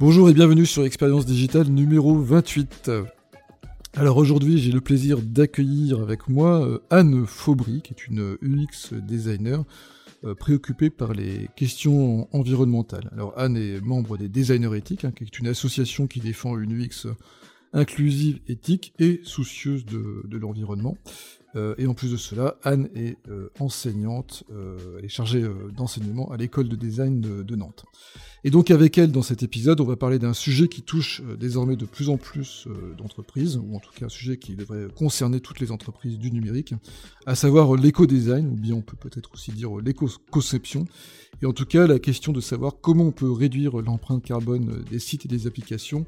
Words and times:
Bonjour 0.00 0.30
et 0.30 0.32
bienvenue 0.32 0.64
sur 0.64 0.84
Expérience 0.84 1.26
Digitale 1.26 1.66
numéro 1.66 2.14
28. 2.14 2.92
Alors 3.96 4.16
aujourd'hui, 4.16 4.58
j'ai 4.58 4.70
le 4.70 4.80
plaisir 4.80 5.18
d'accueillir 5.20 6.00
avec 6.00 6.28
moi 6.28 6.64
euh, 6.64 6.78
Anne 6.88 7.26
Faubry, 7.26 7.82
qui 7.82 7.94
est 7.94 8.06
une 8.06 8.38
UX 8.40 8.94
designer 8.94 9.64
euh, 10.22 10.36
préoccupée 10.36 10.88
par 10.88 11.14
les 11.14 11.50
questions 11.56 12.28
environnementales. 12.32 13.10
Alors 13.12 13.34
Anne 13.36 13.56
est 13.56 13.80
membre 13.80 14.16
des 14.16 14.28
Designers 14.28 14.76
Éthiques, 14.76 15.04
hein, 15.04 15.10
qui 15.10 15.24
est 15.24 15.38
une 15.40 15.48
association 15.48 16.06
qui 16.06 16.20
défend 16.20 16.56
une 16.56 16.80
UX 16.80 17.08
inclusive, 17.72 18.40
éthique 18.48 18.92
et 18.98 19.20
soucieuse 19.24 19.84
de 19.84 20.38
l'environnement. 20.38 20.96
Euh, 21.56 21.74
et 21.78 21.86
en 21.86 21.94
plus 21.94 22.12
de 22.12 22.16
cela, 22.16 22.56
Anne 22.62 22.88
est 22.94 23.16
euh, 23.28 23.48
enseignante, 23.58 24.44
euh, 24.52 25.00
est 25.02 25.08
chargée 25.08 25.44
d'enseignement 25.76 26.30
à 26.30 26.36
l'école 26.36 26.68
de 26.68 26.76
design 26.76 27.20
de, 27.20 27.56
Nantes. 27.56 27.84
Et 28.44 28.50
donc 28.50 28.70
avec 28.70 28.98
elle, 28.98 29.10
dans 29.10 29.22
cet 29.22 29.42
épisode, 29.42 29.80
on 29.80 29.84
va 29.84 29.96
parler 29.96 30.18
d'un 30.18 30.34
sujet 30.34 30.68
qui 30.68 30.82
touche 30.82 31.22
désormais 31.40 31.74
de 31.74 31.86
plus 31.86 32.08
en 32.08 32.16
plus 32.16 32.68
d'entreprises, 32.96 33.56
ou 33.56 33.74
en 33.74 33.80
tout 33.80 33.90
cas 33.92 34.06
un 34.06 34.10
sujet 34.10 34.36
qui 34.36 34.54
devrait 34.54 34.86
concerner 34.94 35.40
toutes 35.40 35.58
les 35.58 35.72
entreprises 35.72 36.18
du 36.18 36.30
numérique, 36.30 36.74
à 37.26 37.34
savoir 37.34 37.74
l'éco-design, 37.74 38.46
ou 38.46 38.54
bien 38.54 38.74
on 38.74 38.82
peut 38.82 38.96
peut-être 38.96 39.32
aussi 39.34 39.50
dire 39.50 39.76
l'éco-conception, 39.78 40.86
et 41.42 41.46
en 41.46 41.52
tout 41.52 41.66
cas 41.66 41.86
la 41.86 41.98
question 41.98 42.32
de 42.32 42.40
savoir 42.40 42.74
comment 42.80 43.04
on 43.04 43.12
peut 43.12 43.30
réduire 43.30 43.80
l'empreinte 43.80 44.24
carbone 44.24 44.84
des 44.90 44.98
sites 44.98 45.24
et 45.24 45.28
des 45.28 45.46
applications 45.46 46.04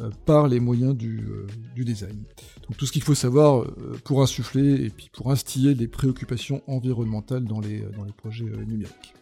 euh, 0.00 0.08
par 0.24 0.46
les 0.46 0.60
moyens 0.60 0.96
euh, 1.02 1.46
du, 1.74 1.84
design. 1.84 2.22
Donc 2.68 2.76
tout 2.76 2.86
ce 2.86 2.92
qu'il 2.92 3.02
faut 3.02 3.16
savoir 3.16 3.62
euh, 3.62 3.98
pour 4.04 4.22
insuffler 4.22 4.84
et 4.84 4.88
puis 4.88 5.10
pour 5.12 5.32
instiller 5.32 5.74
les 5.74 5.88
préoccupations 5.88 6.62
environnementales 6.68 7.44
dans 7.44 7.60
les, 7.60 7.80
dans 7.96 8.04
les 8.04 8.12
projets 8.12 8.44
numériques. 8.44 9.14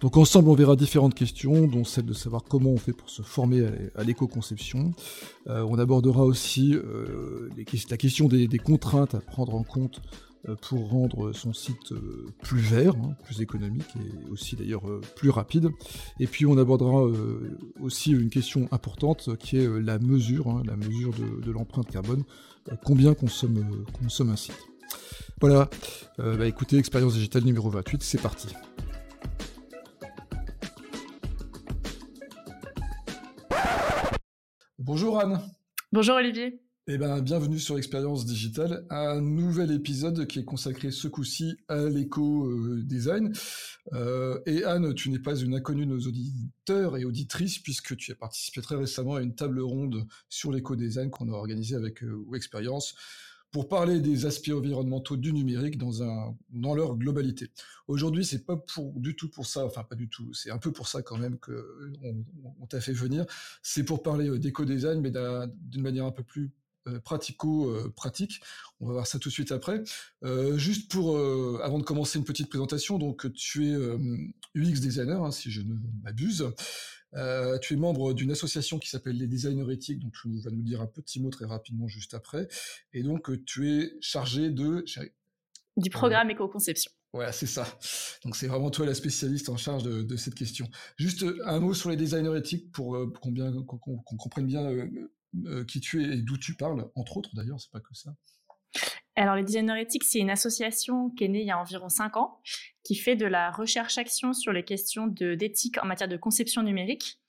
Donc 0.00 0.16
ensemble, 0.16 0.50
on 0.50 0.54
verra 0.54 0.76
différentes 0.76 1.14
questions, 1.14 1.66
dont 1.66 1.82
celle 1.82 2.06
de 2.06 2.12
savoir 2.12 2.44
comment 2.44 2.70
on 2.70 2.76
fait 2.76 2.92
pour 2.92 3.10
se 3.10 3.22
former 3.22 3.66
à 3.94 4.04
l'éco-conception. 4.04 4.92
on 5.46 5.78
abordera 5.78 6.24
aussi 6.24 6.74
la 7.88 7.96
question 7.96 8.28
des, 8.28 8.48
contraintes 8.58 9.14
à 9.14 9.20
prendre 9.20 9.54
en 9.54 9.62
compte 9.62 10.02
euh, 10.02 10.33
pour 10.62 10.88
rendre 10.90 11.32
son 11.32 11.52
site 11.52 11.92
euh, 11.92 12.26
plus 12.42 12.60
vert, 12.60 12.94
hein, 12.96 13.16
plus 13.24 13.40
économique 13.40 13.88
et 13.96 14.30
aussi 14.30 14.56
d'ailleurs 14.56 14.88
euh, 14.88 15.00
plus 15.16 15.30
rapide. 15.30 15.70
Et 16.20 16.26
puis 16.26 16.46
on 16.46 16.58
abordera 16.58 17.04
aussi 17.80 18.12
une 18.12 18.30
question 18.30 18.68
importante 18.72 19.36
qui 19.38 19.58
est 19.58 19.68
la 19.80 19.98
mesure, 19.98 20.48
hein, 20.48 20.62
la 20.66 20.76
mesure 20.76 21.12
de, 21.12 21.50
l'empreinte 21.50 21.90
carbone, 21.90 22.24
combien 22.84 23.14
consomme, 23.14 23.84
consomme 24.00 24.30
un 24.30 24.36
site? 24.36 24.58
Voilà, 25.40 25.68
bah 26.18 26.46
écoutez, 26.46 26.78
expérience 26.78 27.14
digitale 27.14 27.44
numéro 27.44 27.68
28, 27.68 28.02
c'est 28.02 28.20
parti. 28.20 28.48
Bonjour 34.78 35.18
Anne. 35.18 35.40
Bonjour 35.92 36.16
Olivier. 36.16 36.60
Eh 36.86 36.98
ben, 36.98 37.22
bienvenue 37.22 37.58
sur 37.58 37.78
Expérience 37.78 38.26
Digitale, 38.26 38.84
un 38.90 39.18
nouvel 39.22 39.70
épisode 39.70 40.26
qui 40.26 40.40
est 40.40 40.44
consacré 40.44 40.90
ce 40.90 41.08
coup-ci 41.08 41.56
à 41.66 41.88
l'éco-design. 41.88 43.32
Euh, 43.94 44.38
et 44.44 44.64
Anne, 44.64 44.92
tu 44.92 45.08
n'es 45.08 45.18
pas 45.18 45.34
une 45.34 45.54
inconnue 45.54 45.86
de 45.86 45.92
nos 45.92 46.00
auditeurs 46.00 46.98
et 46.98 47.06
auditrices, 47.06 47.58
puisque 47.58 47.96
tu 47.96 48.12
as 48.12 48.16
participé 48.16 48.60
très 48.60 48.76
récemment 48.76 49.14
à 49.14 49.22
une 49.22 49.34
table 49.34 49.60
ronde 49.60 50.06
sur 50.28 50.52
l'éco-design 50.52 51.08
qu'on 51.08 51.32
a 51.32 51.32
organisée 51.32 51.74
avec 51.74 52.04
euh, 52.04 52.22
Expérience 52.34 52.94
pour 53.50 53.68
parler 53.68 54.00
des 54.00 54.26
aspects 54.26 54.52
environnementaux 54.52 55.16
du 55.16 55.32
numérique 55.32 55.78
dans, 55.78 56.74
leur 56.74 56.96
globalité. 56.96 57.46
Aujourd'hui, 57.88 58.26
c'est 58.26 58.44
pas 58.44 58.62
du 58.96 59.16
tout 59.16 59.30
pour 59.30 59.46
ça, 59.46 59.64
enfin 59.64 59.84
pas 59.84 59.94
du 59.94 60.10
tout, 60.10 60.34
c'est 60.34 60.50
un 60.50 60.58
peu 60.58 60.70
pour 60.70 60.88
ça 60.88 61.00
quand 61.00 61.16
même 61.16 61.38
qu'on 61.38 61.54
on, 62.60 62.66
t'a 62.66 62.82
fait 62.82 62.92
venir. 62.92 63.24
C'est 63.62 63.84
pour 63.84 64.02
parler 64.02 64.28
euh, 64.28 64.38
d'éco-design, 64.38 65.00
mais 65.00 65.12
d'une 65.12 65.82
manière 65.82 66.04
un 66.04 66.12
peu 66.12 66.24
plus 66.24 66.46
euh, 66.46 66.63
pratico-pratique. 67.04 68.40
On 68.80 68.86
va 68.86 68.92
voir 68.94 69.06
ça 69.06 69.18
tout 69.18 69.28
de 69.28 69.32
suite 69.32 69.52
après. 69.52 69.82
Euh, 70.24 70.56
juste 70.58 70.90
pour, 70.90 71.16
euh, 71.16 71.58
avant 71.62 71.78
de 71.78 71.84
commencer 71.84 72.18
une 72.18 72.24
petite 72.24 72.48
présentation, 72.48 72.98
donc 72.98 73.32
tu 73.34 73.66
es 73.68 73.76
UX 74.54 74.80
designer, 74.80 75.22
hein, 75.22 75.30
si 75.30 75.50
je 75.50 75.62
ne 75.62 75.74
m'abuse. 76.02 76.52
tu 77.62 77.74
es 77.74 77.76
membre 77.76 78.12
d'une 78.12 78.30
association 78.30 78.78
qui 78.78 78.90
s'appelle 78.90 79.16
les 79.16 79.26
designers 79.26 79.72
éthiques, 79.72 80.00
donc 80.00 80.12
tu 80.20 80.40
vas 80.40 80.50
nous 80.50 80.62
dire 80.62 80.80
un 80.80 80.86
petit 80.86 81.20
mot 81.20 81.30
très 81.30 81.46
rapidement 81.46 81.88
juste 81.88 82.14
après. 82.14 82.48
Et 82.92 83.02
donc 83.02 83.30
tu 83.44 83.70
es 83.70 83.92
chargé 84.00 84.50
de... 84.50 84.84
Du 85.76 85.90
programme 85.90 86.30
éco-conception. 86.30 86.92
Ouais, 87.14 87.30
c'est 87.32 87.46
ça. 87.46 87.66
Donc 88.24 88.34
c'est 88.34 88.48
vraiment 88.48 88.70
toi 88.70 88.86
la 88.86 88.94
spécialiste 88.94 89.48
en 89.48 89.56
charge 89.56 89.84
de, 89.84 90.16
cette 90.16 90.34
question. 90.34 90.68
Juste 90.96 91.24
un 91.44 91.60
mot 91.60 91.72
sur 91.72 91.90
les 91.90 91.96
designers 91.96 92.36
éthiques 92.36 92.72
pour 92.72 92.98
qu'on 93.20 94.18
comprenne 94.18 94.46
bien 94.46 94.68
euh, 95.46 95.64
qui 95.64 95.80
tu 95.80 96.02
es 96.02 96.18
et 96.18 96.22
d'où 96.22 96.38
tu 96.38 96.54
parles, 96.54 96.90
entre 96.94 97.16
autres 97.16 97.30
d'ailleurs, 97.34 97.60
c'est 97.60 97.70
pas 97.70 97.80
que 97.80 97.94
ça. 97.94 98.14
Alors, 99.16 99.36
les 99.36 99.44
designers 99.44 99.80
éthiques, 99.80 100.02
c'est 100.02 100.18
une 100.18 100.30
association 100.30 101.10
qui 101.10 101.24
est 101.24 101.28
née 101.28 101.42
il 101.42 101.46
y 101.46 101.52
a 101.52 101.58
environ 101.58 101.88
5 101.88 102.16
ans, 102.16 102.40
qui 102.82 102.96
fait 102.96 103.14
de 103.14 103.26
la 103.26 103.50
recherche-action 103.52 104.32
sur 104.32 104.52
les 104.52 104.64
questions 104.64 105.06
d'éthique 105.06 105.78
en 105.82 105.86
matière 105.86 106.08
de 106.08 106.16
conception 106.16 106.62
numérique. 106.62 107.20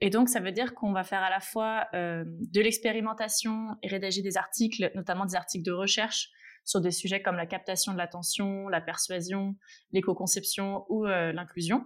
Et 0.00 0.10
donc, 0.10 0.28
ça 0.28 0.40
veut 0.40 0.52
dire 0.52 0.74
qu'on 0.74 0.92
va 0.92 1.04
faire 1.04 1.22
à 1.22 1.30
la 1.30 1.40
fois 1.40 1.86
euh, 1.94 2.24
de 2.26 2.60
l'expérimentation 2.60 3.76
et 3.82 3.88
rédiger 3.88 4.22
des 4.22 4.36
articles, 4.36 4.90
notamment 4.94 5.26
des 5.26 5.34
articles 5.34 5.64
de 5.64 5.72
recherche 5.72 6.30
sur 6.64 6.80
des 6.80 6.90
sujets 6.90 7.20
comme 7.20 7.36
la 7.36 7.46
captation 7.46 7.92
de 7.92 7.98
l'attention, 7.98 8.68
la 8.68 8.80
persuasion, 8.80 9.54
l'éco-conception 9.92 10.86
ou 10.88 11.06
euh, 11.06 11.32
l'inclusion. 11.32 11.84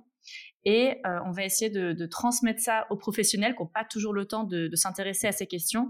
Et 0.64 1.00
euh, 1.06 1.18
on 1.24 1.30
va 1.30 1.44
essayer 1.44 1.70
de, 1.70 2.06
transmettre 2.06 2.60
ça 2.60 2.86
aux 2.90 2.96
professionnels 2.96 3.54
qui 3.54 3.62
n'ont 3.62 3.68
pas 3.68 3.84
toujours 3.84 4.12
le 4.12 4.26
temps 4.26 4.44
de, 4.44 4.70
s'intéresser 4.74 5.26
à 5.26 5.32
ces 5.32 5.46
questions 5.46 5.88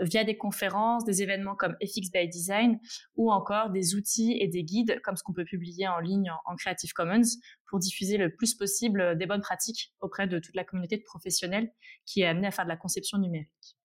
via 0.00 0.24
des 0.24 0.36
conférences, 0.36 1.04
des 1.04 1.22
événements 1.22 1.54
comme 1.54 1.76
FX 1.82 2.10
by 2.12 2.28
Design 2.28 2.78
ou 3.16 3.32
encore 3.32 3.70
des 3.70 3.94
outils 3.94 4.36
et 4.40 4.48
des 4.48 4.64
guides 4.64 5.00
comme 5.02 5.16
ce 5.16 5.22
qu'on 5.22 5.32
peut 5.32 5.44
publier 5.44 5.88
en 5.88 6.00
ligne 6.00 6.30
en, 6.46 6.56
Creative 6.56 6.92
Commons 6.92 7.22
pour 7.66 7.78
diffuser 7.78 8.16
le 8.16 8.34
plus 8.34 8.54
possible 8.54 9.16
des 9.16 9.26
bonnes 9.26 9.40
pratiques 9.40 9.92
auprès 10.00 10.26
de 10.26 10.38
toute 10.38 10.56
la 10.56 10.64
communauté 10.64 10.96
de 10.96 11.04
professionnels 11.04 11.70
qui 12.04 12.22
est 12.22 12.26
amenée 12.26 12.48
à 12.48 12.50
faire 12.50 12.64
de 12.64 12.70
la 12.70 12.76
conception 12.76 13.18
numérique. 13.18 13.78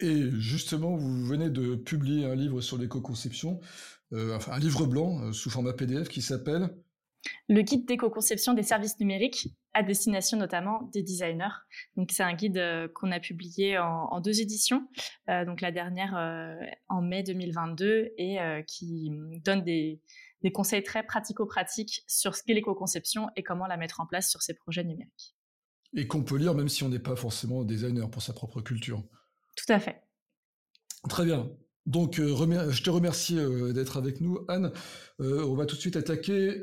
Et 0.00 0.30
justement, 0.32 0.96
vous 0.96 1.24
venez 1.24 1.50
de 1.50 1.74
publier 1.74 2.24
un 2.24 2.36
livre 2.36 2.60
sur 2.60 2.78
l'éco-conception, 2.78 3.60
euh, 4.12 4.38
un 4.48 4.58
livre 4.58 4.86
blanc 4.86 5.20
euh, 5.20 5.32
sous 5.32 5.50
format 5.50 5.72
PDF 5.72 6.08
qui 6.08 6.22
s'appelle 6.22 6.70
le 7.48 7.62
guide 7.62 7.86
d'éco-conception 7.86 8.54
des 8.54 8.62
services 8.62 8.98
numériques 9.00 9.48
à 9.74 9.82
destination 9.82 10.36
notamment 10.36 10.82
des 10.92 11.02
designers. 11.02 11.54
Donc 11.96 12.10
c'est 12.12 12.22
un 12.22 12.34
guide 12.34 12.58
euh, 12.58 12.88
qu'on 12.94 13.12
a 13.12 13.20
publié 13.20 13.78
en, 13.78 14.20
deux 14.20 14.40
éditions, 14.40 14.88
euh, 15.28 15.44
donc 15.44 15.60
la 15.60 15.70
dernière 15.72 16.16
euh, 16.16 16.54
en 16.88 17.02
mai 17.02 17.22
2022 17.22 18.12
et 18.16 18.38
qui 18.66 19.10
donne 19.44 19.62
des, 19.62 20.00
conseils 20.52 20.82
très 20.82 21.02
pratico-pratiques 21.02 22.02
sur 22.06 22.34
ce 22.34 22.42
qu'est 22.42 22.54
l'éco-conception 22.54 23.28
et 23.36 23.42
comment 23.42 23.66
la 23.66 23.76
mettre 23.76 24.00
en 24.00 24.06
place 24.06 24.30
sur 24.30 24.42
ses 24.42 24.54
projets 24.54 24.84
numériques. 24.84 25.36
Et 25.94 26.06
qu'on 26.06 26.22
peut 26.22 26.36
lire 26.36 26.54
même 26.54 26.68
si 26.68 26.82
on 26.82 26.88
n'est 26.88 26.98
pas 26.98 27.16
forcément 27.16 27.64
designer 27.64 28.10
pour 28.10 28.22
sa 28.22 28.32
propre 28.32 28.60
culture. 28.60 29.02
Tout 29.56 29.72
à 29.72 29.80
fait. 29.80 30.02
Très 31.08 31.24
bien. 31.24 31.50
Donc, 31.88 32.18
euh, 32.18 32.70
je 32.70 32.82
te 32.82 32.90
remercie 32.90 33.38
euh, 33.38 33.72
d'être 33.72 33.96
avec 33.96 34.20
nous, 34.20 34.44
Anne. 34.48 34.72
Euh, 35.20 35.42
on 35.44 35.54
va 35.54 35.64
tout 35.64 35.74
de 35.74 35.80
suite 35.80 35.96
attaquer. 35.96 36.60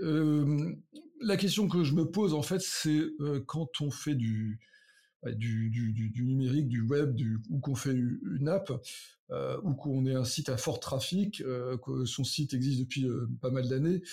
la 1.21 1.37
question 1.37 1.67
que 1.67 1.83
je 1.83 1.93
me 1.93 2.05
pose, 2.05 2.33
en 2.33 2.43
fait, 2.43 2.61
c'est 2.61 3.01
quand 3.47 3.81
on 3.81 3.89
fait 3.89 4.13
du, 4.13 4.59
numérique, 5.23 6.67
du 6.67 6.81
web, 6.81 7.17
ou 7.49 7.59
qu'on 7.59 7.73
fait 7.73 7.93
une 7.93 8.47
app, 8.47 8.71
ou 9.63 9.73
qu'on 9.73 10.05
ait 10.05 10.13
un 10.13 10.25
site 10.25 10.49
à 10.49 10.57
fort 10.57 10.79
trafic, 10.79 11.41
que 11.41 12.05
son 12.05 12.23
site 12.23 12.53
existe 12.53 12.81
depuis 12.81 13.07
pas 13.41 13.49
mal 13.49 13.67
d'années, 13.67 14.03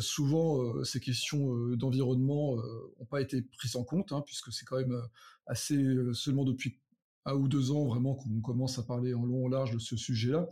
souvent 0.00 0.82
ces 0.84 1.00
questions 1.00 1.54
d'environnement 1.76 2.56
n'ont 2.56 3.06
pas 3.10 3.20
été 3.20 3.42
prises 3.42 3.76
en 3.76 3.84
compte, 3.84 4.12
hein, 4.12 4.22
puisque 4.24 4.52
c'est 4.52 4.64
quand 4.64 4.78
même 4.78 4.98
assez 5.46 5.84
seulement 6.14 6.44
depuis 6.44 6.78
un 7.24 7.34
ou 7.34 7.48
deux 7.48 7.70
ans 7.70 7.84
vraiment 7.86 8.14
qu'on 8.14 8.40
commence 8.40 8.78
à 8.78 8.82
parler 8.82 9.14
en 9.14 9.24
long 9.24 9.46
en 9.46 9.48
large 9.48 9.72
de 9.72 9.78
ce 9.78 9.96
sujet-là. 9.96 10.48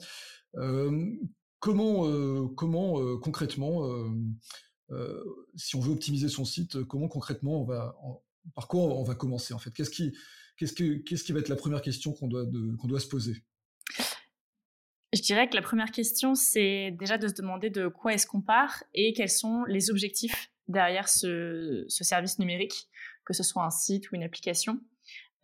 comment 1.59 2.49
comment 2.49 3.19
concrètement, 3.19 3.89
si 5.55 5.77
on 5.77 5.81
veut 5.81 5.93
optimiser 5.93 6.29
son 6.29 6.45
site, 6.45 6.83
comment 6.85 7.09
concrètement 7.09 7.61
on 7.61 7.65
va, 7.65 7.97
par 8.55 8.69
quoi 8.69 8.83
on 8.83 9.03
va 9.03 9.15
commencer 9.15 9.55
en 9.55 9.59
fait? 9.59 9.71
Qu'est-ce 9.73 9.91
qui, 9.91 10.13
qu'est-ce, 10.57 11.25
qui 11.25 11.33
va 11.33 11.41
être 11.41 11.49
la 11.49 11.57
première 11.57 11.83
question 11.83 12.13
qu'on 12.13 12.29
doit, 12.29 12.45
qu'on 12.79 12.89
doit 12.89 13.01
se 13.01 13.09
poser? 13.09 13.45
Je 15.13 15.21
dirais 15.21 15.49
que 15.49 15.55
la 15.55 15.63
première 15.63 15.91
question, 15.91 16.35
c'est 16.35 16.91
déjà 16.99 17.19
de 17.19 17.29
se 17.29 17.35
demander 17.35 17.69
de 17.69 17.89
quoi 17.89 18.15
est-ce 18.15 18.27
qu'on 18.27 18.41
part 18.41 18.83
et 18.95 19.13
quels 19.13 19.29
sont 19.29 19.65
les 19.65 19.91
objectifs 19.91 20.51
derrière 20.69 21.09
ce 21.09 21.85
service 21.89 22.39
numérique, 22.39 22.89
que 23.27 23.35
ce 23.35 23.43
soit 23.43 23.65
un 23.65 23.71
site 23.71 24.11
ou 24.11 24.17
une 24.17 24.23
application. 24.23 24.81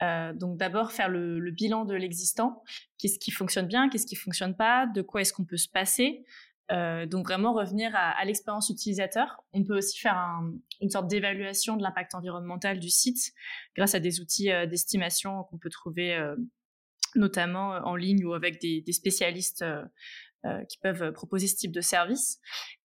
Euh, 0.02 0.32
donc 0.32 0.56
d'abord 0.56 0.92
faire 0.92 1.08
le, 1.08 1.50
bilan 1.50 1.84
de 1.84 1.94
l'existant, 1.94 2.62
qu'est-ce 2.98 3.18
qui 3.18 3.30
fonctionne 3.30 3.66
bien, 3.66 3.88
qu'est-ce 3.88 4.06
qui 4.06 4.16
fonctionne 4.16 4.56
pas, 4.56 4.86
de 4.86 5.02
quoi 5.02 5.22
est-ce 5.22 5.32
qu'on 5.32 5.44
peut 5.44 5.56
se 5.56 5.68
passer, 5.68 6.24
donc 6.70 7.26
vraiment 7.26 7.54
revenir 7.54 7.92
à, 7.94 8.22
l'expérience 8.26 8.68
utilisateur. 8.68 9.42
On 9.54 9.64
peut 9.64 9.78
aussi 9.78 9.98
faire 9.98 10.42
une 10.82 10.90
sorte 10.90 11.08
d'évaluation 11.08 11.78
de 11.78 11.82
l'impact 11.82 12.14
environnemental 12.14 12.78
du 12.78 12.90
site 12.90 13.32
grâce 13.74 13.94
à 13.94 14.00
des 14.00 14.20
outils 14.20 14.50
d'estimation 14.68 15.44
qu'on 15.44 15.56
peut 15.56 15.70
trouver 15.70 16.22
notamment 17.14 17.70
en 17.70 17.96
ligne 17.96 18.22
ou 18.22 18.34
avec 18.34 18.60
des 18.60 18.92
spécialistes 18.92 19.64
qui 20.68 20.78
peuvent 20.82 21.10
proposer 21.12 21.46
ce 21.46 21.56
type 21.56 21.72
de 21.72 21.80
service. 21.80 22.38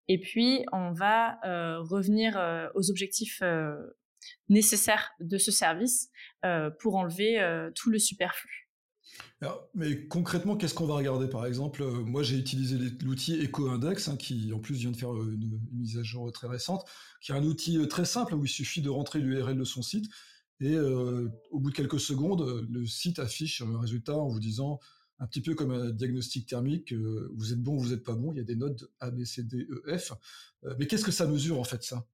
Et 0.07 0.17
puis, 0.17 0.63
on 0.71 0.93
va 0.93 1.39
revenir 1.81 2.39
aux 2.75 2.89
objectifs 2.89 3.43
nécessaires 4.49 5.11
de 5.19 5.37
ce 5.37 5.51
service 5.51 6.09
pour 6.79 6.95
enlever 6.95 7.39
tout 7.75 7.89
le 7.89 7.99
superflu. 7.99 8.63
Mais 9.73 10.07
concrètement, 10.07 10.55
qu'est-ce 10.55 10.73
qu'on 10.73 10.85
va 10.85 10.95
regarder 10.95 11.27
Par 11.27 11.45
exemple, 11.45 11.83
euh, 11.83 12.03
moi 12.03 12.23
j'ai 12.23 12.37
utilisé 12.37 12.77
l'outil 13.03 13.43
EcoIndex, 13.43 14.07
hein, 14.07 14.15
qui 14.15 14.53
en 14.53 14.59
plus 14.59 14.75
vient 14.75 14.91
de 14.91 14.97
faire 14.97 15.13
euh, 15.13 15.33
une, 15.33 15.59
mise 15.73 15.97
à 15.97 16.03
jour 16.03 16.31
très 16.31 16.47
récente, 16.47 16.85
qui 17.21 17.31
est 17.31 17.35
un 17.35 17.43
outil 17.43 17.77
euh, 17.77 17.87
très 17.87 18.05
simple 18.05 18.35
où 18.35 18.45
il 18.45 18.49
suffit 18.49 18.81
de 18.81 18.89
rentrer 18.89 19.19
l'URL 19.19 19.57
de 19.57 19.63
son 19.63 19.81
site 19.81 20.09
et 20.59 20.79
au 20.79 21.59
bout 21.59 21.71
de 21.71 21.75
quelques 21.75 21.99
secondes, 21.99 22.65
le 22.69 22.85
site 22.85 23.19
affiche 23.19 23.61
un 23.61 23.77
résultat 23.81 24.15
en 24.15 24.29
vous 24.29 24.39
disant 24.39 24.79
un 25.19 25.27
petit 25.27 25.41
peu 25.41 25.55
comme 25.55 25.71
un 25.71 25.89
diagnostic 25.89 26.47
thermique, 26.47 26.93
vous 26.93 27.51
êtes 27.51 27.61
bon, 27.61 27.75
vous 27.75 27.89
n'êtes 27.89 28.03
pas 28.03 28.15
bon, 28.15 28.31
il 28.31 28.37
y 28.37 28.39
a 28.39 28.45
des 28.45 28.55
notes 28.55 28.85
A, 29.01 29.11
B, 29.11 29.25
C, 29.25 29.43
D, 29.43 29.67
E, 29.69 29.97
F. 29.97 30.13
mais 30.79 30.87
qu'est-ce 30.87 31.03
que 31.03 31.11
ça 31.11 31.27
mesure 31.27 31.59
en 31.59 31.65
fait 31.65 31.83
ça? 31.83 32.07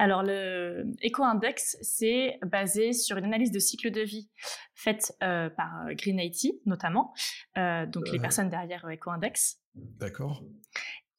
Alors, 0.00 0.22
le 0.22 0.94
Eco-Index, 1.04 1.76
c'est 1.82 2.38
basé 2.46 2.94
sur 2.94 3.18
une 3.18 3.26
analyse 3.26 3.50
de 3.50 3.58
cycle 3.58 3.90
de 3.90 4.00
vie 4.00 4.30
faite 4.72 5.12
euh, 5.22 5.50
par 5.50 5.86
euh, 5.86 5.92
Green 5.92 6.18
IT, 6.18 6.54
notamment, 6.64 7.12
euh, 7.58 7.84
donc 7.84 8.08
les 8.10 8.18
personnes 8.18 8.48
derrière 8.48 8.86
Eco-Index. 8.88 9.60
D'accord. 9.74 10.42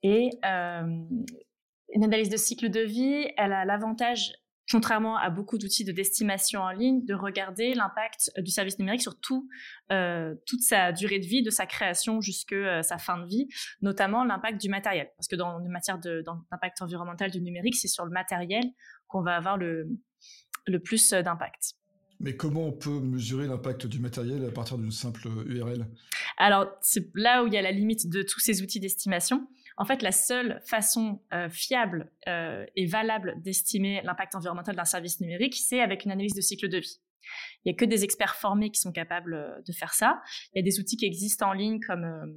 Et 0.02 0.32
une 0.44 2.04
analyse 2.04 2.30
de 2.30 2.38
cycle 2.38 2.72
de 2.72 2.80
vie, 2.80 3.28
elle 3.38 3.54
a 3.54 3.66
l'avantage 3.66 4.34
contrairement 4.72 5.18
à 5.18 5.30
beaucoup 5.30 5.58
d'outils 5.58 5.84
de 5.84 5.92
destimation 5.92 6.62
en 6.62 6.72
ligne, 6.72 7.04
de 7.06 7.14
regarder 7.14 7.74
l'impact 7.74 8.32
euh, 8.38 8.42
du 8.42 8.52
service 8.52 8.80
numérique 8.80 9.02
sur 9.02 9.20
tout, 9.20 9.50
euh, 9.92 10.34
toute 10.46 10.62
sa 10.62 10.92
durée 10.92 11.20
de 11.20 11.26
vie, 11.26 11.44
de 11.44 11.50
sa 11.50 11.66
création 11.66 12.22
jusqu'à 12.22 12.56
euh, 12.56 12.82
sa 12.82 12.98
fin 12.98 13.20
de 13.20 13.28
vie, 13.28 13.48
notamment 13.82 14.24
l'impact 14.24 14.62
du 14.62 14.70
matériel. 14.70 15.10
Parce 15.18 15.28
que 15.28 15.36
dans 15.36 15.60
une 15.60 15.72
matière 15.72 16.00
d'impact 16.00 16.82
environnemental 16.82 17.32
du 17.32 17.42
numérique, 17.42 17.76
c'est 17.76 17.88
sur 17.88 18.06
le 18.06 18.12
matériel 18.12 18.64
qu'on 19.08 19.22
va 19.22 19.36
avoir 19.36 19.58
le, 19.58 19.90
le 20.68 20.80
plus 20.80 21.12
d'impact. 21.12 21.74
Mais 22.20 22.36
comment 22.36 22.68
on 22.68 22.72
peut 22.72 23.00
mesurer 23.00 23.48
l'impact 23.48 23.88
du 23.88 24.00
matériel 24.00 24.46
à 24.46 24.52
partir 24.52 24.78
d'une 24.78 24.92
simple 24.92 25.28
URL 25.48 25.88
Alors, 26.38 26.68
c'est 26.82 27.10
là 27.16 27.44
où 27.44 27.48
il 27.48 27.54
y 27.54 27.58
a 27.58 27.64
la 27.64 27.72
limite 27.72 28.08
de 28.10 28.22
tous 28.22 28.40
ces 28.40 28.62
outils 28.62 28.80
d'estimation. 28.80 29.48
En 29.78 29.86
fait, 29.86 30.02
la 30.02 30.12
seule 30.12 30.62
façon 30.66 31.22
euh, 31.34 31.50
fiable 31.50 32.12
euh, 32.28 32.66
et 32.76 32.86
valable 32.86 33.36
d'estimer 33.42 34.02
l'impact 34.04 34.36
environnemental 34.36 34.76
d'un 34.76 34.86
service 34.86 35.20
numérique, 35.20 35.56
c'est 35.56 35.82
avec 35.82 36.06
une 36.06 36.12
analyse 36.12 36.34
de 36.34 36.42
cycle 36.42 36.70
de 36.70 36.78
vie. 36.78 37.02
Il 37.64 37.70
n'y 37.70 37.76
a 37.76 37.76
que 37.76 37.86
des 37.86 38.04
experts 38.04 38.36
formés 38.36 38.72
qui 38.72 38.80
sont 38.82 38.92
capables 38.92 39.34
euh, 39.34 39.62
de 39.68 39.72
faire 39.72 39.94
ça. 39.94 40.22
Il 40.54 40.60
y 40.60 40.62
a 40.62 40.64
des 40.64 40.80
outils 40.80 40.98
qui 40.98 41.06
existent 41.06 41.50
en 41.50 41.54
ligne 41.54 41.80
comme, 41.80 42.36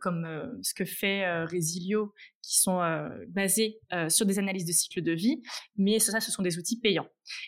comme 0.00 0.58
ce 0.62 0.74
que 0.74 0.84
fait 0.84 1.44
Resilio, 1.44 2.12
qui 2.42 2.58
sont 2.58 2.80
basés 3.28 3.78
sur 4.08 4.26
des 4.26 4.40
analyses 4.40 4.64
de 4.64 4.72
cycle 4.72 5.02
de 5.02 5.12
vie, 5.12 5.40
mais 5.76 6.00
ça, 6.00 6.20
ce 6.20 6.32
sont 6.32 6.42
des 6.42 6.58
outils 6.58 6.80
payants. 6.80 7.06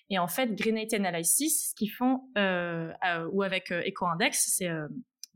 Et 0.09 0.19
en 0.19 0.29
fait, 0.29 0.55
Greenity 0.55 0.95
Analysis, 0.95 1.75
ce 1.77 1.85
font, 1.91 2.21
ou 3.33 3.43
avec 3.43 3.73
EcoIndex, 3.73 4.45
c'est 4.57 4.71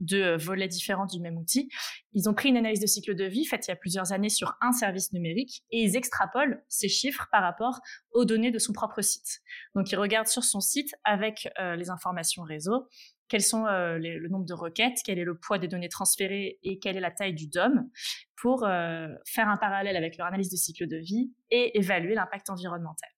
deux 0.01 0.23
euh, 0.23 0.37
volets 0.37 0.69
différents 0.69 1.07
du 1.07 1.21
même 1.21 1.37
outil. 1.37 1.69
Ils 2.13 2.29
ont 2.29 2.35
pris 2.35 2.49
une 2.49 2.57
analyse 2.57 2.81
de 2.81 2.87
cycle 2.87 3.15
de 3.15 3.25
vie 3.25 3.45
faite 3.45 3.67
il 3.67 3.71
y 3.71 3.73
a 3.73 3.77
plusieurs 3.77 4.13
années 4.13 4.29
sur 4.29 4.57
un 4.61 4.73
service 4.73 5.13
numérique 5.13 5.63
et 5.71 5.83
ils 5.83 5.97
extrapolent 5.97 6.63
ces 6.69 6.89
chiffres 6.89 7.29
par 7.31 7.43
rapport 7.43 7.81
aux 8.13 8.25
données 8.25 8.51
de 8.51 8.59
son 8.59 8.73
propre 8.73 9.03
site. 9.03 9.41
Donc 9.75 9.91
ils 9.91 9.97
regardent 9.97 10.29
sur 10.29 10.45
son 10.45 10.61
site 10.61 10.95
avec 11.05 11.49
euh, 11.61 11.77
les 11.77 11.91
informations 11.91 12.43
réseau 12.43 12.89
quels 13.29 13.43
sont 13.43 13.67
euh, 13.67 13.99
le 13.99 14.29
nombre 14.29 14.45
de 14.45 14.55
requêtes, 14.55 14.99
quel 15.05 15.19
est 15.19 15.25
le 15.25 15.37
poids 15.37 15.59
des 15.59 15.67
données 15.67 15.89
transférées 15.89 16.61
et 16.63 16.79
quelle 16.79 16.97
est 16.97 17.01
la 17.01 17.11
taille 17.11 17.35
du 17.35 17.49
DOM 17.49 17.91
pour 18.37 18.61
faire 18.61 19.49
un 19.49 19.57
parallèle 19.57 19.97
avec 19.97 20.17
leur 20.17 20.29
analyse 20.29 20.49
de 20.49 20.57
cycle 20.57 20.87
de 20.87 20.97
vie 20.97 21.33
et 21.51 21.77
évaluer 21.77 22.15
l'impact 22.15 22.51
environnemental. 22.51 23.11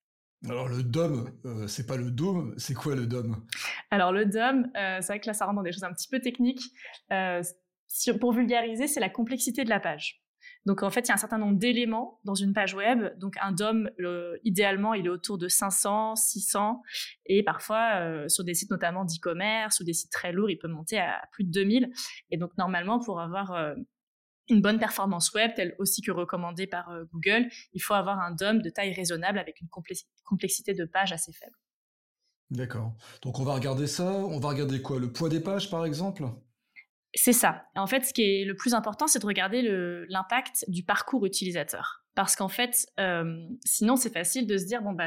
Alors 0.44 0.68
le 0.68 0.82
DOM, 0.82 1.32
euh, 1.44 1.66
c'est 1.66 1.86
pas 1.86 1.96
le 1.96 2.10
DOM, 2.10 2.54
c'est 2.58 2.74
quoi 2.74 2.94
le 2.94 3.06
DOM 3.06 3.44
Alors 3.90 4.12
le 4.12 4.24
DOM, 4.24 4.70
euh, 4.76 4.98
c'est 5.00 5.08
vrai 5.08 5.20
que 5.20 5.26
là 5.26 5.32
ça 5.32 5.46
rentre 5.46 5.56
dans 5.56 5.62
des 5.62 5.72
choses 5.72 5.84
un 5.84 5.92
petit 5.92 6.08
peu 6.08 6.20
techniques. 6.20 6.62
Euh, 7.12 7.42
pour 8.20 8.32
vulgariser, 8.32 8.86
c'est 8.86 9.00
la 9.00 9.08
complexité 9.08 9.64
de 9.64 9.70
la 9.70 9.80
page. 9.80 10.22
Donc 10.64 10.82
en 10.82 10.90
fait, 10.90 11.00
il 11.00 11.08
y 11.08 11.10
a 11.10 11.14
un 11.14 11.18
certain 11.18 11.38
nombre 11.38 11.58
d'éléments 11.58 12.20
dans 12.24 12.34
une 12.34 12.52
page 12.52 12.74
web. 12.74 13.18
Donc 13.18 13.36
un 13.40 13.50
DOM, 13.50 13.90
idéalement, 14.44 14.94
il 14.94 15.06
est 15.06 15.10
autour 15.10 15.38
de 15.38 15.48
500, 15.48 16.14
600, 16.14 16.82
et 17.26 17.42
parfois 17.42 18.28
sur 18.28 18.44
des 18.44 18.54
sites 18.54 18.70
notamment 18.70 19.04
d'e-commerce 19.04 19.80
ou 19.80 19.84
des 19.84 19.94
sites 19.94 20.12
très 20.12 20.32
lourds, 20.32 20.50
il 20.50 20.58
peut 20.58 20.68
monter 20.68 20.98
à 20.98 21.22
plus 21.32 21.44
de 21.44 21.50
2000. 21.50 21.90
Et 22.30 22.36
donc 22.36 22.56
normalement, 22.58 23.00
pour 23.00 23.20
avoir 23.20 23.74
une 24.48 24.60
bonne 24.60 24.78
performance 24.78 25.32
web, 25.32 25.52
telle 25.54 25.74
aussi 25.78 26.02
que 26.02 26.10
recommandée 26.10 26.66
par 26.66 26.90
euh, 26.90 27.04
Google, 27.12 27.48
il 27.72 27.80
faut 27.80 27.94
avoir 27.94 28.20
un 28.20 28.32
DOM 28.32 28.62
de 28.62 28.70
taille 28.70 28.92
raisonnable 28.92 29.38
avec 29.38 29.60
une 29.60 29.68
complexité 30.24 30.74
de 30.74 30.84
page 30.84 31.12
assez 31.12 31.32
faible. 31.32 31.56
D'accord. 32.50 32.94
Donc 33.22 33.38
on 33.40 33.44
va 33.44 33.54
regarder 33.54 33.86
ça. 33.86 34.10
On 34.10 34.40
va 34.40 34.48
regarder 34.48 34.80
quoi? 34.80 34.98
Le 34.98 35.12
poids 35.12 35.28
des 35.28 35.40
pages, 35.40 35.70
par 35.70 35.84
exemple? 35.84 36.24
C'est 37.14 37.32
ça. 37.32 37.64
En 37.74 37.86
fait, 37.86 38.04
ce 38.04 38.12
qui 38.12 38.22
est 38.22 38.44
le 38.44 38.54
plus 38.54 38.74
important, 38.74 39.06
c'est 39.06 39.18
de 39.18 39.26
regarder 39.26 39.62
l'impact 40.08 40.64
du 40.68 40.84
parcours 40.84 41.24
utilisateur. 41.26 42.04
Parce 42.14 42.36
qu'en 42.36 42.48
fait, 42.48 42.86
euh, 42.98 43.46
sinon, 43.64 43.96
c'est 43.96 44.12
facile 44.12 44.46
de 44.46 44.58
se 44.58 44.64
dire, 44.64 44.82
bon, 44.82 44.92
bah, 44.92 45.06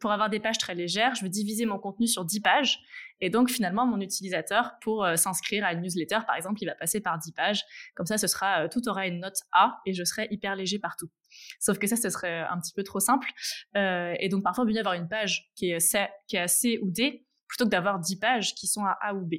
pour 0.00 0.10
avoir 0.10 0.30
des 0.30 0.40
pages 0.40 0.58
très 0.58 0.74
légères, 0.74 1.14
je 1.14 1.22
veux 1.22 1.28
diviser 1.28 1.66
mon 1.66 1.78
contenu 1.78 2.06
sur 2.06 2.24
10 2.24 2.40
pages. 2.40 2.80
Et 3.20 3.30
donc, 3.30 3.50
finalement, 3.50 3.86
mon 3.86 4.00
utilisateur, 4.00 4.72
pour 4.80 5.04
euh, 5.04 5.16
s'inscrire 5.16 5.64
à 5.64 5.72
une 5.72 5.80
newsletter, 5.80 6.18
par 6.26 6.36
exemple, 6.36 6.62
il 6.62 6.66
va 6.66 6.74
passer 6.74 7.00
par 7.00 7.18
10 7.18 7.32
pages. 7.32 7.64
Comme 7.94 8.06
ça, 8.06 8.18
ce 8.18 8.26
sera, 8.26 8.64
euh, 8.64 8.68
tout 8.68 8.88
aura 8.88 9.06
une 9.06 9.20
note 9.20 9.38
A 9.52 9.80
et 9.86 9.92
je 9.92 10.04
serai 10.04 10.28
hyper 10.30 10.56
léger 10.56 10.78
partout. 10.78 11.10
Sauf 11.60 11.78
que 11.78 11.86
ça, 11.86 11.96
ce 11.96 12.10
serait 12.10 12.40
un 12.40 12.58
petit 12.60 12.72
peu 12.72 12.82
trop 12.82 13.00
simple. 13.00 13.28
Euh, 13.76 14.14
et 14.20 14.28
donc, 14.28 14.42
parfois, 14.42 14.64
il 14.66 14.72
vaut 14.72 14.78
avoir 14.78 14.94
une 14.94 15.08
page 15.08 15.50
qui 15.54 15.70
est, 15.70 15.80
C, 15.80 16.06
qui 16.26 16.36
est 16.36 16.40
à 16.40 16.48
C 16.48 16.78
ou 16.82 16.90
D 16.90 17.24
plutôt 17.48 17.64
que 17.64 17.70
d'avoir 17.70 17.98
10 17.98 18.16
pages 18.16 18.54
qui 18.54 18.66
sont 18.66 18.84
à 18.84 18.96
A 19.00 19.14
ou 19.14 19.24
B. 19.24 19.36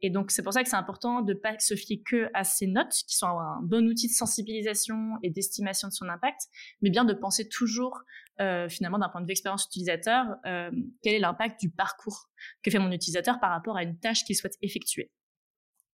Et 0.00 0.08
donc, 0.08 0.30
c'est 0.30 0.42
pour 0.42 0.52
ça 0.52 0.62
que 0.62 0.70
c'est 0.70 0.76
important 0.76 1.20
de 1.20 1.34
ne 1.34 1.38
pas 1.38 1.58
se 1.58 1.74
fier 1.74 2.00
que 2.06 2.30
à 2.32 2.44
ces 2.44 2.68
notes, 2.68 2.94
qui 3.06 3.16
sont 3.16 3.26
un 3.26 3.60
bon 3.62 3.86
outil 3.88 4.08
de 4.08 4.12
sensibilisation 4.12 5.16
et 5.22 5.30
d'estimation 5.30 5.88
de 5.88 5.92
son 5.92 6.08
impact, 6.08 6.40
mais 6.80 6.90
bien 6.90 7.04
de 7.04 7.12
penser 7.12 7.48
toujours, 7.48 8.00
euh, 8.40 8.68
finalement, 8.68 8.98
d'un 8.98 9.08
point 9.08 9.20
de 9.20 9.26
vue 9.26 9.32
expérience 9.32 9.66
utilisateur, 9.66 10.26
euh, 10.46 10.70
quel 11.02 11.14
est 11.14 11.18
l'impact 11.18 11.60
du 11.60 11.70
parcours 11.70 12.30
que 12.62 12.70
fait 12.70 12.78
mon 12.78 12.90
utilisateur 12.90 13.38
par 13.40 13.50
rapport 13.50 13.76
à 13.76 13.82
une 13.82 13.98
tâche 13.98 14.24
qu'il 14.24 14.36
souhaite 14.36 14.56
effectuer. 14.62 15.10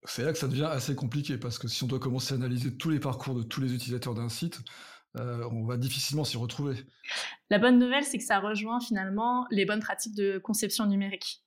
C'est 0.05 0.23
là 0.23 0.33
que 0.33 0.39
ça 0.39 0.47
devient 0.47 0.69
assez 0.71 0.95
compliqué, 0.95 1.39
parce 1.39 1.59
que 1.59 1.67
si 1.67 1.83
on 1.83 1.87
doit 1.87 1.99
commencer 1.99 2.35
à 2.35 2.37
analyser 2.37 2.77
tous 2.77 2.91
les 2.91 3.01
parcours 3.01 3.35
de 3.35 3.43
tous 3.43 3.61
les 3.61 3.75
utilisateurs 3.75 4.15
d'un 4.15 4.29
site, 4.29 4.61
euh, 5.17 5.49
on 5.51 5.65
va 5.65 5.77
difficilement 5.77 6.25
s'y 6.25 6.37
retrouver. 6.37 6.77
La 7.51 7.59
bonne 7.59 7.79
nouvelle, 7.79 8.05
c'est 8.05 8.19
que 8.19 8.25
ça 8.25 8.39
rejoint 8.39 8.81
finalement 8.81 9.47
les 9.51 9.65
bonnes 9.65 9.81
pratiques 9.81 10.15
de 10.15 10.39
conception 10.39 10.87
numérique 10.87 11.43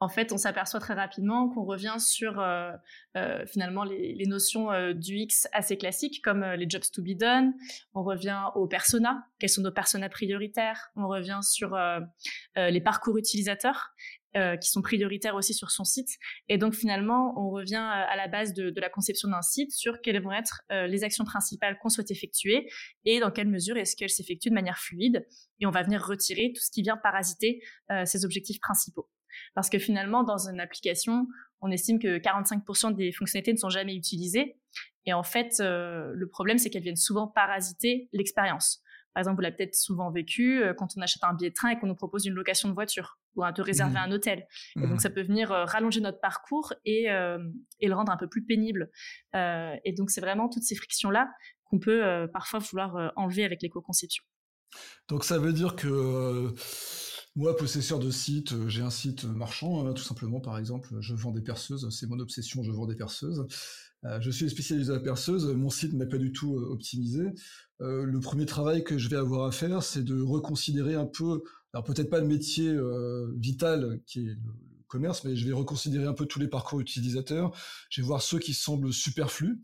en 0.00 0.08
fait, 0.08 0.32
on 0.32 0.36
s'aperçoit 0.36 0.80
très 0.80 0.94
rapidement 0.94 1.48
qu'on 1.48 1.64
revient 1.64 1.96
sur 1.98 2.38
euh, 2.38 2.72
euh, 3.16 3.46
finalement 3.46 3.82
les, 3.82 4.26
notions 4.26 4.70
euh, 4.70 4.92
du 4.92 5.16
X 5.16 5.48
assez 5.52 5.78
classiques 5.78 6.22
comme 6.22 6.44
les 6.44 6.68
jobs 6.68 6.82
to 6.92 7.02
be 7.02 7.16
done. 7.16 7.54
On 7.94 8.02
revient 8.02 8.42
aux 8.56 8.66
personas, 8.66 9.24
quels 9.38 9.48
sont 9.48 9.62
nos 9.62 9.72
personas 9.72 10.10
prioritaires. 10.10 10.90
On 10.96 11.08
revient 11.08 11.40
sur 11.42 11.76
les 12.56 12.80
parcours 12.80 13.16
utilisateurs 13.16 13.94
qui 14.60 14.68
sont 14.68 14.82
prioritaires 14.82 15.34
aussi 15.34 15.54
sur 15.54 15.70
son 15.70 15.84
site. 15.84 16.10
Et 16.48 16.58
donc 16.58 16.74
finalement, 16.74 17.32
on 17.38 17.48
revient 17.50 17.76
à 17.76 18.16
la 18.16 18.28
base 18.28 18.52
de, 18.52 18.68
de 18.68 18.80
la 18.80 18.90
conception 18.90 19.30
d'un 19.30 19.40
site 19.40 19.72
sur 19.72 20.00
quelles 20.02 20.20
vont 20.22 20.32
être 20.32 20.62
les 20.70 21.04
actions 21.04 21.24
principales 21.24 21.78
qu'on 21.78 21.88
souhaite 21.88 22.10
effectuer 22.10 22.68
et 23.04 23.20
dans 23.20 23.30
quelle 23.30 23.48
mesure 23.48 23.76
est-ce 23.76 23.96
qu'elles 23.96 24.10
s'effectuent 24.10 24.50
de 24.50 24.54
manière 24.54 24.78
fluide. 24.78 25.26
Et 25.60 25.66
on 25.66 25.70
va 25.70 25.82
venir 25.82 26.04
retirer 26.04 26.52
tout 26.54 26.62
ce 26.62 26.70
qui 26.70 26.82
vient 26.82 26.98
parasiter 26.98 27.62
ces 28.04 28.24
objectifs 28.24 28.60
principaux. 28.60 29.08
Parce 29.54 29.70
que 29.70 29.78
finalement, 29.78 30.22
dans 30.22 30.48
une 30.48 30.60
application, 30.60 31.26
on 31.60 31.70
estime 31.70 31.98
que 31.98 32.18
45% 32.18 32.94
des 32.94 33.12
fonctionnalités 33.12 33.52
ne 33.52 33.58
sont 33.58 33.70
jamais 33.70 33.94
utilisées. 33.94 34.56
Et 35.06 35.12
en 35.12 35.22
fait, 35.22 35.60
euh, 35.60 36.12
le 36.14 36.28
problème, 36.28 36.58
c'est 36.58 36.70
qu'elles 36.70 36.82
viennent 36.82 36.96
souvent 36.96 37.28
parasiter 37.28 38.08
l'expérience. 38.12 38.82
Par 39.14 39.22
exemple, 39.22 39.36
vous 39.36 39.42
l'avez 39.42 39.56
peut-être 39.56 39.74
souvent 39.74 40.10
vécu 40.10 40.62
euh, 40.62 40.74
quand 40.74 40.88
on 40.96 41.00
achète 41.00 41.24
un 41.24 41.32
billet 41.32 41.50
de 41.50 41.54
train 41.54 41.70
et 41.70 41.78
qu'on 41.78 41.86
nous 41.86 41.94
propose 41.94 42.26
une 42.26 42.34
location 42.34 42.68
de 42.68 42.74
voiture 42.74 43.18
ou 43.34 43.44
de 43.44 43.62
réserver 43.62 43.94
mmh. 43.94 43.96
un 43.96 44.12
hôtel. 44.12 44.46
Et 44.76 44.80
donc, 44.80 44.96
mmh. 44.96 44.98
ça 44.98 45.10
peut 45.10 45.22
venir 45.22 45.52
euh, 45.52 45.64
rallonger 45.64 46.00
notre 46.00 46.20
parcours 46.20 46.72
et, 46.84 47.04
et, 47.04 47.88
le 47.88 47.94
rendre 47.94 48.12
un 48.12 48.16
peu 48.16 48.28
plus 48.28 48.44
pénible. 48.44 48.90
et 49.34 49.92
donc, 49.96 50.10
c'est 50.10 50.20
vraiment 50.20 50.48
toutes 50.48 50.62
ces 50.62 50.74
frictions-là 50.74 51.30
qu'on 51.64 51.78
peut 51.78 52.28
parfois 52.32 52.60
vouloir 52.60 53.12
enlever 53.16 53.44
avec 53.44 53.60
l'éco-conception. 53.62 54.24
Donc, 55.08 55.24
ça 55.24 55.38
veut 55.38 55.52
dire 55.52 55.76
que 55.76 56.54
Moi, 57.36 57.54
possesseur 57.54 57.98
de 57.98 58.10
site, 58.10 58.54
euh, 58.54 58.66
j'ai 58.66 58.80
un 58.80 58.88
site 58.88 59.24
marchand, 59.24 59.86
hein, 59.86 59.92
tout 59.92 60.02
simplement, 60.02 60.40
par 60.40 60.56
exemple, 60.56 60.88
je 61.00 61.14
vends 61.14 61.32
des 61.32 61.42
perceuses, 61.42 61.86
c'est 61.90 62.06
mon 62.06 62.18
obsession, 62.18 62.62
je 62.62 62.72
vends 62.72 62.86
des 62.86 62.96
perceuses. 62.96 63.46
Euh, 64.06 64.18
je 64.22 64.30
suis 64.30 64.48
spécialisé 64.48 64.90
à 64.90 64.94
la 64.94 65.00
perceuse, 65.00 65.44
mon 65.44 65.68
site 65.68 65.92
n'est 65.92 66.08
pas 66.08 66.16
du 66.16 66.32
tout 66.32 66.56
euh, 66.56 66.70
optimisé. 66.70 67.24
le 67.80 68.18
premier 68.20 68.46
travail 68.46 68.84
que 68.84 68.96
je 68.96 69.10
vais 69.10 69.16
avoir 69.16 69.46
à 69.46 69.52
faire, 69.52 69.82
c'est 69.82 70.02
de 70.02 70.18
reconsidérer 70.18 70.94
un 70.94 71.04
peu, 71.04 71.42
alors 71.74 71.84
peut-être 71.84 72.08
pas 72.08 72.20
le 72.20 72.26
métier 72.26 72.74
vital 73.36 74.00
qui 74.06 74.20
est 74.20 74.30
le 74.30 74.38
commerce, 74.88 75.22
mais 75.24 75.36
je 75.36 75.46
vais 75.46 75.52
reconsidérer 75.52 76.06
un 76.06 76.14
peu 76.14 76.24
tous 76.24 76.40
les 76.40 76.48
parcours 76.48 76.80
utilisateurs. 76.80 77.54
Je 77.90 78.00
vais 78.00 78.06
voir 78.06 78.22
ceux 78.22 78.38
qui 78.38 78.54
semblent 78.54 78.94
superflus 78.94 79.60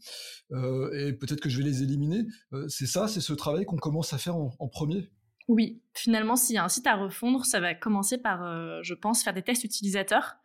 et 0.51 1.15
peut-être 1.15 1.41
que 1.41 1.49
je 1.49 1.57
vais 1.57 1.65
les 1.65 1.83
éliminer. 1.83 2.27
c'est 2.69 2.87
ça, 2.87 3.09
c'est 3.09 3.23
ce 3.23 3.33
travail 3.33 3.65
qu'on 3.65 3.79
commence 3.79 4.13
à 4.13 4.19
faire 4.19 4.37
en 4.37 4.69
premier. 4.69 5.09
Oui, 5.49 5.83
finalement, 5.95 6.37
s'il 6.37 6.55
y 6.55 6.59
a 6.59 6.65
un 6.65 6.69
site 6.69 6.87
à 6.87 6.95
refondre, 6.95 7.45
ça 7.45 7.61
va 7.61 7.75
commencer 7.75 8.19
par, 8.19 8.45
euh, 8.45 8.81
je 8.83 8.95
pense, 8.95 9.23
faire 9.23 9.35
des 9.35 9.43
tests 9.43 9.65
utilisateurs. 9.65 10.37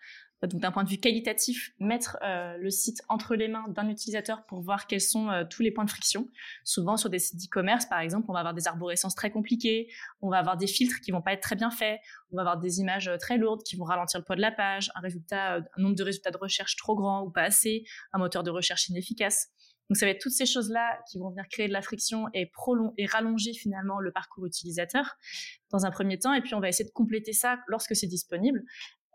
Donc 0.43 0.61
d'un 0.61 0.71
point 0.71 0.83
de 0.83 0.89
vue 0.89 0.99
qualitatif, 0.99 1.71
mettre 1.79 2.17
euh, 2.23 2.57
le 2.57 2.69
site 2.69 3.01
entre 3.09 3.33
les 3.33 3.47
mains 3.47 3.65
d'un 3.69 3.89
utilisateur 3.89 4.45
pour 4.45 4.61
voir 4.61 4.85
quels 4.85 5.01
sont 5.01 5.31
euh, 5.31 5.43
tous 5.49 5.63
les 5.63 5.71
points 5.71 5.83
de 5.83 5.89
friction. 5.89 6.27
Souvent 6.63 6.95
sur 6.95 7.09
des 7.09 7.17
sites 7.17 7.41
d'e-commerce, 7.41 7.87
par 7.87 7.99
exemple, 8.01 8.27
on 8.29 8.33
va 8.33 8.39
avoir 8.39 8.53
des 8.53 8.67
arborescences 8.67 9.15
très 9.15 9.31
compliquées, 9.31 9.87
on 10.21 10.29
va 10.29 10.37
avoir 10.37 10.55
des 10.55 10.67
filtres 10.67 10.99
qui 11.01 11.09
vont 11.09 11.23
pas 11.23 11.33
être 11.33 11.41
très 11.41 11.55
bien 11.55 11.71
faits, 11.71 11.99
on 12.31 12.35
va 12.35 12.43
avoir 12.43 12.59
des 12.59 12.79
images 12.79 13.09
très 13.19 13.37
lourdes 13.37 13.63
qui 13.63 13.77
vont 13.77 13.85
ralentir 13.85 14.19
le 14.19 14.25
poids 14.25 14.35
de 14.35 14.41
la 14.41 14.51
page, 14.51 14.91
un 14.93 15.61
nombre 15.77 15.95
de 15.95 16.03
résultats 16.03 16.29
de 16.29 16.37
recherche 16.37 16.75
trop 16.75 16.95
grand 16.95 17.23
ou 17.23 17.31
pas 17.31 17.41
assez, 17.41 17.85
un 18.13 18.19
moteur 18.19 18.43
de 18.43 18.51
recherche 18.51 18.89
inefficace. 18.89 19.47
Donc 19.89 19.97
ça 19.97 20.05
va 20.05 20.11
être 20.11 20.21
toutes 20.21 20.33
ces 20.33 20.45
choses-là 20.45 20.99
qui 21.09 21.17
vont 21.17 21.29
venir 21.29 21.45
créer 21.49 21.67
de 21.67 21.73
la 21.73 21.81
friction 21.81 22.27
et, 22.33 22.51
et 22.97 23.05
rallonger 23.05 23.53
finalement 23.53 23.99
le 23.99 24.11
parcours 24.11 24.45
utilisateur 24.45 25.15
dans 25.71 25.85
un 25.85 25.91
premier 25.91 26.19
temps. 26.19 26.33
Et 26.33 26.41
puis 26.41 26.53
on 26.55 26.59
va 26.59 26.69
essayer 26.69 26.85
de 26.85 26.93
compléter 26.93 27.33
ça 27.33 27.59
lorsque 27.67 27.95
c'est 27.95 28.07
disponible 28.07 28.63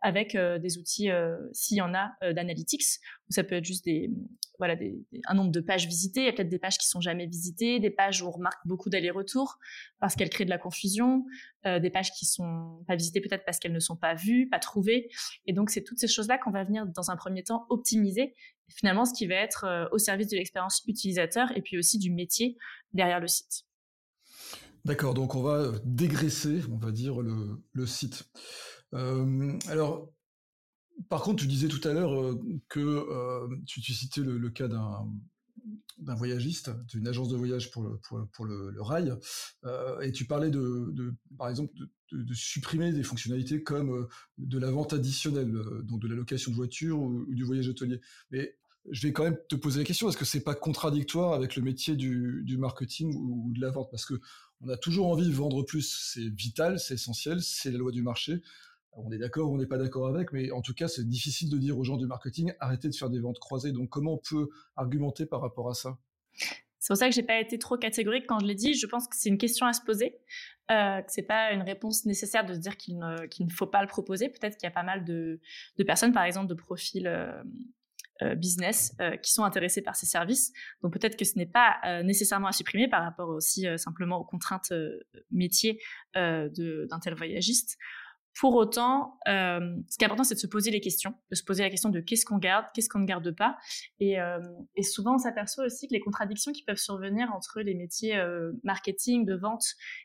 avec 0.03 0.35
euh, 0.35 0.59
des 0.59 0.79
outils, 0.79 1.11
euh, 1.11 1.37
s'il 1.53 1.77
y 1.77 1.81
en 1.81 1.95
a, 1.95 2.13
euh, 2.23 2.33
d'analytics, 2.33 2.83
où 3.29 3.33
ça 3.33 3.45
peut 3.45 3.55
être 3.55 3.65
juste 3.65 3.89
un 3.89 5.35
nombre 5.35 5.53
de 5.53 5.61
pages 5.61 5.87
visitées. 5.87 6.23
Il 6.23 6.27
y 6.27 6.29
a 6.29 6.33
peut-être 6.33 6.49
des 6.49 6.59
pages 6.59 6.77
qui 6.77 6.89
sont 6.89 7.01
jamais 7.01 7.27
visitées, 7.27 7.79
des 7.79 7.91
pages 7.91 8.21
où 8.21 8.27
on 8.27 8.33
remarque 8.33 8.61
beaucoup 8.67 8.91
d'allers-retours 8.91 9.59
parce 10.01 10.17
qu'elles 10.17 10.31
créent 10.31 10.45
de 10.45 10.51
la 10.51 10.59
confusion, 10.59 11.25
des 11.65 11.91
pages 11.91 12.13
qui 12.13 12.27
sont 12.27 12.85
pas 12.87 12.97
visitées 12.97 13.21
peut-être 13.21 13.45
parce 13.45 13.59
qu'elles 13.59 13.73
ne 13.73 13.81
sont 13.81 13.97
pas 13.97 14.15
vues, 14.15 14.49
pas 14.49 14.59
trouvées. 14.59 15.09
Et 15.47 15.53
donc, 15.53 15.71
c'est 15.71 15.83
toutes 15.83 15.99
ces 15.99 16.09
choses-là 16.09 16.39
qu'on 16.39 16.51
va 16.51 16.65
venir, 16.65 16.87
dans 16.87 17.11
un 17.11 17.17
premier 17.17 17.43
temps, 17.43 17.67
optimiser. 17.71 18.35
Finalement, 18.75 19.05
ce 19.05 19.15
qui 19.15 19.27
va 19.27 19.35
être 19.37 19.89
au 19.93 19.99
service 19.99 20.29
de 20.29 20.37
l'expérience 20.37 20.83
utilisateur 20.87 21.57
et 21.57 21.63
puis 21.63 21.79
aussi 21.79 21.99
du 21.99 22.11
métier 22.11 22.57
derrière 22.93 23.21
le 23.21 23.29
site. 23.29 23.65
D'accord, 24.85 25.15
donc 25.15 25.37
on 25.37 25.43
va 25.43 25.73
dégraisser, 25.85 26.61
on 26.71 26.77
va 26.77 26.91
dire, 26.91 27.21
le, 27.21 27.63
le 27.73 27.87
site. 27.87 28.25
Euh, 28.95 29.57
alors, 29.69 30.13
par 31.09 31.23
contre, 31.23 31.43
tu 31.43 31.49
disais 31.49 31.69
tout 31.69 31.87
à 31.87 31.93
l'heure 31.93 32.21
euh, 32.21 32.41
que 32.69 32.81
euh, 32.81 33.49
tu, 33.67 33.81
citais 33.81 34.23
le, 34.23 34.51
cas 34.51 34.69
d'un 34.69 35.09
d'un 35.99 36.15
voyagiste, 36.17 36.71
d'une 36.89 37.07
agence 37.07 37.29
de 37.29 37.37
voyage 37.37 37.71
pour 37.71 37.85
le, 37.85 38.01
pour, 38.33 38.45
le, 38.45 38.83
rail, 38.83 39.15
et 40.03 40.11
tu 40.11 40.25
parlais 40.25 40.51
de, 40.51 41.15
par 41.39 41.49
exemple 41.49 41.73
de, 42.11 42.35
supprimer 42.35 42.93
des 42.93 43.05
fonctionnalités 43.05 43.63
comme 43.63 44.09
de 44.39 44.59
la 44.59 44.73
vente 44.73 44.93
additionnelle, 44.93 45.53
donc 45.85 46.01
de 46.01 46.09
la 46.09 46.17
location 46.17 46.51
de 46.51 46.57
voiture 46.57 46.99
ou, 46.99 47.25
du 47.33 47.45
voyage 47.45 47.69
hôtelier. 47.69 48.01
Mais 48.33 48.59
je 48.91 49.07
vais 49.07 49.13
quand 49.13 49.25
même 49.25 49.39
te 49.49 49.55
poser 49.55 49.81
la 49.81 49.85
question 49.85 50.09
est-ce 50.09 50.17
que 50.17 50.25
c'est 50.25 50.43
pas 50.43 50.55
contradictoire 50.55 51.35
avec 51.35 51.57
le 51.57 51.63
métier 51.63 51.95
du, 51.97 52.57
marketing 52.59 53.15
ou, 53.15 53.53
de 53.53 53.61
la 53.61 53.71
vente? 53.71 53.91
Parce 53.91 54.05
que 54.05 54.15
on 54.61 54.69
a 54.69 54.77
toujours 54.77 55.09
envie 55.09 55.27
de 55.27 55.33
vendre 55.33 55.63
plus, 55.63 56.13
c'est 56.13 56.29
vital, 56.29 56.79
c'est 56.79 56.95
essentiel, 56.95 57.43
c'est 57.43 57.71
la 57.71 57.79
loi 57.79 57.91
du 57.91 58.03
marché 58.03 58.43
on 58.93 59.11
est 59.11 59.19
d'accord 59.19 59.51
ou 59.51 59.55
on 59.55 59.59
n'est 59.59 59.67
pas 59.67 59.79
d'accord 59.79 60.07
avec, 60.09 60.33
mais 60.33 60.51
en 60.51 60.61
tout 60.61 60.75
cas, 60.75 60.89
c'est 60.89 61.09
difficile 61.09 61.51
de 61.51 61.57
dire 61.57 61.79
aux 61.79 61.85
gens 61.85 61.97
du 61.97 62.07
marketing 62.07 62.53
arrêtez 62.61 62.89
de 62.89 62.95
faire 62.95 63.11
des 63.11 63.21
ventes 63.21 63.39
croisées. 63.39 63.73
Donc, 63.73 63.89
comment 63.89 64.15
on 64.15 64.19
peut 64.19 64.51
argumenter 64.77 65.27
par 65.27 65.41
rapport 65.41 65.71
à 65.71 65.75
ça? 65.75 65.99
C'est 66.79 66.89
pour 66.89 66.97
ça 66.97 67.09
que 67.09 67.15
j'ai 67.15 67.23
pas 67.23 67.41
été 67.41 67.59
trop 67.59 67.79
catégorique 67.79 68.27
quand 68.27 68.41
je 68.41 68.47
l'ai 68.47 68.55
dit. 68.55 68.75
Je 68.75 68.87
pense 68.87 69.07
que 69.07 69.17
c'est 69.17 69.29
une 69.29 69.39
question 69.39 69.67
à 69.67 69.73
se 69.73 69.83
poser, 69.83 70.19
euh, 70.71 71.01
c'est 71.07 71.23
pas 71.23 71.53
une 71.53 71.63
réponse 71.63 72.05
nécessaire 72.07 72.45
de 72.45 72.55
se 72.55 72.59
dire 72.59 72.77
qu'il 72.77 72.99
ne, 72.99 73.51
faut 73.51 73.67
pas 73.67 73.83
le 73.83 73.89
proposer. 73.89 74.29
Peut-être 74.29 74.57
qu'il 74.57 74.67
y 74.67 74.71
a 74.71 74.75
pas 74.75 74.83
mal 74.83 75.05
de, 75.05 75.41
personnes, 75.87 76.13
par 76.13 76.25
exemple, 76.25 76.49
de 76.49 76.55
profils 76.55 77.07
euh, 77.07 77.43
business 78.37 78.95
euh, 79.01 79.17
qui 79.17 79.33
sont 79.33 79.45
intéressés 79.45 79.83
par 79.83 79.97
ces 79.97 80.07
services. 80.07 80.53
Donc 80.83 80.93
peut-être 80.93 81.17
que 81.17 81.25
ce 81.25 81.37
n'est 81.37 81.47
pas 81.47 81.81
nécessairement 82.05 82.49
à 82.49 82.53
supprimer 82.53 82.89
par 82.89 83.03
rapport 83.03 83.29
aussi 83.29 83.67
simplement 83.77 84.19
aux 84.19 84.25
contraintes 84.25 84.73
métiers 85.31 85.81
d'un 86.15 87.01
tel 87.03 87.15
voyagiste. 87.15 87.79
Pour 88.39 88.55
autant, 88.55 89.19
euh, 89.29 89.61
ce 89.91 89.99
qui 89.99 90.05
est 90.05 90.07
important, 90.07 90.25
c'est 90.25 90.35
de 90.35 90.41
se 90.41 90.47
poser 90.47 90.71
les 90.71 90.81
questions, 90.81 91.15
de 91.31 91.37
se 91.37 91.45
poser 91.45 91.63
la 91.63 91.71
question 91.71 91.91
de 91.91 92.01
qu'est-ce 92.01 92.25
qu'on 92.25 92.39
garde, 92.39 92.65
qu'est-ce 92.75 92.89
qu'on 92.89 93.01
ne 93.01 93.07
garde 93.07 93.31
pas. 93.37 93.59
Et, 94.01 94.19
euh, 94.21 94.41
souvent, 94.81 95.17
on 95.17 95.19
s'aperçoit 95.19 95.67
aussi 95.67 95.87
que 95.87 95.93
les 95.93 96.01
contradictions 96.01 96.53
qui 96.53 96.65
peuvent 96.65 96.79
survenir 96.79 97.31
entre 97.35 97.61
les 97.61 97.75
métiers 97.75 98.17
euh, 98.17 98.53
marketing, 98.63 99.27
de 99.27 99.35
vente 99.35 99.65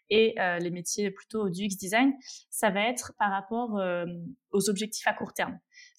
et 0.09 0.39
euh, 0.39 0.59
les 0.59 0.71
métiers 0.71 1.09
plutôt 1.09 1.49
du 1.49 1.63
X 1.63 1.77
design, 1.77 2.13
ça 2.49 2.69
va 2.69 2.81
être 2.81 3.13
par 3.17 3.31
rapport 3.31 3.77
euh, 3.77 4.05
aux 4.51 4.69
objectifs 4.69 5.07
à 5.07 5.13
court 5.13 5.33
terme. 5.33 5.57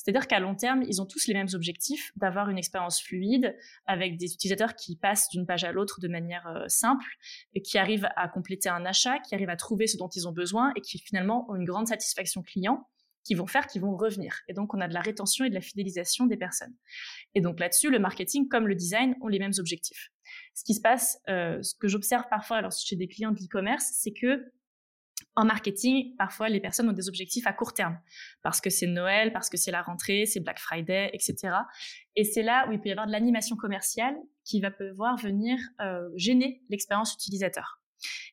C'est-à-dire 0.08 0.26
qu'à 0.26 0.40
long 0.40 0.54
terme, 0.54 0.82
ils 0.88 1.02
ont 1.02 1.04
tous 1.04 1.26
les 1.26 1.34
mêmes 1.34 1.50
objectifs, 1.52 2.12
d'avoir 2.16 2.48
une 2.48 2.56
expérience 2.56 2.98
fluide, 2.98 3.54
avec 3.84 4.16
des 4.16 4.32
utilisateurs 4.32 4.74
qui 4.74 4.96
passent 4.96 5.28
d'une 5.28 5.44
page 5.44 5.64
à 5.64 5.72
l'autre 5.72 6.00
de 6.00 6.08
manière 6.08 6.46
euh, 6.46 6.64
simple, 6.66 7.04
et 7.52 7.60
qui 7.60 7.76
arrivent 7.76 8.08
à 8.16 8.26
compléter 8.26 8.70
un 8.70 8.86
achat, 8.86 9.18
qui 9.18 9.34
arrivent 9.34 9.50
à 9.50 9.56
trouver 9.56 9.86
ce 9.86 9.98
dont 9.98 10.08
ils 10.08 10.26
ont 10.26 10.32
besoin, 10.32 10.72
et 10.76 10.80
qui 10.80 10.98
finalement 10.98 11.44
ont 11.50 11.56
une 11.56 11.66
grande 11.66 11.88
satisfaction 11.88 12.42
client, 12.42 12.88
qui 13.22 13.34
vont 13.34 13.46
faire 13.46 13.66
qu'ils 13.66 13.82
vont 13.82 13.98
revenir. 13.98 14.40
Et 14.48 14.54
donc, 14.54 14.72
on 14.72 14.80
a 14.80 14.88
de 14.88 14.94
la 14.94 15.02
rétention 15.02 15.44
et 15.44 15.50
de 15.50 15.54
la 15.54 15.60
fidélisation 15.60 16.24
des 16.24 16.38
personnes. 16.38 16.74
Et 17.34 17.42
donc 17.42 17.60
là-dessus, 17.60 17.90
le 17.90 17.98
marketing 17.98 18.48
comme 18.48 18.66
le 18.66 18.74
design 18.74 19.14
ont 19.20 19.28
les 19.28 19.38
mêmes 19.38 19.52
objectifs. 19.58 20.08
Ce 20.54 20.64
qui 20.64 20.72
se 20.72 20.80
passe, 20.80 21.18
euh, 21.28 21.62
ce 21.62 21.74
que 21.74 21.86
j'observe 21.86 22.24
parfois 22.30 22.62
lorsque 22.62 22.86
chez 22.86 22.96
des 22.96 23.08
clients 23.08 23.32
de 23.32 23.38
l'e-commerce, 23.38 23.90
c'est 23.92 24.12
que 24.12 24.50
en 25.38 25.44
marketing, 25.44 26.16
parfois, 26.16 26.48
les 26.48 26.58
personnes 26.58 26.88
ont 26.88 26.92
des 26.92 27.08
objectifs 27.08 27.46
à 27.46 27.52
court 27.52 27.72
terme, 27.72 27.96
parce 28.42 28.60
que 28.60 28.70
c'est 28.70 28.88
Noël, 28.88 29.32
parce 29.32 29.48
que 29.48 29.56
c'est 29.56 29.70
la 29.70 29.82
rentrée, 29.82 30.26
c'est 30.26 30.40
Black 30.40 30.58
Friday, 30.58 31.10
etc. 31.12 31.54
Et 32.16 32.24
c'est 32.24 32.42
là 32.42 32.66
où 32.68 32.72
il 32.72 32.80
peut 32.80 32.88
y 32.88 32.92
avoir 32.92 33.06
de 33.06 33.12
l'animation 33.12 33.54
commerciale 33.54 34.16
qui 34.44 34.60
va 34.60 34.72
pouvoir 34.72 35.16
venir 35.16 35.56
euh, 35.80 36.08
gêner 36.16 36.64
l'expérience 36.70 37.14
utilisateur. 37.14 37.80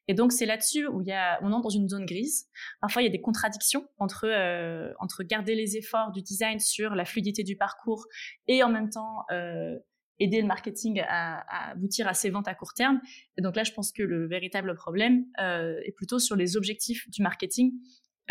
Et 0.07 0.15
donc 0.15 0.31
c'est 0.31 0.47
là-dessus 0.47 0.88
où 0.88 1.01
il 1.01 1.07
y 1.07 1.12
a, 1.12 1.39
on 1.43 1.51
entre 1.51 1.63
dans 1.63 1.69
une 1.69 1.89
zone 1.89 2.05
grise. 2.07 2.47
Parfois 2.81 3.03
il 3.03 3.05
y 3.05 3.07
a 3.07 3.12
des 3.12 3.21
contradictions 3.21 3.88
entre 3.97 4.25
euh, 4.25 4.91
entre 5.00 5.24
garder 5.24 5.53
les 5.53 5.77
efforts 5.77 6.12
du 6.12 6.21
design 6.24 6.59
sur 6.59 6.95
la 6.95 7.05
fluidité 7.05 7.43
du 7.43 7.55
parcours 7.55 8.05
et 8.47 8.63
en 8.63 8.69
même 8.69 8.89
temps 8.89 9.25
euh, 9.31 9.77
aider 10.19 10.41
le 10.41 10.48
marketing 10.48 11.01
à, 11.07 11.72
aboutir 11.72 12.07
à 12.07 12.13
ses 12.13 12.29
ventes 12.29 12.48
à 12.48 12.55
court 12.55 12.74
terme. 12.74 13.01
Et 13.38 13.41
donc 13.41 13.55
là, 13.55 13.63
je 13.63 13.72
pense 13.72 13.91
que 13.91 14.03
le 14.03 14.27
véritable 14.27 14.75
problème 14.75 15.25
euh, 15.39 15.79
est 15.86 15.91
plutôt 15.91 16.19
sur 16.19 16.36
les 16.36 16.57
objectifs 16.57 17.10
du 17.10 17.22
marketing 17.22 17.74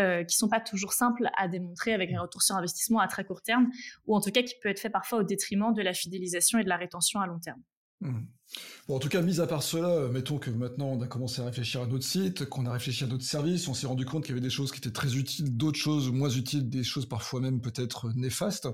euh, 0.01 0.25
qui 0.25 0.37
sont 0.37 0.49
pas 0.49 0.61
toujours 0.61 0.93
simples 0.93 1.29
à 1.37 1.47
démontrer 1.47 1.93
avec 1.93 2.13
un 2.13 2.21
retour 2.21 2.43
sur 2.43 2.57
investissement 2.57 2.99
à 2.99 3.07
très 3.07 3.25
court 3.25 3.43
terme, 3.43 3.71
ou 4.07 4.17
en 4.17 4.21
tout 4.21 4.31
cas 4.31 4.43
qui 4.43 4.55
peut 4.61 4.69
être 4.69 4.81
fait 4.81 4.91
parfois 4.91 5.21
au 5.21 5.23
détriment 5.23 5.73
de 5.73 5.83
la 5.83 5.93
fidélisation 5.93 6.59
et 6.59 6.65
de 6.65 6.69
la 6.69 6.77
rétention 6.77 7.21
à 7.21 7.27
long 7.27 7.39
terme. 7.39 7.63
En 8.89 8.99
tout 8.99 9.09
cas, 9.09 9.23
mis 9.23 9.41
à 9.41 9.47
part 9.47 9.63
cela, 9.63 10.09
mettons 10.09 10.39
que 10.39 10.51
maintenant 10.51 10.89
on 10.89 11.01
a 11.01 11.07
commencé 11.07 11.41
à 11.41 11.47
réfléchir 11.47 11.81
à 11.81 11.87
notre 11.87 12.05
site, 12.05 12.45
qu'on 12.45 12.67
a 12.67 12.73
réfléchi 12.73 13.05
à 13.05 13.07
notre 13.07 13.25
service, 13.25 13.67
on 13.67 13.75
s'est 13.75 13.87
rendu 13.87 14.05
compte 14.05 14.25
qu'il 14.25 14.31
y 14.31 14.39
avait 14.39 14.47
des 14.47 14.51
choses 14.51 14.71
qui 14.71 14.79
étaient 14.79 14.93
très 14.93 15.17
utiles, 15.17 15.57
d'autres 15.57 15.79
choses 15.79 16.13
moins 16.13 16.29
utiles, 16.29 16.69
des 16.69 16.85
choses 16.85 17.07
parfois 17.07 17.41
même 17.41 17.61
peut-être 17.61 18.13
néfastes 18.15 18.69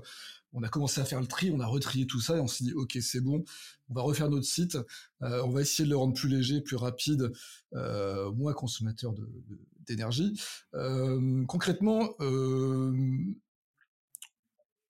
on 0.53 0.63
a 0.63 0.69
commencé 0.69 1.01
à 1.01 1.05
faire 1.05 1.21
le 1.21 1.27
tri, 1.27 1.51
on 1.51 1.59
a 1.59 1.65
retrié 1.65 2.05
tout 2.05 2.19
ça 2.19 2.37
et 2.37 2.39
on 2.39 2.47
s'est 2.47 2.63
dit 2.65 2.73
ok 2.73 2.97
c'est 3.01 3.21
bon, 3.21 3.43
on 3.89 3.93
va 3.93 4.01
refaire 4.01 4.29
notre 4.29 4.45
site, 4.45 4.77
euh, 5.21 5.41
on 5.43 5.49
va 5.49 5.61
essayer 5.61 5.85
de 5.85 5.89
le 5.89 5.97
rendre 5.97 6.13
plus 6.13 6.29
léger, 6.29 6.61
plus 6.61 6.75
rapide, 6.75 7.31
euh, 7.73 8.31
moins 8.31 8.53
consommateur 8.53 9.13
d'énergie. 9.85 10.39
Euh, 10.75 11.45
concrètement, 11.45 12.09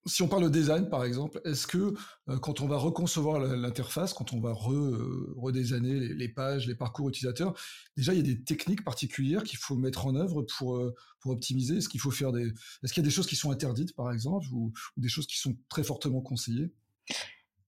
si 0.05 0.23
on 0.23 0.27
parle 0.27 0.43
de 0.43 0.49
design, 0.49 0.89
par 0.89 1.03
exemple, 1.03 1.39
est-ce 1.45 1.67
que 1.67 1.93
euh, 2.29 2.39
quand 2.39 2.61
on 2.61 2.67
va 2.67 2.77
reconcevoir 2.77 3.39
l'interface, 3.39 4.13
quand 4.13 4.33
on 4.33 4.39
va 4.39 4.49
euh, 4.49 5.33
redesigner 5.37 6.13
les, 6.13 6.29
pages, 6.29 6.67
les 6.67 6.75
parcours 6.75 7.09
utilisateurs, 7.09 7.53
déjà 7.95 8.13
il 8.13 8.17
y 8.17 8.19
a 8.19 8.33
des 8.33 8.43
techniques 8.43 8.83
particulières 8.83 9.43
qu'il 9.43 9.59
faut 9.59 9.75
mettre 9.75 10.07
en 10.07 10.15
œuvre 10.15 10.43
pour, 10.57 10.77
euh, 10.77 10.95
pour 11.19 11.31
optimiser? 11.33 11.77
Est-ce 11.77 11.89
qu'il 11.89 11.99
faut 11.99 12.11
faire 12.11 12.31
des, 12.31 12.47
est-ce 12.83 12.93
qu'il 12.93 13.03
y 13.03 13.05
a 13.05 13.09
des 13.09 13.13
choses 13.13 13.27
qui 13.27 13.35
sont 13.35 13.51
interdites, 13.51 13.95
par 13.95 14.11
exemple, 14.11 14.47
ou, 14.51 14.73
des 14.97 15.09
choses 15.09 15.27
qui 15.27 15.37
sont 15.37 15.55
très 15.69 15.83
fortement 15.83 16.21
conseillées? 16.21 16.71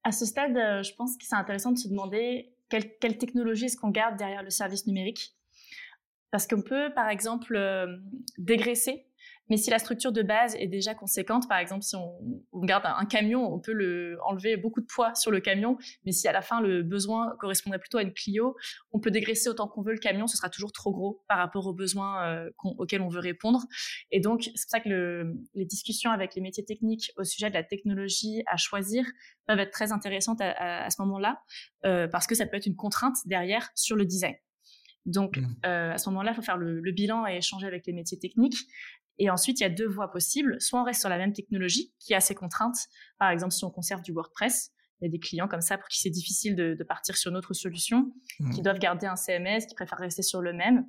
À 0.04 0.12
ce 0.12 0.25
stade, 0.25 0.56
je 0.56 0.94
pense 0.96 1.18
que 1.18 1.25
c'est 1.25 1.36
intéressant 1.36 1.72
de 1.72 1.78
se 1.78 1.88
demander 1.88 2.56
quelle 2.70 3.18
technologie 3.18 3.66
est-ce 3.66 3.78
qu'on 3.78 3.92
garde 3.92 4.18
derrière 4.18 4.44
le 4.44 4.50
service 4.50 4.88
numérique, 4.88 5.36
parce 6.32 6.48
qu'on 6.48 6.62
peut, 6.63 6.92
par 6.96 7.10
exemple, 7.10 7.58
dégraisser 8.40 9.06
Mais 9.50 9.57
si 9.57 9.69
la 9.69 9.79
structure 9.79 10.12
de 10.12 10.21
base 10.21 10.55
est 10.55 10.67
déjà 10.67 10.95
conséquente, 10.95 11.47
par 11.50 11.57
exemple, 11.57 11.83
si 11.83 11.95
on, 11.95 12.65
garde 12.65 12.85
un, 12.85 13.05
camion, 13.05 13.53
on 13.53 13.59
peut 13.59 13.73
le, 13.73 14.17
enlever 14.23 14.57
beaucoup 14.57 14.79
de 14.79 14.85
poids 14.85 15.13
sur 15.15 15.31
le 15.31 15.41
camion. 15.41 15.77
Mais 16.05 16.12
si 16.12 16.27
à 16.27 16.31
la 16.31 16.41
fin 16.41 16.62
le 16.62 16.81
besoin 16.81 17.35
correspondrait 17.39 17.79
plutôt 17.79 17.97
à 17.97 18.03
une 18.03 18.13
Clio, 18.13 18.55
on 18.91 19.00
peut 19.00 19.12
dégraisser 19.12 19.50
autant 19.50 19.67
qu'on 19.67 19.81
veut 19.81 19.93
le 19.93 20.00
camion, 20.00 20.27
ce 20.27 20.38
sera 20.38 20.50
toujours 20.50 20.71
trop 20.71 20.91
gros 20.91 21.23
par 21.27 21.38
rapport 21.38 21.67
aux 21.67 21.73
besoins 21.73 22.25
euh, 22.25 22.50
auxquels 22.63 23.01
on 23.01 23.09
veut 23.09 23.19
répondre. 23.19 23.62
Et 24.12 24.19
donc, 24.19 24.43
c'est 24.43 24.65
pour 24.65 24.69
ça 24.69 24.79
que 24.79 25.33
les 25.55 25.65
discussions 25.65 26.12
avec 26.12 26.35
les 26.35 26.41
métiers 26.41 26.65
techniques 26.65 27.12
au 27.17 27.23
sujet 27.23 27.50
de 27.50 27.53
la 27.53 27.63
technologie 27.63 28.43
à 28.47 28.57
choisir 28.57 29.05
peuvent 29.45 29.59
être 29.59 29.71
très 29.71 29.91
intéressantes 29.91 30.39
à, 30.41 30.89
ce 30.89 31.01
moment-là, 31.01 31.41
euh, 31.85 32.07
parce 32.07 32.27
que 32.27 32.35
ça 32.35 32.45
peut 32.45 32.57
être 32.57 32.65
une 32.65 32.75
contrainte 32.75 33.17
derrière 33.25 33.69
sur 33.75 33.95
le 33.95 34.05
design. 34.05 34.35
Donc, 35.05 35.38
mmh. 35.38 35.55
euh, 35.65 35.91
à 35.93 35.97
ce 35.97 36.09
moment-là, 36.09 36.31
il 36.31 36.35
faut 36.35 36.41
faire 36.41 36.57
le, 36.57 36.91
bilan 36.91 37.27
et 37.27 37.38
échanger 37.38 37.67
avec 37.67 37.85
les 37.85 37.93
métiers 37.93 38.19
techniques. 38.19 38.57
Et 39.20 39.29
ensuite, 39.29 39.60
il 39.60 39.63
y 39.63 39.65
a 39.65 39.70
deux 39.70 39.88
voies 39.88 40.10
possibles. 40.10 40.60
Soit 40.60 40.82
on 40.82 40.84
reste 40.84 41.01
sur 41.01 41.10
la 41.10 41.17
même 41.17 41.34
technologie 41.34 41.93
qui 42.00 42.13
a 42.13 42.20
ses 42.20 42.36
contraintes. 42.36 42.88
Par 43.20 43.29
exemple, 43.29 43.53
si 43.53 43.63
on 43.63 43.70
conserve 43.70 44.01
du 44.01 44.12
WordPress, 44.12 44.72
il 45.01 45.05
y 45.05 45.08
a 45.08 45.12
des 45.12 45.20
clients 45.20 45.48
comme 45.48 45.62
ça 45.62 45.77
pour 45.77 45.88
qui 45.89 46.00
c'est 46.00 46.10
difficile 46.10 46.55
de, 46.55 46.84
partir 46.88 47.17
sur 47.17 47.32
une 47.32 47.38
autre 47.38 47.53
solution, 47.53 48.12
qui 48.53 48.62
mmh. 48.62 48.63
doivent 48.63 48.79
garder 48.79 49.05
un 49.05 49.15
CMS, 49.15 49.65
qui 49.67 49.75
préfèrent 49.75 50.00
rester 50.00 50.24
sur 50.24 50.41
le 50.41 50.53
même 50.53 50.86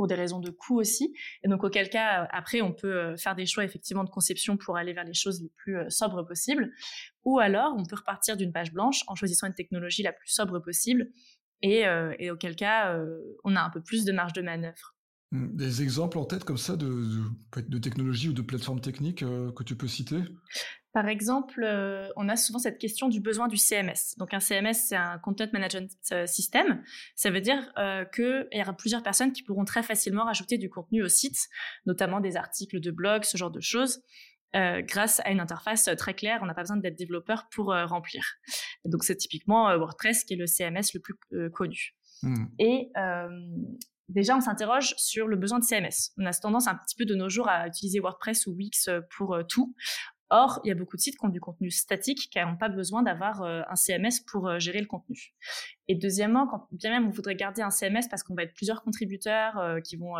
pour 0.00 0.06
des 0.06 0.14
raisons 0.14 0.40
de 0.40 0.50
coût 0.50 0.80
aussi. 0.80 1.14
Et 1.44 1.48
donc, 1.48 1.62
auquel 1.62 1.90
cas, 1.90 2.22
euh, 2.22 2.26
après, 2.30 2.62
on 2.62 2.72
peut 2.72 2.94
euh, 2.94 3.16
faire 3.18 3.34
des 3.34 3.44
choix 3.44 3.64
effectivement 3.64 4.02
de 4.02 4.08
conception 4.08 4.56
pour 4.56 4.78
aller 4.78 4.94
vers 4.94 5.04
les 5.04 5.12
choses 5.12 5.42
les 5.42 5.50
plus 5.56 5.76
euh, 5.76 5.90
sobres 5.90 6.26
possibles. 6.26 6.72
Ou 7.24 7.38
alors, 7.38 7.74
on 7.76 7.84
peut 7.84 7.96
repartir 7.96 8.38
d'une 8.38 8.50
page 8.50 8.72
blanche 8.72 9.02
en 9.08 9.14
choisissant 9.14 9.46
une 9.46 9.54
technologie 9.54 10.02
la 10.02 10.12
plus 10.14 10.30
sobre 10.30 10.58
possible. 10.58 11.10
Et, 11.62 11.82
et 12.18 12.30
auquel 12.30 12.56
cas, 12.56 12.98
on 13.44 13.54
a 13.54 13.60
un 13.60 13.68
peu 13.68 13.82
plus 13.82 14.06
de 14.06 14.12
marge 14.12 14.32
de 14.32 14.40
manœuvre. 14.40 14.96
Mmh, 15.32 15.56
des 15.56 15.82
exemples 15.82 16.18
en 16.18 16.24
tête 16.24 16.42
comme 16.42 16.58
ça 16.58 16.74
de, 16.74 16.88
de, 16.88 17.60
de 17.60 17.78
technologies 17.78 18.30
ou 18.30 18.32
de 18.32 18.42
plateformes 18.42 18.80
techniques 18.80 19.22
euh, 19.22 19.52
que 19.52 19.62
tu 19.62 19.76
peux 19.76 19.86
citer? 19.86 20.22
Par 20.92 21.06
exemple, 21.06 21.62
euh, 21.62 22.08
on 22.16 22.28
a 22.28 22.34
souvent 22.34 22.58
cette 22.58 22.78
question 22.78 23.08
du 23.08 23.20
besoin 23.20 23.46
du 23.46 23.56
CMS. 23.56 24.16
Donc 24.18 24.34
un 24.34 24.40
CMS, 24.40 24.74
c'est 24.74 24.96
un 24.96 25.18
Content 25.18 25.46
Management 25.52 25.88
euh, 26.10 26.26
System. 26.26 26.82
Ça 27.14 27.30
veut 27.30 27.40
dire 27.40 27.72
qu'il 28.12 28.48
y 28.52 28.60
aura 28.60 28.72
plusieurs 28.72 29.04
personnes 29.04 29.32
qui 29.32 29.44
pourront 29.44 29.64
très 29.64 29.84
facilement 29.84 30.24
rajouter 30.24 30.58
du 30.58 30.68
contenu 30.68 31.04
au 31.04 31.08
site, 31.08 31.38
notamment 31.86 32.18
des 32.18 32.36
articles 32.36 32.80
de 32.80 32.90
blog, 32.90 33.22
ce 33.22 33.36
genre 33.36 33.52
de 33.52 33.60
choses. 33.60 34.02
grâce 34.52 35.20
à 35.20 35.30
une 35.30 35.38
interface 35.38 35.88
très 35.96 36.14
claire, 36.14 36.40
on 36.42 36.46
n'a 36.46 36.54
pas 36.54 36.62
besoin 36.62 36.76
d'être 36.76 36.98
développeur 36.98 37.48
pour 37.52 37.66
remplir. 37.66 38.24
donc 38.84 39.04
c'est 39.04 39.14
typiquement 39.14 39.76
WordPress 39.76 40.24
qui 40.24 40.34
est 40.34 40.36
le 40.36 40.48
CMS 40.48 40.92
le 40.92 40.98
plus 40.98 41.14
connu. 41.52 41.94
Mmh. 42.24 42.46
Et 42.58 42.90
déjà, 44.10 44.36
on 44.36 44.40
s'interroge 44.40 44.94
sur 44.96 45.26
le 45.26 45.36
besoin 45.36 45.58
de 45.58 45.64
CMS. 45.64 46.12
On 46.18 46.26
a 46.26 46.32
tendance 46.32 46.66
un 46.66 46.74
petit 46.74 46.96
peu 46.96 47.04
de 47.04 47.14
nos 47.14 47.28
jours 47.28 47.48
à 47.48 47.66
utiliser 47.66 48.00
WordPress 48.00 48.46
ou 48.46 48.52
Wix 48.52 48.88
euh, 48.88 49.00
pour 49.16 49.34
euh, 49.34 49.42
tout. 49.42 49.74
Or, 50.32 50.60
il 50.64 50.68
y 50.68 50.70
a 50.70 50.74
beaucoup 50.76 50.96
de 50.96 51.00
sites 51.00 51.18
qui 51.18 51.24
ont 51.24 51.28
du 51.28 51.40
contenu 51.40 51.70
statique, 51.70 52.30
qui 52.30 52.38
n'ont 52.38 52.56
pas 52.56 52.68
besoin 52.68 53.02
d'avoir 53.02 53.42
euh, 53.42 53.62
un 53.68 53.74
CMS 53.74 54.20
pour 54.26 54.60
gérer 54.60 54.80
le 54.80 54.86
contenu. 54.86 55.34
Et 55.88 55.96
deuxièmement, 55.96 56.46
quand 56.46 56.68
bien 56.70 56.90
même 56.90 57.08
on 57.08 57.10
voudrait 57.10 57.34
garder 57.34 57.62
un 57.62 57.70
CMS 57.70 58.08
parce 58.08 58.22
qu'on 58.22 58.34
va 58.34 58.44
être 58.44 58.54
plusieurs 58.54 58.82
contributeurs 58.82 59.80
qui 59.82 59.96
vont 59.96 60.14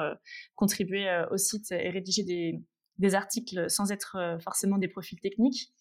contribuer 0.56 1.09
au 1.30 1.37
site 1.37 1.70
et 1.70 1.90
rédiger 1.90 2.25
des, 2.25 2.61
des 2.99 3.14
articles 3.14 3.70
sans 3.70 3.92
être 3.92 4.38
forcément 4.42 4.78
des 4.78 4.88
profils 4.88 5.20
techniques, 5.20 5.73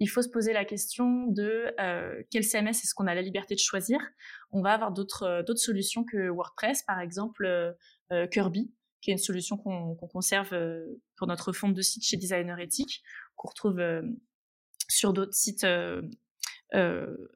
il 0.00 0.08
faut 0.08 0.22
se 0.22 0.28
poser 0.28 0.54
la 0.54 0.64
question 0.64 1.26
de 1.26 1.72
euh, 1.78 2.22
quel 2.30 2.42
CMS 2.42 2.70
est-ce 2.70 2.94
qu'on 2.94 3.06
a 3.06 3.14
la 3.14 3.20
liberté 3.20 3.54
de 3.54 3.60
choisir? 3.60 4.00
On 4.50 4.62
va 4.62 4.72
avoir 4.72 4.92
d'autres 4.92 5.24
euh, 5.24 5.54
solutions 5.56 6.04
que 6.04 6.30
WordPress, 6.30 6.82
par 6.82 7.00
exemple 7.00 7.44
euh, 7.44 8.26
Kirby, 8.28 8.72
qui 9.02 9.10
est 9.10 9.14
une 9.14 9.18
solution 9.18 9.58
qu'on 9.58 9.94
conserve 9.94 10.50
pour 11.16 11.26
notre 11.26 11.52
fond 11.52 11.68
de 11.68 11.82
site 11.82 12.04
chez 12.04 12.16
Designer 12.16 12.58
Ethic, 12.58 13.02
qu'on 13.36 13.48
retrouve 13.48 13.80
sur 14.88 15.12
d'autres 15.14 15.32
sites 15.32 15.66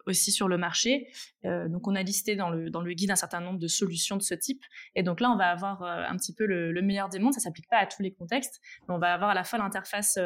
aussi 0.07 0.31
sur 0.31 0.47
le 0.47 0.59
marché. 0.59 1.09
donc 1.43 1.89
on 1.89 1.95
a 1.95 2.03
listé 2.03 2.37
dans 2.37 2.51
le, 2.51 2.93
guide 2.93 3.13
un 3.13 3.17
certain 3.17 3.41
nombre 3.41 3.59
de 3.59 3.69
solutions 3.69 4.19
de 4.19 4.23
ce 4.23 4.35
type. 4.35 4.63
Et 4.95 5.03
donc 5.03 5.21
là, 5.21 5.31
on 5.31 5.39
va 5.39 5.51
avoir 5.51 5.83
un 5.85 6.17
petit 6.19 6.35
peu 6.35 6.45
le, 6.45 6.71
le 6.71 6.83
meilleur 6.83 7.09
des 7.09 7.19
mondes. 7.19 7.33
Ça 7.33 7.41
s'applique 7.41 7.69
pas 7.71 7.79
à 7.79 7.87
tous 7.87 8.03
les 8.03 8.13
contextes, 8.13 8.61
mais 8.87 8.95
on 8.95 8.99
va 8.99 9.15
avoir 9.15 9.31
à 9.31 9.35
la 9.35 9.45
fois 9.45 9.59
l'interface 9.59 10.19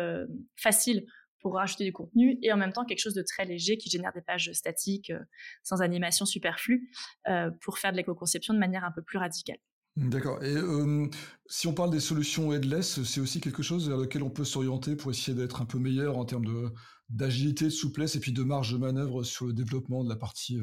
facile 0.57 1.07
pour 1.41 1.55
rajouter 1.55 1.85
du 1.85 1.93
contenu 1.93 2.39
et 2.43 2.53
en 2.53 2.57
même 2.57 2.73
temps 2.73 2.85
quelque 2.85 3.01
chose 3.01 3.15
de 3.15 3.23
très 3.23 3.45
léger 3.45 3.79
qui 3.79 3.91
génère 3.91 4.13
des 4.13 4.21
pages 4.21 4.51
statiques 4.53 5.11
euh, 5.11 5.21
sans 5.63 5.83
animation 5.83 6.27
superflue 6.27 6.91
euh, 7.29 7.51
pour 7.61 7.79
faire 7.79 7.93
de 7.93 7.97
l'éco-conception 7.97 8.55
de 8.55 8.59
manière 8.59 8.85
un 8.85 8.93
peu 8.93 9.03
plus 9.03 9.19
radicale. 9.19 9.59
D'accord. 9.97 10.43
Et 10.45 10.55
euh, 10.55 11.09
si 11.47 11.67
on 11.67 11.75
parle 11.75 11.91
des 11.91 12.01
solutions 12.01 12.53
headless, 12.53 13.03
c'est 13.03 13.21
aussi 13.21 13.41
quelque 13.41 13.63
chose 13.63 13.89
vers 13.89 13.99
lequel 13.99 14.23
on 14.23 14.31
peut 14.31 14.45
s'orienter 14.45 14.95
pour 14.95 15.11
essayer 15.11 15.37
d'être 15.37 15.61
un 15.61 15.65
peu 15.65 15.79
meilleur 15.79 16.19
en 16.19 16.25
termes 16.25 16.45
de, 16.45 16.73
d'agilité, 17.09 17.65
de 17.65 17.71
souplesse 17.71 18.15
et 18.15 18.21
puis 18.21 18.33
de 18.33 18.43
marge 18.45 18.73
de 18.73 18.79
manœuvre 18.79 19.25
sur 19.25 19.47
le 19.47 19.53
développement 19.53 20.05
de 20.05 20.09
la 20.09 20.17
partie 20.17 20.61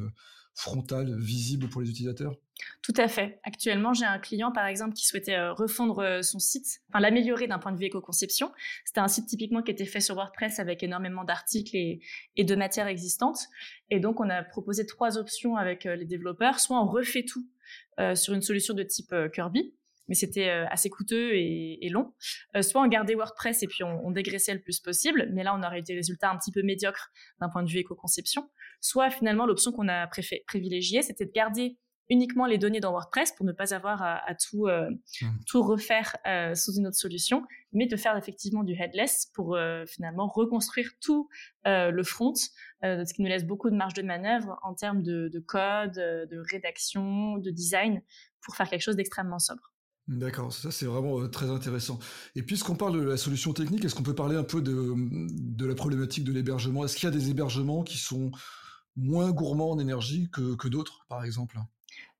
frontale, 0.55 1.15
visible 1.19 1.69
pour 1.69 1.81
les 1.81 1.89
utilisateurs? 1.89 2.35
Tout 2.81 2.93
à 2.97 3.07
fait. 3.07 3.39
Actuellement, 3.43 3.93
j'ai 3.93 4.05
un 4.05 4.17
client, 4.17 4.51
par 4.51 4.65
exemple, 4.65 4.93
qui 4.93 5.05
souhaitait 5.05 5.35
euh, 5.35 5.53
refondre 5.53 5.99
euh, 5.99 6.21
son 6.21 6.39
site, 6.39 6.81
enfin 6.89 7.01
l'améliorer 7.01 7.47
d'un 7.47 7.59
point 7.59 7.73
de 7.73 7.77
vue 7.77 7.85
éco-conception. 7.85 8.51
C'était 8.85 9.01
un 9.01 9.09
site 9.09 9.27
typiquement 9.27 9.61
qui 9.61 9.71
était 9.71 9.85
fait 9.85 9.99
sur 9.99 10.15
WordPress 10.15 10.59
avec 10.59 10.81
énormément 10.81 11.25
d'articles 11.25 11.75
et, 11.75 11.99
de 12.43 12.55
matières 12.55 12.87
existantes. 12.87 13.39
Et 13.89 13.99
donc, 13.99 14.21
on 14.21 14.29
a 14.29 14.43
proposé 14.43 14.85
trois 14.85 15.17
options 15.17 15.57
avec 15.57 15.85
euh, 15.85 15.95
les 15.95 16.05
développeurs. 16.05 16.59
Soit 16.59 16.81
on 16.81 16.87
refait 16.87 17.23
tout 17.23 17.45
sur 18.13 18.33
une 18.33 18.41
solution 18.41 18.73
de 18.73 18.83
type 18.83 19.15
Kirby, 19.33 19.73
mais 20.07 20.15
c'était 20.15 20.49
assez 20.49 20.89
coûteux 20.89 21.35
et, 21.35 21.89
long. 21.89 22.13
soit 22.61 22.81
on 22.81 22.87
gardait 22.87 23.15
WordPress 23.15 23.63
et 23.63 23.67
puis 23.67 23.83
on, 23.83 24.11
dégraissait 24.11 24.53
le 24.53 24.61
plus 24.61 24.79
possible, 24.79 25.29
mais 25.33 25.43
là 25.43 25.55
on 25.55 25.63
aurait 25.63 25.79
eu 25.79 25.83
des 25.83 25.95
résultats 25.95 26.29
un 26.29 26.37
petit 26.37 26.51
peu 26.51 26.61
médiocres 26.63 27.11
d'un 27.39 27.49
point 27.49 27.63
de 27.63 27.69
vue 27.69 27.79
éco-conception. 27.79 28.49
Soit 28.81 29.09
finalement 29.09 29.45
l'option 29.45 29.71
qu'on 29.71 29.87
a 29.87 30.07
privilégiée, 30.47 31.01
c'était 31.01 31.25
de 31.25 31.31
garder 31.31 31.77
uniquement 32.09 32.45
les 32.45 32.57
données 32.57 32.79
dans 32.79 32.91
WordPress 32.91 33.31
pour 33.31 33.45
ne 33.45 33.51
pas 33.51 33.73
avoir 33.73 34.03
à, 34.03 34.35
tout, 34.35 34.67
mmh. 34.67 35.25
tout 35.47 35.63
refaire 35.63 36.15
sous 36.55 36.75
une 36.75 36.87
autre 36.87 36.97
solution, 36.97 37.43
mais 37.73 37.87
de 37.87 37.97
faire 37.97 38.15
effectivement 38.15 38.63
du 38.63 38.73
headless 38.73 39.31
pour 39.33 39.57
finalement 39.87 40.27
reconstruire 40.27 40.91
tout 41.01 41.29
le 41.65 42.03
front, 42.03 42.35
ce 42.35 43.13
qui 43.13 43.21
nous 43.21 43.29
laisse 43.29 43.45
beaucoup 43.45 43.69
de 43.69 43.75
marge 43.75 43.93
de 43.93 44.03
manœuvre 44.03 44.59
en 44.63 44.75
termes 44.75 45.01
de, 45.01 45.29
de 45.29 45.39
code, 45.39 45.93
de 45.93 46.43
rédaction, 46.51 47.37
de 47.37 47.49
design, 47.49 48.01
pour 48.41 48.55
faire 48.55 48.69
quelque 48.69 48.81
chose 48.81 48.95
d'extrêmement 48.95 49.39
sobre. 49.39 49.74
D'accord, 50.07 50.53
ça 50.53 50.69
c'est 50.69 50.85
vraiment 50.85 51.19
euh, 51.19 51.27
très 51.27 51.49
intéressant. 51.49 51.97
Et 52.35 52.43
puisqu'on 52.43 52.75
parle 52.75 52.99
de 52.99 53.03
la 53.03 53.17
solution 53.17 53.53
technique, 53.53 53.83
est-ce 53.85 53.95
qu'on 53.95 54.03
peut 54.03 54.13
parler 54.13 54.35
un 54.35 54.43
peu 54.43 54.61
de, 54.61 55.65
la 55.65 55.75
problématique 55.75 56.23
de 56.23 56.31
l'hébergement? 56.31 56.85
Est-ce 56.85 56.95
qu'il 56.95 57.05
y 57.05 57.11
a 57.11 57.15
des 57.15 57.31
hébergements 57.31 57.83
qui 57.83 57.97
sont 57.97 58.29
moins 58.95 59.31
gourmands 59.31 59.71
en 59.71 59.79
énergie 59.79 60.29
que, 60.31 60.67
d'autres, 60.67 61.05
par 61.09 61.25
exemple? 61.25 61.57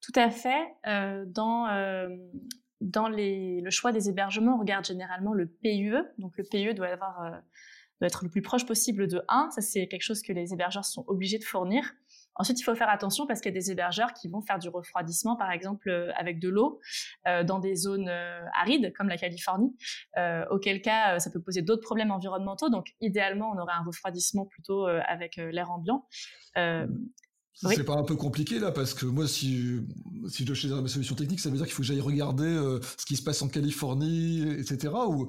Tout 0.02 0.14
à 0.16 0.32
fait. 0.32 0.66
Euh, 0.88 1.26
dans 1.28 1.68
euh, 1.68 2.10
dans 2.82 3.08
le 3.08 3.70
choix 3.70 3.92
des 3.92 4.10
hébergements, 4.10 4.56
on 4.56 4.60
regarde 4.60 4.86
généralement 4.86 5.34
le 5.34 5.46
PUE. 5.48 5.96
Donc 6.18 6.38
le 6.38 6.44
PUE 6.44 6.74
doit, 6.74 6.88
avoir, 6.88 7.32
doit 8.00 8.08
être 8.08 8.24
le 8.24 8.30
plus 8.30 8.42
proche 8.42 8.66
possible 8.66 9.08
de 9.08 9.22
1. 9.30 9.52
Ça 9.52 9.62
c'est 9.62 9.88
quelque 9.88 10.04
chose 10.04 10.24
que 10.24 10.34
les 10.34 10.54
hébergeurs 10.54 10.86
sont 10.86 11.06
obligés 11.08 11.38
de 11.38 11.44
fournir. 11.44 11.94
Ensuite, 12.36 12.60
il 12.60 12.64
faut 12.64 12.76
faire 12.76 12.90
attention 12.90 13.26
parce 13.28 13.40
qu'il 13.40 13.54
y 13.54 13.58
a 13.58 13.60
des 13.60 13.72
hébergeurs 13.72 14.14
qui 14.14 14.28
vont 14.28 14.42
faire 14.42 14.60
du 14.60 14.70
refroidissement, 14.70 15.36
par 15.36 15.52
exemple, 15.52 15.90
euh, 15.90 16.12
avec 16.16 16.40
de 16.40 16.50
l'eau 16.50 16.80
euh, 17.28 17.44
dans 17.44 17.60
des 17.60 17.76
zones 17.76 18.10
euh, 18.10 18.42
arides 18.60 18.94
comme 18.98 19.08
la 19.08 19.18
Californie, 19.18 19.76
auquel 20.50 20.82
cas 20.82 21.20
ça 21.20 21.30
peut 21.30 21.42
poser 21.42 21.62
d'autres 21.62 21.84
problèmes 21.84 22.12
environnementaux. 22.12 22.70
Donc, 22.70 22.88
idéalement, 23.02 23.52
on 23.52 23.60
aurait 23.60 23.74
un 23.74 23.84
refroidissement 23.84 24.46
plutôt 24.46 24.86
avec 24.86 25.38
l'air 25.38 25.72
ambiant. 25.72 26.08
C'est 27.54 27.86
pas 27.86 27.96
un 27.96 28.04
peu 28.04 28.16
compliqué 28.16 28.60
là 28.60 28.72
parce 28.72 28.94
que 28.94 29.06
moi 29.06 29.30
si 29.30 29.80
si 30.28 30.44
je 30.44 30.46
dois 30.46 30.56
choisir 30.56 30.82
ma 30.82 30.90
solution 30.90 31.16
technique 31.16 31.40
ça 31.40 31.50
veut 31.50 31.56
dire 31.56 31.66
qu'il 31.66 31.74
faut 31.74 31.84
que 31.84 31.88
j'aille 31.88 32.02
regarder 32.02 32.80
ce 32.98 33.06
qui 33.06 33.16
se 33.16 33.24
passe 33.24 33.42
en 33.42 33.48
Californie 33.48 34.42
etc 34.60 34.94
ou 35.08 35.28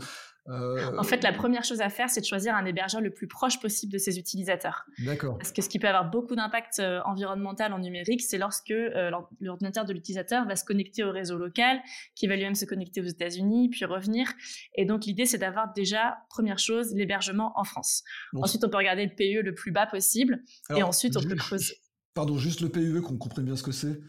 en 0.49 1.03
fait, 1.03 1.23
la 1.23 1.33
première 1.33 1.65
chose 1.65 1.81
à 1.81 1.89
faire, 1.89 2.09
c'est 2.11 2.21
de 2.21 2.27
choisir 2.27 2.55
un 2.55 2.65
hébergeur 2.65 3.01
le 3.01 3.11
plus 3.11 3.27
proche 3.27 3.61
possible 3.61 3.93
de 3.93 3.99
ses 3.99 4.19
utilisateurs. 4.19 4.87
D'accord. 5.05 5.39
Parce 5.39 5.53
que 5.53 5.63
ce 5.63 5.69
qui 5.69 5.79
peut 5.79 5.89
avoir 5.89 6.11
beaucoup 6.11 6.37
d'impact 6.37 6.79
euh, 6.79 7.01
environnemental 7.05 7.73
en 7.73 7.79
numérique, 7.79 8.23
c'est 8.23 8.39
lorsque 8.39 8.71
euh, 8.71 9.11
l'ordinateur 9.41 9.85
de 9.85 9.93
l'utilisateur 9.93 10.47
va 10.47 10.57
se 10.57 10.65
connecter 10.65 11.05
au 11.05 11.11
réseau 11.11 11.37
local, 11.37 11.81
qui 12.15 12.27
va 12.27 12.37
lui-même 12.37 12.55
se 12.55 12.65
connecter 12.65 13.01
aux 13.01 13.07
États-Unis, 13.07 13.71
puis 13.71 13.85
revenir. 13.85 14.29
Et 14.75 14.85
donc, 14.85 15.05
l'idée, 15.05 15.27
c'est 15.27 15.39
d'avoir 15.39 15.73
déjà, 15.73 16.19
première 16.31 16.59
chose, 16.59 16.95
l'hébergement 16.95 17.53
en 17.57 17.65
France. 17.65 18.03
Ensuite, 18.35 18.65
on 18.65 18.69
peut 18.69 18.79
regarder 18.79 19.05
le 19.05 19.15
PE 19.15 19.45
le 19.45 19.55
plus 19.55 19.73
bas 19.73 19.87
possible. 19.87 20.43
et 20.75 20.83
ensuite, 20.83 21.17
on 21.17 21.23
peut 21.23 21.35
creuser. 21.35 21.75
Pardon, 22.15 22.39
juste 22.39 22.63
le 22.63 22.71
PUE, 22.71 23.03
qu'on 23.03 23.19
comprenne 23.19 23.45
bien 23.45 23.57
ce 23.57 23.63
que 23.63 23.73
c'est. 23.73 24.01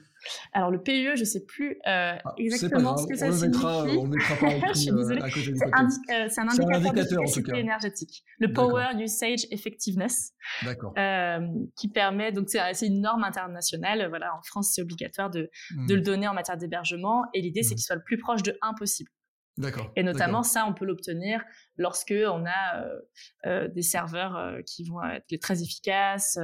Alors 0.53 0.71
le 0.71 0.81
PUE, 0.81 1.15
je 1.15 1.21
ne 1.21 1.25
sais 1.25 1.45
plus 1.45 1.73
euh, 1.87 2.15
ah, 2.23 2.33
exactement 2.37 2.97
ce 2.97 3.07
que 3.07 3.15
ça 3.15 3.27
on 3.27 3.31
signifie. 3.31 3.47
Mettra, 3.47 3.83
on 3.83 4.07
mettra 4.07 4.35
pas 4.35 4.53
écrit, 4.53 4.69
je 4.73 4.79
suis 4.79 4.91
désolée. 4.91 5.21
Euh, 5.21 6.27
c'est 6.29 6.41
un, 6.41 6.47
indicateur, 6.47 6.93
d'efficacité 6.93 7.57
énergétique. 7.57 8.23
Le 8.39 8.51
Power 8.51 8.87
Usage 8.99 9.47
Effectiveness. 9.51 10.33
D'accord. 10.63 10.93
Euh, 10.97 11.39
qui 11.75 11.89
permet, 11.89 12.31
donc 12.31 12.49
c'est 12.49 12.87
une 12.87 13.01
norme 13.01 13.23
internationale. 13.23 14.07
Voilà, 14.09 14.35
en 14.35 14.41
France, 14.43 14.71
c'est 14.73 14.81
obligatoire 14.81 15.29
de, 15.29 15.49
de, 15.87 15.93
le 15.93 16.01
hmm. 16.01 16.03
donner 16.03 16.27
en 16.27 16.33
matière 16.33 16.57
d'hébergement. 16.57 17.25
Et 17.33 17.41
l'idée, 17.41 17.63
c'est 17.63 17.73
hmm. 17.73 17.77
qu'il 17.77 17.83
soit 17.83 17.95
le 17.95 18.03
plus 18.03 18.17
proche 18.17 18.43
de 18.43 18.57
1 18.61 18.73
possible. 18.73 19.09
D'accord. 19.57 19.91
Et 19.95 20.03
notamment, 20.03 20.43
ça, 20.43 20.65
on 20.67 20.73
peut 20.73 20.85
l'obtenir 20.85 21.43
lorsque 21.77 22.13
on 22.13 22.45
a 22.45 23.67
des 23.69 23.81
serveurs 23.81 24.59
qui 24.67 24.83
vont 24.83 25.03
être 25.03 25.41
très 25.41 25.63
efficaces, 25.63 26.37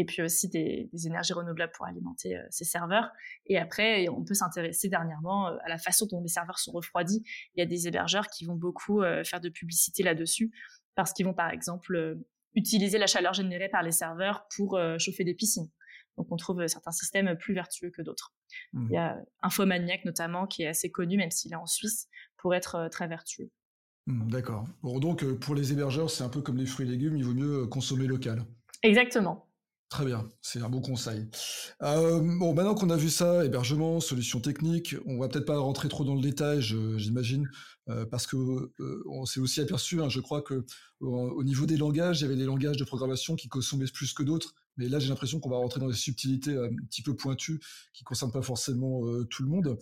et 0.00 0.04
puis 0.06 0.22
aussi 0.22 0.48
des, 0.48 0.88
énergies 1.04 1.34
renouvelables 1.34 1.72
pour 1.76 1.84
alimenter 1.84 2.34
euh, 2.34 2.42
ces 2.48 2.64
serveurs. 2.64 3.10
Et 3.44 3.58
après, 3.58 4.08
on 4.08 4.24
peut 4.24 4.32
s'intéresser 4.32 4.88
dernièrement 4.88 5.48
euh, 5.48 5.56
à 5.62 5.68
la 5.68 5.76
façon 5.76 6.06
dont 6.06 6.22
les 6.22 6.28
serveurs 6.28 6.58
sont 6.58 6.72
refroidis. 6.72 7.22
Il 7.54 7.60
y 7.60 7.62
a 7.62 7.66
des 7.66 7.86
hébergeurs 7.86 8.28
qui 8.28 8.46
vont 8.46 8.54
beaucoup 8.54 9.02
euh, 9.02 9.22
faire 9.24 9.42
de 9.42 9.50
publicité 9.50 10.02
là-dessus 10.02 10.52
parce 10.94 11.12
qu'ils 11.12 11.26
vont 11.26 11.34
par 11.34 11.50
exemple 11.50 12.18
utiliser 12.54 12.96
la 12.96 13.06
chaleur 13.06 13.34
générée 13.34 13.68
par 13.68 13.82
les 13.82 13.92
serveurs 13.92 14.46
pour 14.56 14.78
chauffer 14.98 15.22
des 15.22 15.34
piscines. 15.34 15.70
Donc 16.16 16.26
on 16.30 16.36
trouve 16.36 16.66
certains 16.66 16.90
systèmes 16.90 17.36
plus 17.38 17.54
vertueux 17.54 17.90
que 17.90 18.02
d'autres. 18.02 18.34
Mmh. 18.72 18.86
Il 18.90 18.94
y 18.94 18.96
a 18.96 19.16
Infomaniac 19.40 20.04
notamment 20.04 20.46
qui 20.46 20.64
est 20.64 20.66
assez 20.66 20.90
connu, 20.90 21.16
même 21.16 21.30
s'il 21.30 21.52
est 21.52 21.56
en 21.56 21.66
Suisse, 21.66 22.08
pour 22.36 22.54
être 22.54 22.88
très 22.90 23.06
vertueux. 23.06 23.50
Mmh, 24.06 24.30
d'accord. 24.30 24.64
Bon, 24.82 24.98
donc 24.98 25.24
pour 25.38 25.54
les 25.54 25.72
hébergeurs, 25.72 26.10
c'est 26.10 26.24
un 26.24 26.28
peu 26.28 26.42
comme 26.42 26.58
les 26.58 26.66
fruits 26.66 26.86
et 26.86 26.90
légumes, 26.90 27.16
il 27.16 27.24
vaut 27.24 27.34
mieux 27.34 27.66
consommer 27.66 28.06
local. 28.06 28.44
Exactement. 28.82 29.49
Très 29.90 30.04
bien, 30.04 30.28
c'est 30.40 30.62
un 30.62 30.68
bon 30.68 30.80
conseil. 30.80 31.26
Euh, 31.82 32.20
bon, 32.20 32.54
maintenant 32.54 32.76
qu'on 32.76 32.90
a 32.90 32.96
vu 32.96 33.10
ça, 33.10 33.44
hébergement, 33.44 33.98
solutions 33.98 34.38
techniques, 34.38 34.94
on 35.04 35.18
va 35.18 35.26
peut-être 35.26 35.46
pas 35.46 35.58
rentrer 35.58 35.88
trop 35.88 36.04
dans 36.04 36.14
le 36.14 36.20
détail, 36.20 36.62
j'imagine, 36.62 37.50
euh, 37.88 38.06
parce 38.06 38.28
que 38.28 38.36
euh, 38.36 39.02
on 39.10 39.26
s'est 39.26 39.40
aussi 39.40 39.60
aperçu, 39.60 40.00
hein, 40.00 40.08
je 40.08 40.20
crois 40.20 40.42
que 40.42 40.64
au 41.00 41.42
niveau 41.42 41.66
des 41.66 41.76
langages, 41.76 42.20
il 42.20 42.22
y 42.22 42.26
avait 42.26 42.36
des 42.36 42.44
langages 42.44 42.76
de 42.76 42.84
programmation 42.84 43.34
qui 43.34 43.48
consommaient 43.48 43.86
plus 43.92 44.12
que 44.12 44.22
d'autres. 44.22 44.54
Mais 44.80 44.88
là, 44.88 44.98
j'ai 44.98 45.10
l'impression 45.10 45.40
qu'on 45.40 45.50
va 45.50 45.58
rentrer 45.58 45.78
dans 45.78 45.88
des 45.88 45.94
subtilités 45.94 46.56
un 46.56 46.70
petit 46.88 47.02
peu 47.02 47.14
pointues 47.14 47.60
qui 47.92 48.02
concernent 48.02 48.32
pas 48.32 48.40
forcément 48.40 49.02
tout 49.28 49.42
le 49.42 49.50
monde. 49.50 49.78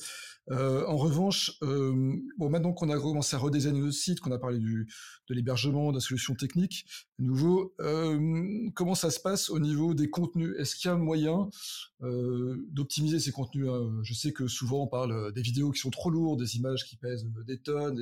en 0.51 0.97
revanche, 0.97 1.53
bon, 1.61 2.51
maintenant 2.51 2.73
qu'on 2.73 2.91
a 2.91 2.99
commencé 2.99 3.37
à 3.37 3.39
redesigner 3.39 3.81
notre 3.81 3.93
site, 3.93 4.19
qu'on 4.19 4.33
a 4.33 4.39
parlé 4.39 4.59
du, 4.59 4.89
de 5.29 5.35
l'hébergement, 5.35 5.91
de 5.91 5.99
la 5.99 6.01
solution 6.01 6.35
technique, 6.35 6.85
nouveau, 7.21 7.75
comment 8.75 8.97
ça 8.97 9.11
se 9.11 9.21
passe 9.21 9.51
au 9.51 9.61
niveau 9.61 9.95
des 9.95 10.11
contenus? 10.11 10.53
Est-ce 10.59 10.75
qu'il 10.75 10.91
y 10.91 10.93
a 10.93 10.97
moyen 10.97 11.49
d'optimiser 12.01 13.21
ces 13.21 13.31
contenus 13.31 13.69
hein? 13.69 14.01
Je 14.03 14.15
sais 14.15 14.33
que 14.33 14.49
souvent 14.49 14.83
on 14.83 14.89
parle 14.89 15.33
des 15.33 15.43
vidéos 15.43 15.71
qui 15.71 15.79
sont 15.79 15.91
trop 15.91 16.11
lourdes, 16.11 16.41
des 16.41 16.57
images 16.57 16.87
qui 16.87 16.97
pèsent 16.97 17.25
des 17.47 17.59
tonnes 17.59 18.01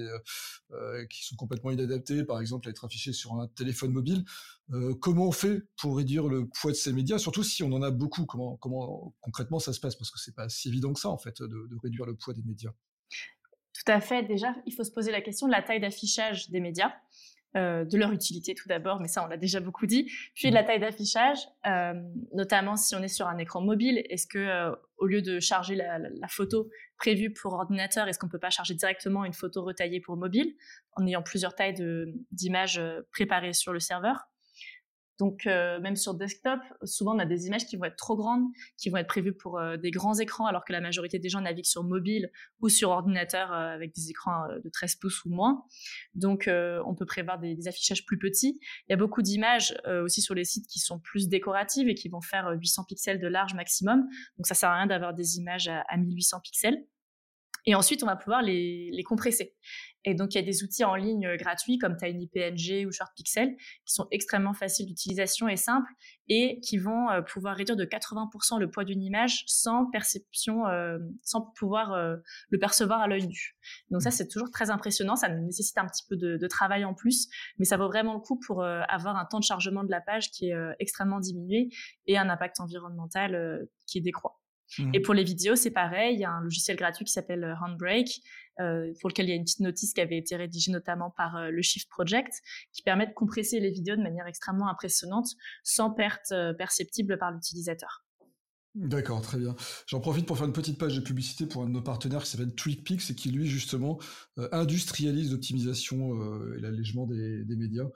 et 0.73 1.09
qui 1.09 1.27
sont 1.27 1.37
complètement 1.37 1.71
inadaptées, 1.71 2.25
par 2.25 2.41
exemple 2.41 2.69
à 2.69 2.71
être 2.71 2.87
affichées 2.87 3.13
sur 3.13 3.35
un 3.35 3.49
téléphone 3.49 3.93
mobile. 3.93 4.25
Euh, 4.73 4.95
comment 4.95 5.29
on 5.29 5.33
fait 5.33 5.63
pour 5.77 5.97
réduire 5.97 6.27
le 6.27 6.49
poids 6.49 6.73
de 6.73 6.77
ces 6.87 6.92
médias, 6.92 7.18
surtout 7.18 7.42
si 7.42 7.62
on 7.62 7.72
en 7.72 7.83
a 7.83 7.90
beaucoup 7.90 8.27
Comment, 8.27 8.57
comment 8.57 9.14
concrètement 9.20 9.59
ça 9.59 9.72
se 9.72 9.81
passe 9.81 9.96
Parce 9.96 10.11
que 10.11 10.18
c'est 10.18 10.35
pas 10.35 10.49
si 10.49 10.68
évident 10.68 10.92
que 10.92 11.01
ça, 11.01 11.09
en 11.09 11.18
fait, 11.18 11.42
de, 11.42 11.68
réduire 11.83 12.07
le 12.07 12.14
poids 12.14 12.33
des 12.33 12.42
médias. 12.42 12.70
Tout 13.11 13.92
à 13.92 14.01
fait. 14.01 14.22
Déjà, 14.22 14.55
il 14.66 14.72
faut 14.72 14.85
se 14.85 14.92
poser 14.92 15.11
la 15.12 15.20
question 15.20 15.46
de 15.46 15.53
la 15.53 15.62
taille 15.62 15.81
d'affichage 15.81 16.51
des 16.51 16.61
médias. 16.61 16.92
Euh, 17.57 17.87
de 17.87 17.96
leur 17.96 18.12
utilité 18.12 18.55
tout 18.55 18.68
d'abord, 18.68 19.01
mais 19.01 19.09
ça 19.09 19.25
on 19.25 19.29
l'a 19.29 19.38
déjà 19.38 19.61
beaucoup 19.61 19.87
dit. 19.87 20.12
Puis 20.35 20.51
de 20.51 20.55
la 20.55 20.62
mmh. 20.62 20.66
taille 20.66 20.81
d'affichage, 20.81 21.38
euh, 21.66 21.94
notamment 22.35 22.77
si 22.77 22.94
on 22.94 23.03
est 23.03 23.09
sur 23.09 23.29
un 23.29 23.38
écran 23.38 23.62
mobile, 23.62 24.05
est-ce 24.11 24.27
que 24.27 24.75
au 24.99 25.07
lieu 25.07 25.22
de 25.22 25.40
charger 25.40 25.75
la, 25.75 25.99
la, 25.99 26.29
photo 26.29 26.68
prévue 26.99 27.33
pour 27.33 27.55
ordinateur, 27.55 28.09
est-ce 28.09 28.18
qu'on 28.18 28.29
peut 28.29 28.38
pas 28.38 28.51
charger 28.51 28.75
directement 28.75 29.25
une 29.25 29.33
photo 29.33 29.62
retaillée 29.62 30.01
pour 30.01 30.18
mobile 30.18 30.55
en 30.96 31.07
ayant 31.07 31.22
plusieurs 31.22 31.55
tailles 31.55 31.72
d'images 32.31 32.83
préparées 33.11 33.55
sur 33.55 33.72
le 33.72 33.81
serveur? 33.81 34.29
Donc 35.18 35.46
euh, 35.46 35.81
même 35.81 35.96
sur 35.96 36.14
desktop, 36.14 36.61
souvent 36.85 37.16
on 37.16 37.18
a 37.18 37.24
des 37.24 37.46
images 37.46 37.66
qui 37.66 37.76
vont 37.76 37.85
être 37.85 37.96
trop 37.96 38.16
grandes, 38.16 38.44
qui 38.76 38.90
vont 38.90 38.98
être 38.98 39.07
prévues 39.07 39.33
pour 39.33 39.59
euh, 39.59 39.76
des 39.76 39.90
grands 39.90 40.18
écrans, 40.18 40.46
alors 40.46 40.64
que 40.64 40.72
la 40.72 40.81
majorité 40.81 41.18
des 41.18 41.31
gens 41.31 41.40
naviguent 41.40 41.64
sur 41.64 41.85
mobile 41.85 42.31
ou 42.61 42.68
sur 42.68 42.90
ordinateur 42.90 43.52
euh, 43.52 43.74
avec 43.74 43.94
des 43.94 44.11
écrans 44.11 44.46
de 44.62 44.68
13 44.68 44.96
pouces 44.96 45.24
ou 45.24 45.31
moins. 45.31 45.64
Donc 46.14 46.48
on 46.48 46.94
peut 46.94 47.07
prévoir 47.07 47.38
des, 47.38 47.57
affichages 47.66 48.05
plus 48.05 48.18
petits. 48.18 48.61
Il 48.88 48.90
y 48.90 48.92
a 48.92 48.96
beaucoup 48.96 49.22
d'images 49.22 49.76
aussi 50.05 50.20
sur 50.20 50.35
les 50.35 50.44
sites 50.44 50.66
qui 50.66 50.79
sont 50.79 51.00
plus 51.00 51.29
décoratives 51.29 51.88
et 51.88 51.94
qui 51.94 52.09
vont 52.09 52.20
faire 52.20 52.50
800 52.50 52.85
pixels 52.85 53.18
de 53.18 53.26
large 53.26 53.55
maximum. 53.55 54.07
Donc 54.37 54.46
ça 54.46 54.55
sert 54.55 54.70
à 54.70 54.76
rien 54.76 54.87
d'avoir 54.87 55.14
des 55.14 55.38
images 55.38 55.68
à, 55.68 55.81
à 55.88 55.96
1800 55.96 56.40
pixels. 56.40 56.85
Et 57.64 57.74
ensuite, 57.74 58.02
on 58.02 58.07
va 58.07 58.14
pouvoir 58.14 58.42
les 58.42 59.02
compresser. 59.05 59.57
Et 60.07 60.14
donc, 60.14 60.35
il 60.35 60.38
y 60.38 60.40
a 60.40 60.45
des 60.45 60.62
outils 60.62 60.85
en 60.85 60.95
ligne 60.95 61.27
euh, 61.27 61.37
gratuits 61.37 61.79
comme 61.79 61.97
TinyPNG 61.97 62.87
ou 62.87 62.92
ShortPixel 62.92 63.57
qui 63.85 63.92
sont 63.92 64.07
extrêmement 64.12 64.55
faciles 64.55 64.87
d'utilisation 64.87 65.49
et 65.49 65.57
simples 65.57 65.90
et 66.29 66.61
qui 66.61 66.79
vont 66.79 67.11
euh, 67.11 67.23
pouvoir 67.23 67.57
réduire 67.57 67.77
de 67.77 67.85
80% 67.85 68.61
le 68.61 68.71
poids 68.71 68.85
d'une 68.85 69.03
image 69.03 69.42
sans 69.47 69.90
perception, 69.90 70.66
euh, 70.69 70.99
sans 71.23 71.40
pouvoir 71.40 71.97
le 72.51 72.59
percevoir 72.59 73.01
à 73.01 73.09
l'œil 73.09 73.27
nu. 73.27 73.57
Donc 73.90 74.03
ça, 74.03 74.12
c'est 74.12 74.29
toujours 74.29 74.51
très 74.51 74.71
impressionnant. 74.71 75.16
Ça 75.16 75.29
nécessite 75.29 75.77
un 75.79 75.87
petit 75.87 76.05
peu 76.09 76.16
de, 76.16 76.37
de, 76.37 76.47
travail 76.47 76.85
en 76.85 76.95
plus, 76.95 77.29
mais 77.59 77.64
ça 77.64 77.77
vaut 77.77 77.88
vraiment 77.88 78.14
le 78.14 78.21
coup 78.21 78.38
pour 78.38 78.62
avoir 78.62 79.16
un 79.16 79.25
temps 79.25 79.40
de 79.40 79.45
chargement 79.45 79.83
de 79.83 79.90
la 79.90 80.01
page 80.01 80.31
qui 80.31 80.51
est 80.51 80.55
extrêmement 80.79 81.19
diminué 81.19 81.69
et 82.07 82.16
un 82.16 82.29
impact 82.29 82.61
environnemental 82.61 83.66
qui 83.87 84.01
décroît. 84.01 84.38
Et 84.79 84.98
mmh. 84.98 85.02
pour 85.02 85.14
les 85.14 85.24
vidéos, 85.24 85.57
c'est 85.57 85.70
pareil. 85.70 86.14
Il 86.14 86.20
y 86.20 86.24
a 86.24 86.31
un 86.31 86.40
logiciel 86.40 86.76
gratuit 86.76 87.05
qui 87.05 87.12
s'appelle 87.12 87.44
euh, 87.44 87.55
Handbrake, 87.64 88.20
euh, 88.61 88.92
pour 89.00 89.11
lequel 89.11 89.26
il 89.26 89.31
y 89.31 89.33
a 89.33 89.37
une 89.37 89.44
petite 89.44 89.61
notice 89.61 89.92
qui 89.92 90.00
avait 90.00 90.18
été 90.18 90.37
rédigée 90.37 90.72
notamment 90.72 91.11
par 91.11 91.37
euh, 91.37 91.50
le 91.50 91.62
Shift 91.62 91.88
Project, 91.88 92.33
qui 92.72 92.83
permet 92.83 93.07
de 93.07 93.12
compresser 93.12 93.61
les 93.61 93.70
vidéos 93.70 93.96
de 93.96 94.02
manière 94.02 94.26
extrêmement 94.26 94.68
impressionnante, 94.68 95.29
sans 95.62 95.90
perte 95.90 96.35
perceptible 96.59 97.18
par 97.18 97.33
l'utilisateur. 97.33 98.06
D'accord, 98.77 99.23
très 99.23 99.39
bien. 99.39 99.57
J'en 99.87 100.01
profite 100.01 100.27
pour 100.27 100.37
faire 100.37 100.47
une 100.47 100.53
petite 100.53 100.79
page 100.79 100.95
de 100.95 101.01
publicité 101.01 101.47
pour 101.47 101.62
un 101.62 101.67
de 101.67 101.71
nos 101.71 101.81
partenaires 101.81 102.23
qui 102.23 102.31
s'appelle 102.31 102.55
TweakPix 102.55 103.11
et 103.11 103.15
qui 103.15 103.31
lui 103.31 103.47
justement 103.47 103.99
industrialise 104.53 105.33
l'optimisation 105.33 106.12
et 106.53 106.61
l'allègement 106.61 107.07
des, 107.07 107.57
médias. 107.57 107.89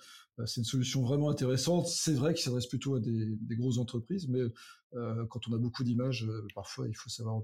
c'est 0.46 0.62
une 0.62 0.64
solution 0.64 1.02
vraiment 1.02 1.28
intéressante. 1.28 1.86
C'est 1.86 2.14
vrai 2.14 2.32
qu'il 2.32 2.42
s'adresse 2.44 2.66
plutôt 2.66 2.94
à 2.94 3.00
des, 3.00 3.36
grosses 3.56 3.76
entreprises, 3.76 4.26
mais 4.28 4.40
euh, 4.94 5.24
quand 5.26 5.46
on 5.48 5.52
a 5.52 5.58
beaucoup 5.58 5.84
d'images, 5.84 6.24
euh, 6.24 6.46
parfois 6.54 6.88
il 6.88 6.96
faut 6.96 7.10
savoir 7.10 7.40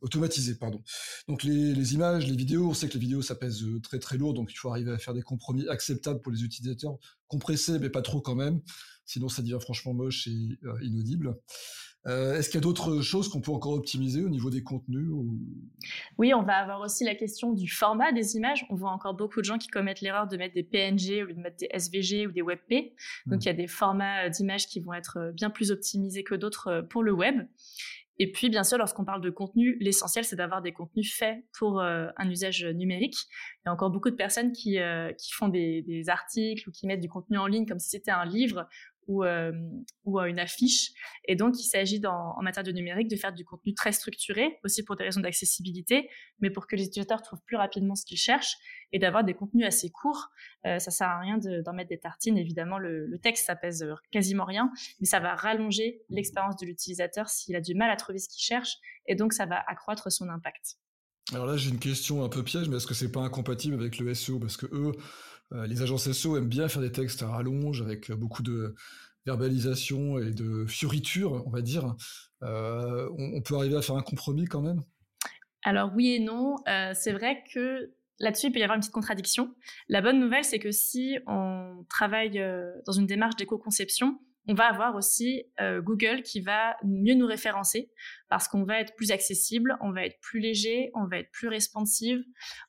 automatiser. 0.00 0.54
Pardon. 0.54 0.82
Donc 1.26 1.42
les, 1.42 1.74
les, 1.74 1.94
images, 1.94 2.26
les 2.26 2.36
vidéos, 2.36 2.68
on 2.68 2.74
sait 2.74 2.88
que 2.88 2.94
les 2.94 3.00
vidéos 3.00 3.22
ça 3.22 3.34
pèse 3.34 3.62
euh, 3.64 3.80
très 3.80 3.98
très 3.98 4.16
lourd, 4.16 4.34
donc 4.34 4.52
il 4.52 4.56
faut 4.56 4.68
arriver 4.68 4.92
à 4.92 4.98
faire 4.98 5.14
des 5.14 5.22
compromis 5.22 5.66
acceptables 5.68 6.20
pour 6.20 6.30
les 6.30 6.44
utilisateurs, 6.44 6.96
compressés 7.26 7.78
mais 7.80 7.90
pas 7.90 8.02
trop 8.02 8.20
quand 8.20 8.36
même, 8.36 8.60
sinon 9.06 9.28
ça 9.28 9.42
devient 9.42 9.58
franchement 9.60 9.92
moche 9.92 10.28
et 10.28 10.58
inaudible. 10.82 11.36
Euh, 12.06 12.36
est-ce 12.36 12.48
qu'il 12.50 12.56
y 12.56 12.62
a 12.62 12.62
d'autres 12.62 13.00
choses 13.00 13.28
qu'on 13.28 13.40
peut 13.40 13.52
encore 13.52 13.72
optimiser 13.72 14.22
au 14.22 14.28
niveau 14.28 14.50
des 14.50 14.62
contenus 14.62 15.10
Oui, 16.18 16.34
on 16.34 16.42
va 16.42 16.56
avoir 16.56 16.80
aussi 16.80 17.04
la 17.04 17.14
question 17.14 17.52
du 17.52 17.68
format 17.68 18.12
des 18.12 18.36
images. 18.36 18.66
On 18.68 18.74
voit 18.74 18.90
encore 18.90 19.14
beaucoup 19.14 19.40
de 19.40 19.44
gens 19.44 19.58
qui 19.58 19.68
commettent 19.68 20.02
l'erreur 20.02 20.26
de 20.28 20.36
mettre 20.36 20.54
des 20.54 20.62
PNG 20.62 21.24
ou 21.24 21.32
de 21.32 21.40
mettre 21.40 21.56
des 21.56 21.68
SVG 21.70 22.26
ou 22.26 22.32
des 22.32 22.42
WebP. 22.42 22.92
Donc, 23.26 23.38
hmm. 23.38 23.40
il 23.40 23.46
y 23.46 23.48
a 23.48 23.54
des 23.54 23.66
formats 23.66 24.26
euh, 24.26 24.28
d'images 24.28 24.66
qui 24.66 24.80
vont 24.80 24.92
être 24.92 25.18
euh, 25.18 25.32
bien 25.32 25.48
plus 25.48 25.70
optimisés 25.70 26.24
que 26.24 26.34
d'autres 26.34 26.86
pour 26.90 27.02
le 27.02 27.12
web. 27.12 27.46
Et 28.18 28.30
puis, 28.30 28.48
bien 28.48 28.62
sûr, 28.62 28.78
lorsqu'on 28.78 29.04
parle 29.04 29.22
de 29.22 29.30
contenu, 29.30 29.76
l'essentiel, 29.80 30.24
c'est 30.24 30.36
d'avoir 30.36 30.62
des 30.62 30.72
contenus 30.72 31.12
faits 31.16 31.38
pour 31.58 31.80
un 31.80 32.30
usage 32.30 32.64
numérique. 32.64 33.16
Il 33.26 33.62
y 33.66 33.68
a 33.68 33.72
encore 33.72 33.90
beaucoup 33.90 34.08
de 34.08 34.14
personnes 34.14 34.52
qui, 34.52 34.78
qui 35.18 35.32
font 35.32 35.48
des, 35.48 35.82
des, 35.82 36.08
articles 36.08 36.68
ou 36.68 36.70
qui 36.70 36.86
mettent 36.86 37.00
du 37.00 37.08
contenu 37.08 37.38
en 37.38 37.48
ligne 37.48 37.66
comme 37.66 37.80
si 37.80 37.88
c'était 37.88 38.12
un 38.12 38.24
livre 38.24 38.68
ou, 39.06 39.24
euh, 39.24 39.52
ou 40.04 40.18
à 40.18 40.28
une 40.28 40.38
affiche. 40.38 40.92
Et 41.26 41.36
donc, 41.36 41.58
il 41.58 41.64
s'agit 41.64 42.00
en 42.06 42.42
matière 42.42 42.64
de 42.64 42.72
numérique 42.72 43.08
de 43.08 43.16
faire 43.16 43.32
du 43.32 43.44
contenu 43.44 43.74
très 43.74 43.92
structuré, 43.92 44.58
aussi 44.64 44.84
pour 44.84 44.96
des 44.96 45.04
raisons 45.04 45.20
d'accessibilité, 45.20 46.08
mais 46.40 46.50
pour 46.50 46.66
que 46.66 46.76
les 46.76 46.84
utilisateurs 46.84 47.22
trouvent 47.22 47.42
plus 47.46 47.56
rapidement 47.56 47.94
ce 47.94 48.04
qu'ils 48.04 48.18
cherchent 48.18 48.56
et 48.92 48.98
d'avoir 48.98 49.24
des 49.24 49.34
contenus 49.34 49.66
assez 49.66 49.90
courts. 49.90 50.28
Euh, 50.66 50.78
ça 50.78 50.90
sert 50.90 51.08
à 51.08 51.18
rien 51.18 51.38
d'en 51.38 51.72
mettre 51.72 51.90
des 51.90 51.98
tartines. 51.98 52.38
Évidemment, 52.38 52.78
le, 52.78 53.06
le, 53.06 53.18
texte, 53.18 53.46
ça 53.46 53.56
pèse 53.56 53.86
quasiment 54.10 54.44
rien, 54.44 54.70
mais 55.00 55.06
ça 55.06 55.20
va 55.20 55.34
rallonger 55.34 56.02
l'expérience 56.08 56.56
de 56.56 56.66
l'utilisateur 56.66 57.28
s'il 57.28 57.56
a 57.56 57.60
du 57.60 57.74
mal 57.74 57.90
à 57.90 57.96
trouver 57.96 58.18
ce 58.18 58.28
qu'il 58.28 58.42
cherche, 58.42 58.76
et 59.06 59.14
donc 59.14 59.32
ça 59.32 59.46
va 59.46 59.62
accroître 59.66 60.10
son 60.10 60.28
impact. 60.28 60.76
Alors 61.32 61.46
là, 61.46 61.56
j'ai 61.56 61.70
une 61.70 61.78
question 61.78 62.22
un 62.22 62.28
peu 62.28 62.42
piège, 62.42 62.68
mais 62.68 62.76
est-ce 62.76 62.86
que 62.86 62.92
c'est 62.92 63.10
pas 63.10 63.20
incompatible 63.20 63.74
avec 63.74 63.98
le 63.98 64.12
SEO 64.12 64.38
Parce 64.38 64.58
que 64.58 64.66
eux, 64.66 64.92
euh, 64.92 64.92
les 65.52 65.82
agences 65.82 66.10
SEO 66.10 66.36
aiment 66.36 66.48
bien 66.48 66.68
faire 66.68 66.82
des 66.82 66.92
textes 66.92 67.22
à 67.22 67.28
rallonge 67.28 67.80
avec 67.82 68.10
beaucoup 68.10 68.42
de 68.42 68.74
verbalisation 69.26 70.18
et 70.18 70.32
de 70.32 70.66
fioritures, 70.66 71.46
on 71.46 71.50
va 71.50 71.62
dire. 71.62 71.94
Euh, 72.42 73.08
on, 73.18 73.40
peut 73.40 73.56
arriver 73.56 73.76
à 73.76 73.82
faire 73.82 73.96
un 73.96 74.02
compromis 74.02 74.44
quand 74.44 74.60
même? 74.60 74.82
Alors 75.62 75.92
oui 75.94 76.14
et 76.14 76.20
non. 76.20 76.56
Euh, 76.68 76.92
c'est 76.94 77.12
vrai 77.12 77.42
que 77.52 77.94
là-dessus, 78.18 78.48
il 78.48 78.52
peut 78.52 78.58
y 78.58 78.62
avoir 78.62 78.76
une 78.76 78.80
petite 78.80 78.92
contradiction. 78.92 79.54
La 79.88 80.02
bonne 80.02 80.20
nouvelle, 80.20 80.44
c'est 80.44 80.58
que 80.58 80.72
si 80.72 81.18
on 81.26 81.84
travaille 81.88 82.42
dans 82.86 82.92
une 82.92 83.06
démarche 83.06 83.36
d'éco-conception, 83.36 84.18
on 84.46 84.54
va 84.54 84.66
avoir 84.66 84.94
aussi 84.94 85.44
euh, 85.60 85.80
Google 85.80 86.22
qui 86.22 86.40
va 86.40 86.76
mieux 86.84 87.14
nous 87.14 87.26
référencer 87.26 87.90
parce 88.28 88.46
qu'on 88.46 88.64
va 88.64 88.80
être 88.80 88.94
plus 88.94 89.10
accessible, 89.10 89.76
on 89.80 89.90
va 89.90 90.04
être 90.04 90.20
plus 90.20 90.40
léger, 90.40 90.90
on 90.94 91.06
va 91.06 91.18
être 91.18 91.30
plus 91.30 91.48
responsive, 91.48 92.22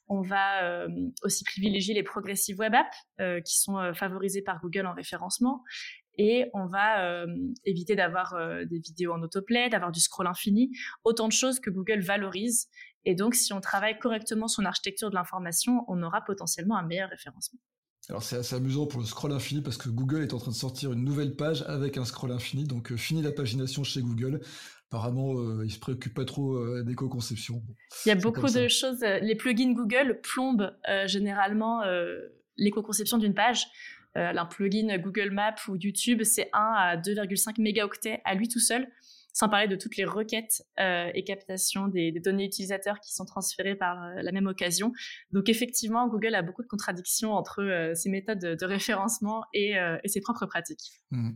on 0.07 0.21
va 0.21 0.63
euh, 0.63 0.88
aussi 1.23 1.43
privilégier 1.43 1.93
les 1.93 2.03
progressive 2.03 2.59
web 2.59 2.73
apps 2.73 2.97
euh, 3.19 3.41
qui 3.41 3.59
sont 3.59 3.93
favorisés 3.93 4.41
par 4.41 4.61
Google 4.61 4.85
en 4.85 4.93
référencement 4.93 5.63
et 6.17 6.49
on 6.53 6.65
va 6.65 7.25
éviter 7.65 7.97
d'avoir 7.97 8.38
des 8.65 8.79
vidéos 8.79 9.11
en 9.11 9.21
autoplay, 9.21 9.67
d'avoir 9.67 9.91
du 9.91 9.99
scroll 9.99 10.27
infini, 10.27 10.71
autant 11.03 11.27
de 11.27 11.33
choses 11.33 11.59
que 11.59 11.69
Google 11.69 11.99
valorise. 11.99 12.69
Et 13.03 13.15
donc, 13.15 13.35
si 13.35 13.51
on 13.51 13.59
travaille 13.59 13.99
correctement 13.99 14.47
son 14.47 14.63
architecture 14.63 15.09
de 15.09 15.15
l'information, 15.15 15.83
on 15.89 16.01
aura 16.03 16.23
potentiellement 16.23 16.77
un 16.77 16.83
meilleur 16.83 17.09
référencement. 17.09 17.59
Alors 18.09 18.21
c'est 18.21 18.37
assez 18.37 18.55
amusant 18.55 18.85
pour 18.85 18.99
le 18.99 19.05
scroll 19.05 19.31
infini 19.31 19.61
parce 19.61 19.77
que 19.77 19.89
Google 19.89 20.21
est 20.21 20.33
en 20.33 20.37
train 20.37 20.51
de 20.51 20.55
sortir 20.55 20.93
une 20.93 21.03
nouvelle 21.03 21.35
page 21.35 21.63
avec 21.67 21.97
un 21.97 22.05
scroll 22.05 22.31
infini, 22.31 22.65
donc 22.65 22.91
euh, 22.91 22.97
fini 22.97 23.21
la 23.21 23.31
pagination 23.31 23.83
chez 23.83 24.01
Google. 24.01 24.41
Apparemment, 24.91 25.39
euh, 25.39 25.65
ils 25.65 25.71
se 25.71 25.79
préoccupent 25.79 26.13
pas 26.13 26.25
trop 26.25 26.55
euh, 26.55 26.83
d'éco-conception. 26.83 27.63
Il 28.05 28.09
y 28.09 28.11
a 28.11 28.15
beaucoup 28.15 28.47
de 28.47 28.67
choses. 28.67 29.01
Les 29.01 29.35
plugins 29.35 29.73
Google 29.73 30.19
plombent 30.21 30.71
généralement 31.05 31.81
l'éco-conception 32.57 33.17
d'une 33.17 33.33
page. 33.33 33.65
un 34.13 34.45
plugin 34.45 34.97
Google 34.99 35.31
Maps 35.31 35.55
ou 35.67 35.75
YouTube, 35.75 36.21
c'est 36.23 36.49
1 36.53 36.59
à 36.59 36.97
2,5 36.97 37.59
mégaoctets 37.59 38.21
à 38.23 38.35
lui 38.35 38.47
tout 38.47 38.59
seul 38.59 38.87
sans 39.36 39.50
parler 39.50 39.67
de 39.67 39.76
toutes 39.76 39.98
les 39.98 40.06
requêtes 40.06 40.63
euh, 40.80 41.12
et 41.13 41.26
captations 41.26 41.89
des, 41.89 42.13
données 42.13 42.45
utilisateurs 42.45 43.02
qui 43.02 43.13
sont 43.13 43.26
transférées 43.26 43.76
par 43.76 44.02
euh, 44.02 44.21
la 44.21 44.32
même 44.32 44.48
occasion. 44.48 44.93
Donc 45.32 45.50
effectivement, 45.50 46.08
Google 46.08 46.36
a 46.36 46.41
beaucoup 46.41 46.63
de 46.63 46.67
contradictions 46.67 47.34
entre 47.34 47.62
euh, 47.62 47.93
ses 47.95 48.10
méthodes 48.10 48.39
de, 48.39 48.65
référencement 48.65 49.43
et, 49.54 49.76
ses 50.06 50.21
propres 50.21 50.45
pratiques. 50.45 51.02
Mmh. 51.12 51.32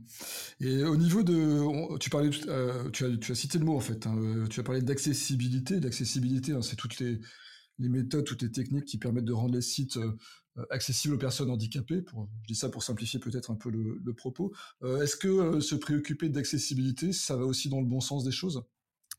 Et 0.61 0.83
au 0.83 0.95
niveau 0.95 1.23
de, 1.23 1.97
tu 1.99 3.31
as, 3.31 3.35
cité 3.35 3.59
le 3.59 3.65
mot 3.65 3.75
en 3.75 3.81
fait. 3.81 4.07
Hein, 4.07 4.45
tu 4.49 4.61
as 4.61 4.63
parlé 4.63 4.81
d'accessibilité. 4.81 5.81
D'accessibilité, 5.81 6.53
hein, 6.53 6.61
c'est 6.61 6.77
toutes 6.77 6.99
les 6.99 7.19
méthodes, 7.79 8.23
toutes 8.23 8.41
les 8.41 8.51
techniques 8.51 8.85
qui 8.85 8.97
permettent 8.97 9.25
de 9.25 9.33
rendre 9.33 9.55
les 9.55 9.61
sites 9.61 9.99
accessible 10.69 11.15
aux 11.15 11.17
personnes 11.17 11.49
handicapées. 11.49 12.01
Pour, 12.01 12.29
je 12.43 12.47
dis 12.47 12.55
ça 12.55 12.69
pour 12.69 12.83
simplifier 12.83 13.19
peut-être 13.19 13.51
un 13.51 13.55
peu 13.55 13.69
le, 13.69 14.13
propos. 14.13 14.53
Euh, 14.83 15.01
est-ce 15.01 15.15
que 15.15 15.27
euh, 15.27 15.61
se 15.61 15.75
préoccuper 15.75 16.29
d'accessibilité, 16.29 17.13
ça 17.13 17.35
va 17.35 17.45
aussi 17.45 17.69
dans 17.69 17.79
le 17.79 17.85
bon 17.85 17.99
sens 17.99 18.23
des 18.23 18.31
choses? 18.31 18.63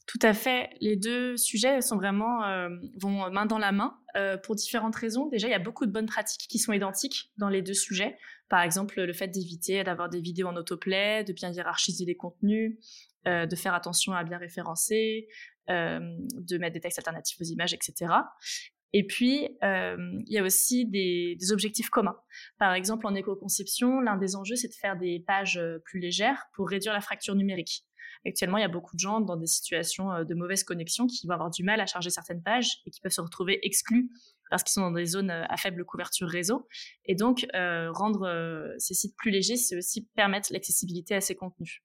Tout 0.07 0.19
à 0.23 0.35
fait. 0.35 0.71
Les 0.81 0.97
deux 0.97 1.37
sujets 1.37 1.81
sont 1.81 1.97
vraiment 1.97 2.41
vont 2.97 3.31
main 3.31 3.47
dans 3.47 3.59
la 3.59 3.71
main 3.71 3.97
pour 4.43 4.57
différentes 4.57 4.97
raisons. 4.97 5.29
Déjà, 5.29 5.47
il 5.47 5.53
y 5.53 5.55
a 5.55 5.61
beaucoup 5.61 5.87
de 5.87 5.93
bonnes 5.93 6.07
pratiques 6.07 6.49
qui 6.49 6.59
sont 6.59 6.73
identiques 6.73 7.31
dans 7.39 7.49
les 7.49 7.63
deux 7.63 7.75
sujets. 7.75 8.17
Par 8.49 8.61
exemple, 8.63 9.01
le 9.01 9.13
fait 9.13 9.29
d'éviter 9.29 9.85
d'avoir 9.85 10.09
des 10.09 10.21
vidéos 10.21 10.49
en 10.49 10.57
autoplay, 10.57 11.23
de 11.23 11.33
bien 11.33 11.53
hiérarchiser 11.53 12.07
les 12.07 12.17
contenus, 12.17 12.77
de 13.25 13.55
faire 13.55 13.73
attention 13.73 14.13
à 14.13 14.25
bien 14.25 14.39
référencer, 14.39 15.29
de 15.69 16.59
mettre 16.59 16.75
des 16.75 16.81
textes 16.81 16.99
alternatifs 16.99 17.41
aux 17.41 17.45
images, 17.45 17.73
etc. 17.73 18.13
Et 18.93 19.07
puis, 19.07 19.57
euh, 19.63 19.97
il 20.27 20.33
y 20.33 20.39
a 20.39 20.43
aussi 20.43 20.87
des, 20.87 21.37
objectifs 21.53 21.91
communs. 21.91 22.19
Par 22.59 22.75
exemple, 22.75 23.07
en 23.07 23.15
éco-conception, 23.15 24.01
l'un 24.01 24.17
des 24.17 24.37
enjeux, 24.37 24.57
c'est 24.57 24.69
de 24.69 24.75
faire 24.75 24.97
des 24.97 25.21
pages 25.21 25.59
euh, 25.59 25.79
plus 25.85 26.01
légères 26.01 26.47
pour 26.55 26.69
réduire 26.69 26.93
la 26.93 27.01
fracture 27.01 27.35
numérique. 27.35 27.85
Actuellement, 28.27 28.59
il 28.59 28.63
y 28.63 28.65
a 28.65 28.69
beaucoup 28.69 28.97
de 28.97 29.01
gens 29.01 29.21
dans 29.21 29.37
des 29.37 29.47
situations 29.47 30.13
euh, 30.13 30.25
de 30.25 30.35
mauvaise 30.35 30.65
connexion 30.65 31.07
qui 31.07 31.27
vont 31.27 31.35
avoir 31.35 31.51
du 31.51 31.63
mal 31.63 31.81
à 31.81 31.87
charger 31.87 32.11
certaines 32.11 32.43
pages 32.43 32.79
et 32.85 32.91
qui 32.91 33.01
peuvent 33.01 33.13
se 33.13 33.21
retrouver 33.21 33.65
exclus 33.65 34.11
parce 34.51 34.65
qu'ils 34.65 34.73
sont 34.73 34.81
dans 34.81 34.91
des 34.91 35.07
zones 35.07 35.31
à 35.31 35.57
faible 35.57 35.85
couverture 35.85 36.29
réseau. 36.29 36.67
Et 37.05 37.15
donc, 37.15 37.47
rendre 37.55 38.75
ces 38.79 38.95
sites 38.95 39.15
plus 39.17 39.31
légers, 39.31 39.55
c'est 39.55 39.77
aussi 39.77 40.09
permettre 40.17 40.53
l'accessibilité 40.53 41.15
à 41.15 41.21
ces 41.21 41.37
contenus. 41.37 41.83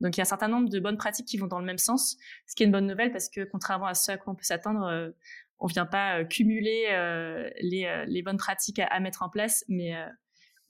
Donc, 0.00 0.16
il 0.16 0.20
y 0.20 0.22
a 0.22 0.22
un 0.22 0.24
certain 0.24 0.48
nombre 0.48 0.70
de 0.70 0.80
bonnes 0.80 0.96
pratiques 0.96 1.26
qui 1.26 1.36
vont 1.36 1.48
dans 1.48 1.58
le 1.58 1.66
même 1.66 1.76
sens, 1.76 2.16
ce 2.46 2.54
qui 2.54 2.62
est 2.62 2.66
une 2.66 2.72
bonne 2.72 2.86
nouvelle 2.86 3.12
parce 3.12 3.28
que, 3.28 3.44
contrairement 3.44 3.88
à 3.88 3.92
ce 3.92 4.10
à 4.10 4.16
quoi 4.16 4.32
on 4.32 4.36
peut 4.36 4.42
s'attendre, 4.42 5.12
on 5.60 5.66
vient 5.66 5.86
pas 5.86 6.20
euh, 6.20 6.24
cumuler 6.24 6.86
euh, 6.90 7.48
euh, 7.62 8.04
les, 8.06 8.22
bonnes 8.22 8.36
pratiques 8.36 8.78
à, 8.78 9.00
mettre 9.00 9.22
en 9.22 9.28
place, 9.28 9.64
mais, 9.68 9.92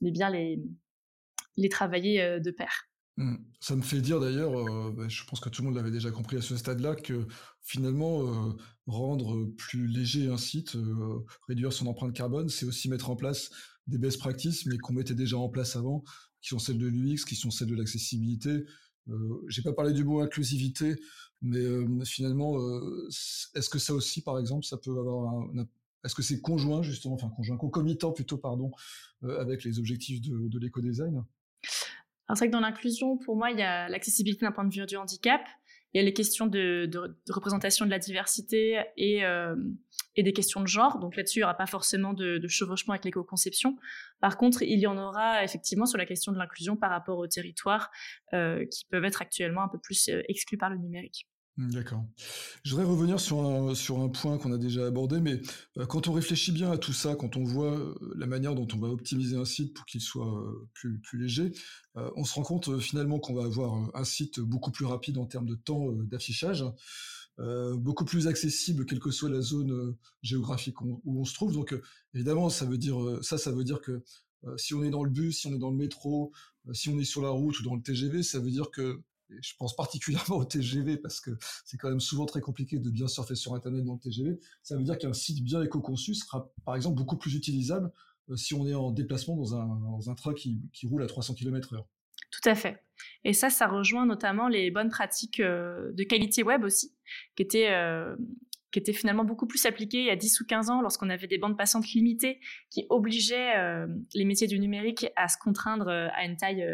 mais 0.00 0.10
bien 0.10 0.30
les, 0.30 0.60
les 1.56 1.68
travailler 1.68 2.40
de 2.40 2.50
pair. 2.50 2.84
Mmh. 3.16 3.36
Ça 3.60 3.74
me 3.74 3.82
fait 3.82 4.00
dire 4.00 4.20
d'ailleurs, 4.20 4.52
bah, 4.92 5.08
je 5.08 5.24
pense 5.24 5.40
que 5.40 5.48
tout 5.48 5.62
le 5.62 5.68
monde 5.68 5.76
l'avait 5.76 5.90
déjà 5.90 6.10
compris 6.10 6.36
à 6.36 6.40
ce 6.40 6.56
stade-là, 6.56 6.94
que 6.94 7.26
finalement, 7.62 8.56
rendre 8.86 9.46
plus 9.56 9.88
léger 9.88 10.28
un 10.28 10.36
site, 10.36 10.76
réduire 11.48 11.72
son 11.72 11.86
empreinte 11.88 12.14
carbone, 12.14 12.48
c'est 12.48 12.66
aussi 12.66 12.88
mettre 12.88 13.10
en 13.10 13.16
place 13.16 13.50
des 13.88 13.98
best 13.98 14.18
practices, 14.18 14.66
mais 14.66 14.78
qu'on 14.78 14.92
mettait 14.92 15.14
déjà 15.14 15.36
en 15.36 15.48
place 15.48 15.74
avant, 15.74 16.04
qui 16.40 16.50
sont 16.50 16.60
celles 16.60 16.78
de 16.78 16.86
l'UX, 16.86 17.24
qui 17.26 17.34
sont 17.34 17.50
celles 17.50 17.68
de 17.68 17.74
l'accessibilité. 17.74 18.64
J'ai 19.48 19.62
pas 19.62 19.72
parlé 19.72 19.92
du 19.92 20.04
mot 20.04 20.20
inclusivité, 20.20 20.94
mais 21.42 22.04
finalement, 22.04 22.56
est-ce 23.54 23.68
que 23.68 23.78
ça 23.78 23.94
aussi, 23.94 24.22
par 24.22 24.38
exemple, 24.38 24.64
ça 24.64 24.76
peut 24.76 24.98
avoir 24.98 25.34
un, 25.34 25.66
est-ce 26.04 26.14
que 26.14 26.22
c'est 26.22 26.40
conjoint 26.40 26.82
justement, 26.82 27.14
enfin 27.14 27.28
conjoint, 27.28 27.56
concomitant 27.56 28.12
plutôt, 28.12 28.38
pardon, 28.38 28.70
avec 29.22 29.64
les 29.64 29.78
objectifs 29.78 30.20
de, 30.20 30.48
de 30.48 30.58
l'éco-design? 30.58 31.14
Alors 32.28 32.36
c'est 32.36 32.44
vrai 32.44 32.48
que 32.48 32.52
dans 32.52 32.60
l'inclusion, 32.60 33.16
pour 33.16 33.36
moi, 33.36 33.50
il 33.50 33.58
y 33.58 33.62
a 33.62 33.88
l'accessibilité 33.88 34.44
d'un 34.44 34.52
point 34.52 34.64
de 34.64 34.72
vue 34.72 34.84
du 34.86 34.96
handicap, 34.96 35.40
il 35.94 35.98
y 35.98 36.00
a 36.00 36.04
les 36.04 36.12
questions 36.12 36.46
de, 36.46 36.90
représentation 37.28 37.86
de 37.86 37.90
la 37.90 37.98
diversité 37.98 38.80
et, 38.96 39.22
et, 40.16 40.22
des 40.22 40.32
questions 40.32 40.60
de 40.60 40.66
genre. 40.66 40.98
Donc 40.98 41.16
là-dessus, 41.16 41.38
il 41.38 41.40
n'y 41.40 41.44
aura 41.44 41.56
pas 41.56 41.66
forcément 41.66 42.12
de, 42.12 42.46
chevauchement 42.46 42.92
avec 42.92 43.04
l'éco-conception. 43.04 43.76
Par 44.20 44.36
contre, 44.36 44.62
il 44.62 44.78
y 44.78 44.86
en 44.86 44.98
aura 44.98 45.42
effectivement 45.44 45.86
sur 45.86 45.96
la 45.96 46.06
question 46.06 46.32
de 46.32 46.38
l'inclusion 46.38 46.76
par 46.76 46.90
rapport 46.90 47.18
aux 47.18 47.26
territoires 47.26 47.90
qui 48.32 48.84
peuvent 48.90 49.04
être 49.04 49.22
actuellement 49.22 49.62
un 49.62 49.68
peu 49.68 49.78
plus 49.78 50.10
exclus 50.28 50.58
par 50.58 50.70
le 50.70 50.76
numérique. 50.76 51.26
D'accord. 51.58 52.04
Je 52.62 52.70
voudrais 52.70 52.86
revenir 52.86 53.18
sur 53.18 53.40
un, 53.44 53.74
sur 53.74 53.98
un 53.98 54.08
point 54.08 54.38
qu'on 54.38 54.52
a 54.52 54.58
déjà 54.58 54.86
abordé, 54.86 55.20
mais 55.20 55.40
euh, 55.76 55.86
quand 55.86 56.06
on 56.06 56.12
réfléchit 56.12 56.52
bien 56.52 56.70
à 56.70 56.78
tout 56.78 56.92
ça, 56.92 57.16
quand 57.16 57.36
on 57.36 57.42
voit 57.42 57.76
euh, 57.76 57.94
la 58.16 58.28
manière 58.28 58.54
dont 58.54 58.68
on 58.72 58.78
va 58.78 58.86
optimiser 58.86 59.34
un 59.34 59.44
site 59.44 59.74
pour 59.74 59.84
qu'il 59.84 60.00
soit 60.00 60.32
euh, 60.40 60.68
plus, 60.72 61.00
plus 61.00 61.18
léger, 61.18 61.50
on 62.14 62.22
se 62.22 62.34
rend 62.34 62.44
compte 62.44 62.78
finalement 62.78 63.18
qu'on 63.18 63.34
va 63.34 63.42
avoir 63.42 63.90
un 63.92 64.04
site 64.04 64.38
beaucoup 64.38 64.70
plus 64.70 64.84
rapide 64.84 65.18
en 65.18 65.26
termes 65.26 65.46
de 65.46 65.56
temps 65.56 65.90
d'affichage, 65.90 66.64
beaucoup 67.74 68.04
plus 68.04 68.28
accessible 68.28 68.86
quelle 68.86 69.00
que 69.00 69.10
soit 69.10 69.28
la 69.28 69.40
zone 69.40 69.96
géographique 70.22 70.80
où, 70.80 71.00
on 71.04 71.24
se 71.24 71.34
trouve. 71.34 71.52
Donc 71.52 71.74
évidemment, 72.14 72.50
ça 72.50 72.66
veut 72.66 72.78
dire 72.78 73.18
ça, 73.20 73.36
ça 73.36 73.50
veut 73.50 73.64
dire 73.64 73.80
que 73.80 74.04
si 74.58 74.74
on 74.74 74.84
est 74.84 74.90
dans 74.90 75.02
le 75.02 75.10
bus, 75.10 75.40
si 75.40 75.48
on 75.48 75.54
est 75.54 75.58
dans 75.58 75.72
le 75.72 75.76
métro, 75.76 76.30
si 76.72 76.88
on 76.88 77.00
est 77.00 77.04
sur 77.04 77.20
la 77.20 77.30
route 77.30 77.58
ou 77.58 77.64
dans 77.64 77.74
le 77.74 77.82
TGV, 77.82 78.22
ça 78.22 78.38
veut 78.38 78.52
dire 78.52 78.70
que 78.70 79.02
je 79.40 79.52
pense 79.58 79.76
particulièrement 79.76 80.36
au 80.36 80.44
TGV 80.44 80.96
parce 80.96 81.20
que 81.20 81.30
c'est 81.64 81.76
quand 81.76 81.88
même 81.88 82.00
souvent 82.00 82.26
très 82.26 82.40
compliqué 82.40 82.78
de 82.78 82.90
bien 82.90 83.08
surfer 83.08 83.34
sur 83.34 83.54
Internet 83.54 83.84
dans 83.84 83.94
le 83.94 84.00
TGV. 84.00 84.38
Ça 84.62 84.76
veut 84.76 84.82
dire 84.82 84.98
qu'un 84.98 85.12
site 85.12 85.42
bien 85.44 85.62
éco-conçu 85.62 86.14
sera, 86.14 86.50
par 86.64 86.76
exemple, 86.76 86.96
beaucoup 86.96 87.16
plus 87.16 87.34
utilisable 87.34 87.92
euh, 88.30 88.36
si 88.36 88.54
on 88.54 88.66
est 88.66 88.74
en 88.74 88.90
déplacement 88.90 89.36
dans 89.36 90.10
un, 90.10 90.14
train 90.14 90.34
qui, 90.34 90.60
roule 90.84 91.02
à 91.02 91.06
300 91.06 91.34
km 91.34 91.74
heure. 91.74 91.86
Tout 92.30 92.48
à 92.48 92.54
fait. 92.54 92.82
Et 93.24 93.32
ça, 93.32 93.48
ça 93.48 93.66
rejoint 93.66 94.04
notamment 94.04 94.48
les 94.48 94.70
bonnes 94.70 94.90
pratiques 94.90 95.40
euh, 95.40 95.92
de 95.92 96.02
qualité 96.04 96.42
web 96.42 96.64
aussi, 96.64 96.94
qui 97.36 97.42
étaient, 97.42 97.70
euh, 97.70 98.16
finalement 98.92 99.24
beaucoup 99.24 99.46
plus 99.46 99.66
appliquées 99.66 100.00
il 100.00 100.06
y 100.06 100.10
a 100.10 100.16
10 100.16 100.40
ou 100.40 100.46
15 100.46 100.70
ans 100.70 100.82
lorsqu'on 100.82 101.10
avait 101.10 101.26
des 101.26 101.38
bandes 101.38 101.56
passantes 101.56 101.88
limitées 101.88 102.38
qui 102.70 102.86
obligeaient 102.90 103.86
les 104.14 104.24
métiers 104.24 104.46
du 104.46 104.60
numérique 104.60 105.08
à 105.16 105.26
se 105.26 105.36
contraindre 105.36 105.88
à 105.88 106.24
une 106.24 106.36
taille 106.36 106.64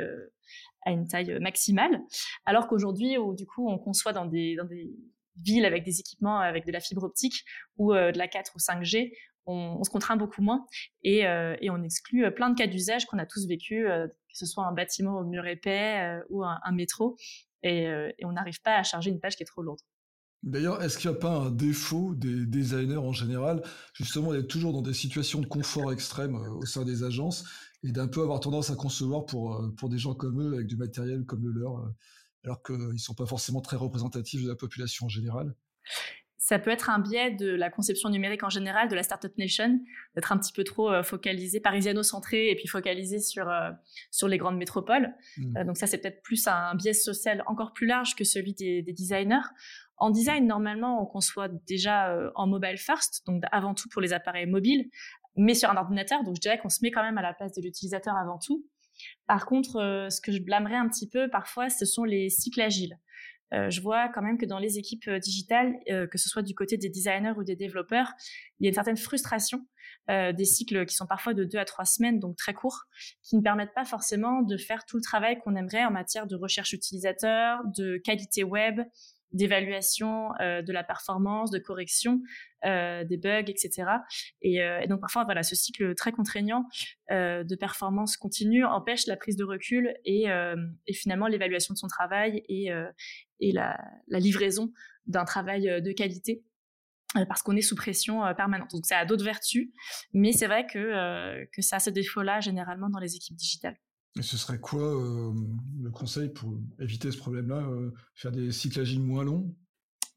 à 0.84 0.90
une 0.90 1.06
taille 1.06 1.38
maximale, 1.40 2.00
alors 2.44 2.66
qu'aujourd'hui, 2.66 3.16
du 3.36 3.46
coup, 3.46 3.68
on 3.68 3.78
conçoit 3.78 4.12
dans 4.12 4.26
des, 4.26 4.56
villes 5.36 5.64
avec 5.64 5.84
des 5.84 6.00
équipements 6.00 6.38
avec 6.38 6.66
de 6.66 6.72
la 6.72 6.80
fibre 6.80 7.02
optique 7.02 7.44
ou 7.76 7.92
euh, 7.92 8.12
de 8.12 8.18
la 8.18 8.28
4 8.28 8.52
ou 8.54 8.58
5G, 8.58 9.12
on, 9.46 9.82
se 9.84 9.90
contraint 9.90 10.16
beaucoup 10.16 10.42
moins 10.42 10.66
et, 11.02 11.26
euh, 11.26 11.54
on 11.68 11.82
exclut 11.82 12.24
euh, 12.24 12.30
plein 12.30 12.50
de 12.50 12.54
cas 12.54 12.66
d'usage 12.66 13.06
qu'on 13.06 13.18
a 13.18 13.26
tous 13.26 13.46
vécu, 13.46 13.84
que 13.84 14.38
ce 14.38 14.46
soit 14.46 14.64
un 14.64 14.72
bâtiment 14.72 15.18
au 15.18 15.24
mur 15.24 15.46
épais 15.46 16.20
ou 16.30 16.44
un, 16.44 16.72
métro, 16.72 17.16
et, 17.62 17.84
et 17.84 18.24
on 18.24 18.32
n'arrive 18.32 18.60
pas 18.62 18.76
à 18.76 18.82
charger 18.82 19.10
une 19.10 19.20
page 19.20 19.36
qui 19.36 19.42
est 19.42 19.46
trop 19.46 19.62
lourde. 19.62 19.80
D'ailleurs, 20.44 20.82
est-ce 20.82 20.98
qu'il 20.98 21.10
n'y 21.10 21.16
a 21.16 21.20
pas 21.20 21.30
un 21.30 21.50
défaut 21.50 22.14
des 22.14 22.44
designers 22.44 22.98
en 22.98 23.12
général, 23.12 23.62
justement 23.94 24.32
d'être 24.32 24.46
toujours 24.46 24.74
dans 24.74 24.82
des 24.82 24.92
situations 24.92 25.40
de 25.40 25.46
confort 25.46 25.90
extrême 25.90 26.34
au 26.34 26.66
sein 26.66 26.84
des 26.84 27.02
agences 27.02 27.44
et 27.84 27.92
d'un 27.92 28.08
peu 28.08 28.22
avoir 28.22 28.40
tendance 28.40 28.70
à 28.70 28.76
concevoir 28.76 29.26
pour, 29.26 29.54
euh, 29.54 29.68
pour 29.76 29.88
des 29.88 29.98
gens 29.98 30.14
comme 30.14 30.40
eux, 30.40 30.54
avec 30.54 30.66
du 30.66 30.76
matériel 30.76 31.24
comme 31.24 31.44
le 31.44 31.52
leur, 31.52 31.78
euh, 31.78 31.94
alors 32.44 32.62
qu'ils 32.62 32.76
ne 32.76 32.96
sont 32.96 33.14
pas 33.14 33.26
forcément 33.26 33.60
très 33.60 33.76
représentatifs 33.76 34.42
de 34.42 34.48
la 34.48 34.56
population 34.56 35.06
en 35.06 35.10
général 35.10 35.54
ça 36.36 36.58
peut 36.58 36.70
être 36.70 36.90
un 36.90 36.98
biais 36.98 37.30
de 37.30 37.48
la 37.48 37.70
conception 37.70 38.10
numérique 38.10 38.42
en 38.42 38.50
général, 38.50 38.88
de 38.90 38.94
la 38.94 39.02
Startup 39.02 39.32
Nation, 39.38 39.80
d'être 40.14 40.30
un 40.30 40.36
petit 40.36 40.52
peu 40.52 40.62
trop 40.62 40.92
euh, 40.92 41.02
focalisé, 41.02 41.58
parisiano-centré, 41.58 42.50
et 42.50 42.54
puis 42.54 42.68
focalisé 42.68 43.18
sur, 43.18 43.50
sur 44.10 44.28
les 44.28 44.36
grandes 44.36 44.58
métropoles. 44.58 45.14
Mmh. 45.38 45.64
donc 45.64 45.78
ça, 45.78 45.86
c'est 45.86 45.96
peut-être 45.96 46.20
plus 46.20 46.46
un 46.46 46.74
biais 46.74 46.92
social 46.92 47.42
encore 47.46 47.72
plus 47.72 47.86
large 47.86 48.14
que 48.14 48.24
celui 48.24 48.52
des, 48.52 48.82
des 48.82 48.92
designers. 48.92 49.46
En 49.96 50.10
design, 50.10 50.46
normalement, 50.46 51.02
on 51.02 51.06
conçoit 51.06 51.48
déjà 51.48 52.14
en 52.34 52.46
mobile 52.46 52.76
first, 52.76 53.24
donc 53.24 53.42
avant 53.50 53.72
tout 53.72 53.88
pour 53.88 54.02
les 54.02 54.12
appareils 54.12 54.46
mobiles, 54.46 54.90
mais 55.36 55.54
sur 55.54 55.70
un 55.70 55.76
ordinateur. 55.76 56.22
Donc, 56.24 56.36
je 56.36 56.40
dirais 56.40 56.58
qu'on 56.58 56.68
se 56.68 56.78
met 56.82 56.90
quand 56.90 57.02
même 57.02 57.18
à 57.18 57.22
la 57.22 57.34
place 57.34 57.52
de 57.52 57.62
l'utilisateur 57.62 58.16
avant 58.16 58.38
tout. 58.38 58.64
Par 59.26 59.46
contre, 59.46 59.76
euh, 59.76 60.10
ce 60.10 60.20
que 60.20 60.32
je 60.32 60.40
blâmerais 60.40 60.76
un 60.76 60.88
petit 60.88 61.08
peu 61.08 61.28
parfois, 61.28 61.68
ce 61.68 61.84
sont 61.84 62.04
les 62.04 62.28
cycles 62.30 62.60
agiles. 62.60 62.98
je 63.52 63.80
vois 63.80 64.08
quand 64.08 64.22
même 64.22 64.36
que 64.36 64.46
dans 64.46 64.58
les 64.58 64.78
équipes 64.78 65.08
digitales, 65.08 65.74
que 65.86 66.18
ce 66.18 66.28
soit 66.28 66.42
du 66.42 66.56
côté 66.56 66.76
des 66.76 66.88
designers 66.88 67.34
ou 67.36 67.44
des 67.44 67.54
développeurs, 67.54 68.10
il 68.58 68.64
y 68.64 68.66
a 68.66 68.70
une 68.70 68.74
certaine 68.74 68.96
frustration 68.96 69.64
des 70.08 70.44
cycles 70.44 70.84
qui 70.86 70.96
sont 70.96 71.06
parfois 71.06 71.34
de 71.34 71.44
deux 71.44 71.58
à 71.58 71.64
trois 71.64 71.84
semaines, 71.84 72.18
donc 72.18 72.34
très 72.36 72.52
courts, 72.52 72.82
qui 73.22 73.36
ne 73.36 73.42
permettent 73.42 73.72
pas 73.72 73.84
forcément 73.84 74.42
de 74.42 74.56
faire 74.56 74.84
tout 74.86 74.96
le 74.96 75.02
travail 75.02 75.38
qu'on 75.38 75.54
aimerait 75.54 75.84
en 75.84 75.92
matière 75.92 76.26
de 76.26 76.34
recherche 76.34 76.72
utilisateur, 76.72 77.60
de 77.76 77.98
qualité 77.98 78.42
web, 78.42 78.80
d'évaluation 79.34 80.30
euh, 80.40 80.62
de 80.62 80.72
la 80.72 80.84
performance, 80.84 81.50
de 81.50 81.58
correction 81.58 82.22
euh, 82.64 83.04
des 83.04 83.18
bugs, 83.18 83.44
etc. 83.48 83.84
Et, 84.40 84.62
euh, 84.62 84.80
et, 84.80 84.86
donc 84.86 85.00
parfois, 85.00 85.24
voilà, 85.24 85.42
ce 85.42 85.54
cycle 85.54 85.94
très 85.94 86.12
contraignant 86.12 86.64
de 87.10 87.54
performance 87.56 88.16
continue 88.16 88.64
empêche 88.64 89.06
la 89.06 89.16
prise 89.16 89.36
de 89.36 89.44
recul 89.44 89.94
et, 90.06 90.26
et 90.86 90.92
finalement 90.94 91.26
l'évaluation 91.26 91.74
de 91.74 91.78
son 91.78 91.86
travail 91.86 92.42
et, 92.48 92.70
et 93.40 93.52
la, 93.52 93.78
la, 94.08 94.18
livraison 94.18 94.72
d'un 95.06 95.24
travail 95.24 95.82
de 95.82 95.92
qualité 95.92 96.42
parce 97.28 97.42
qu'on 97.42 97.56
est 97.56 97.62
sous 97.62 97.76
pression 97.76 98.22
permanente. 98.34 98.70
Donc 98.72 98.86
ça 98.86 98.98
a 98.98 99.04
d'autres 99.04 99.24
vertus, 99.24 99.68
mais 100.14 100.32
c'est 100.32 100.46
vrai 100.46 100.66
que, 100.66 101.44
que 101.52 101.60
ça 101.60 101.76
a 101.76 101.80
ce 101.80 101.90
défaut-là 101.90 102.40
généralement 102.40 102.88
dans 102.88 103.00
les 103.00 103.16
équipes 103.16 103.36
digitales. 103.36 103.76
Et 104.18 104.22
ce 104.22 104.36
serait 104.36 104.58
quoi 104.58 104.82
euh, 104.82 105.32
le 105.82 105.90
conseil 105.90 106.28
pour 106.28 106.52
éviter 106.78 107.10
ce 107.10 107.18
problème-là 107.18 107.56
euh, 107.56 107.90
Faire 108.14 108.30
des 108.30 108.52
cycles 108.52 108.84
moins 108.98 109.24
longs? 109.24 109.54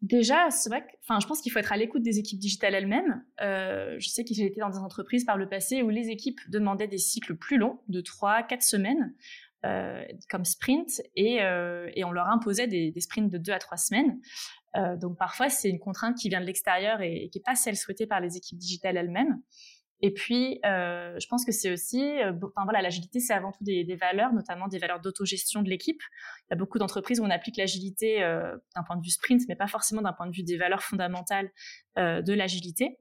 Déjà, 0.03 0.51
c'est 0.51 0.69
vrai 0.69 0.86
enfin, 1.01 1.19
je 1.19 1.25
pense 1.25 1.41
qu'il 1.41 1.51
faut 1.51 1.57
être 1.57 1.73
à 1.73 1.77
l'écoute 1.77 2.03
des 2.03 2.19
équipes 2.19 2.38
digitales 2.38 2.75
elles-mêmes. 2.75 3.23
Euh, 3.41 3.95
je 3.97 4.10
sais 4.10 4.23
que 4.23 4.36
j'ai 4.36 4.45
été 4.45 4.60
dans 4.60 4.69
des 4.69 4.77
entreprises 4.77 5.25
par 5.25 5.38
le 5.38 5.49
passé 5.49 5.81
où 5.81 5.89
les 5.89 6.10
équipes 6.10 6.39
demandaient 6.49 6.88
des 6.88 6.99
cycles 6.99 7.36
plus 7.36 7.57
longs, 7.57 7.79
de 7.88 8.01
3-4 8.01 8.62
semaines, 8.62 9.15
comme 10.29 10.45
sprint, 10.45 11.01
et, 11.15 11.39
on 12.05 12.12
leur 12.12 12.27
imposait 12.27 12.67
des, 12.67 12.93
sprints 13.01 13.31
de 13.31 13.39
2 13.39 13.51
à 13.51 13.60
3 13.60 13.77
semaines. 13.77 14.19
donc 15.01 15.17
parfois, 15.17 15.49
c'est 15.49 15.69
une 15.69 15.79
contrainte 15.79 16.15
qui 16.15 16.29
vient 16.29 16.39
de 16.39 16.45
l'extérieur 16.45 17.01
et 17.01 17.29
qui 17.33 17.39
n'est 17.39 17.43
pas 17.43 17.55
celle 17.55 17.75
souhaitée 17.75 18.05
par 18.05 18.21
les 18.21 18.38
équipes 18.38 18.60
digitales 18.60 18.97
elles-mêmes. 18.97 19.41
Et 20.01 20.13
puis, 20.13 20.60
euh, 20.63 21.17
je 21.19 21.27
pense 21.27 21.43
que 21.43 21.51
c'est 21.51 21.71
aussi, 21.71 22.01
euh, 22.01 22.31
enfin 22.43 22.63
voilà, 22.65 22.81
l'agilité, 22.81 23.19
c'est 23.19 23.33
avant 23.33 23.51
tout 23.51 23.63
des, 23.63 23.83
valeurs, 23.95 24.31
notamment 24.31 24.67
des 24.67 24.77
valeurs 24.77 25.01
d'autogestion 25.01 25.63
de 25.63 25.69
l'équipe. 25.69 26.01
Il 26.45 26.45
y 26.51 26.53
a 26.53 26.55
beaucoup 26.55 26.77
d'entreprises 26.77 27.19
où 27.19 27.23
on 27.23 27.29
applique 27.31 27.57
l'agilité 27.57 28.23
euh, 28.23 28.55
d'un 28.75 28.83
point 28.83 28.95
de 28.95 29.01
vue 29.01 29.10
sprint, 29.10 29.41
mais 29.49 29.55
pas 29.55 29.67
forcément 29.67 30.03
d'un 30.03 30.13
point 30.13 30.27
de 30.27 30.36
vue 30.36 30.43
des 30.43 30.57
valeurs 30.57 30.83
fondamentales 30.83 31.49
euh, 31.97 32.21
de 32.21 32.33
l'agilité. 32.33 32.99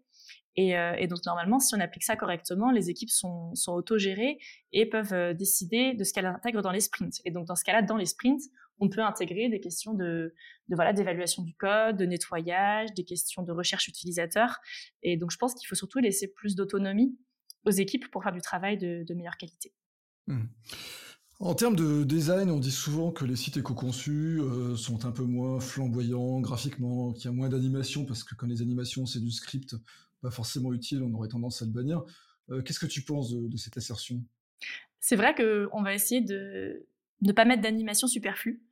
Et, 0.58 1.06
donc 1.06 1.18
normalement, 1.26 1.58
si 1.58 1.74
on 1.74 1.80
applique 1.80 2.02
ça 2.02 2.16
correctement, 2.16 2.70
les 2.70 2.88
équipes 2.88 3.10
sont, 3.10 3.54
sont 3.54 3.72
autogérées 3.72 4.38
et 4.72 4.86
peuvent 4.86 5.34
décider 5.34 5.92
de 5.92 6.02
ce 6.02 6.14
qu'elles 6.14 6.24
intègrent 6.24 6.62
dans 6.62 6.70
les 6.70 6.80
sprints. 6.80 7.20
Et 7.26 7.30
donc 7.30 7.46
dans 7.46 7.56
ce 7.56 7.62
cas-là, 7.62 7.82
dans 7.82 7.98
les 7.98 8.06
sprints, 8.06 8.40
on 8.78 8.88
peut 8.88 9.02
intégrer 9.02 9.48
des 9.48 9.60
questions 9.60 9.94
de, 9.94 10.34
de 10.68 10.76
voilà 10.76 10.92
d'évaluation 10.92 11.42
du 11.42 11.54
code, 11.54 11.96
de 11.96 12.04
nettoyage, 12.04 12.92
des 12.94 13.04
questions 13.04 13.42
de 13.42 13.52
recherche 13.52 13.88
utilisateur. 13.88 14.58
Et 15.02 15.16
donc 15.16 15.30
je 15.30 15.38
pense 15.38 15.54
qu'il 15.54 15.66
faut 15.66 15.74
surtout 15.74 15.98
laisser 15.98 16.28
plus 16.28 16.54
d'autonomie 16.56 17.18
aux 17.64 17.70
équipes 17.70 18.10
pour 18.10 18.22
faire 18.22 18.32
du 18.32 18.40
travail 18.40 18.76
de, 18.78 19.04
de 19.06 19.14
meilleure 19.14 19.36
qualité. 19.36 19.72
Mmh. 20.26 20.44
En 21.38 21.54
termes 21.54 21.76
de 21.76 22.02
design, 22.04 22.50
on 22.50 22.58
dit 22.58 22.70
souvent 22.70 23.12
que 23.12 23.26
les 23.26 23.36
sites 23.36 23.58
éco-conçus 23.58 24.40
euh, 24.40 24.74
sont 24.74 25.04
un 25.04 25.12
peu 25.12 25.24
moins 25.24 25.60
flamboyants 25.60 26.40
graphiquement, 26.40 27.12
qu'il 27.12 27.26
y 27.26 27.28
a 27.28 27.32
moins 27.32 27.50
d'animation, 27.50 28.06
parce 28.06 28.24
que 28.24 28.34
quand 28.34 28.46
les 28.46 28.62
animations 28.62 29.04
c'est 29.04 29.20
du 29.20 29.30
script, 29.30 29.76
pas 30.22 30.30
forcément 30.30 30.72
utile, 30.72 31.02
on 31.02 31.12
aurait 31.12 31.28
tendance 31.28 31.60
à 31.60 31.66
le 31.66 31.72
bannir. 31.72 32.02
Euh, 32.50 32.62
qu'est-ce 32.62 32.78
que 32.78 32.86
tu 32.86 33.02
penses 33.02 33.30
de, 33.30 33.48
de 33.48 33.56
cette 33.58 33.76
assertion? 33.76 34.24
C'est 34.98 35.16
vrai 35.16 35.34
qu'on 35.34 35.82
va 35.82 35.94
essayer 35.94 36.22
de 36.22 36.86
ne 37.22 37.32
pas 37.32 37.44
mettre 37.44 37.62
d'animation 37.62 38.06
superflue. 38.06 38.62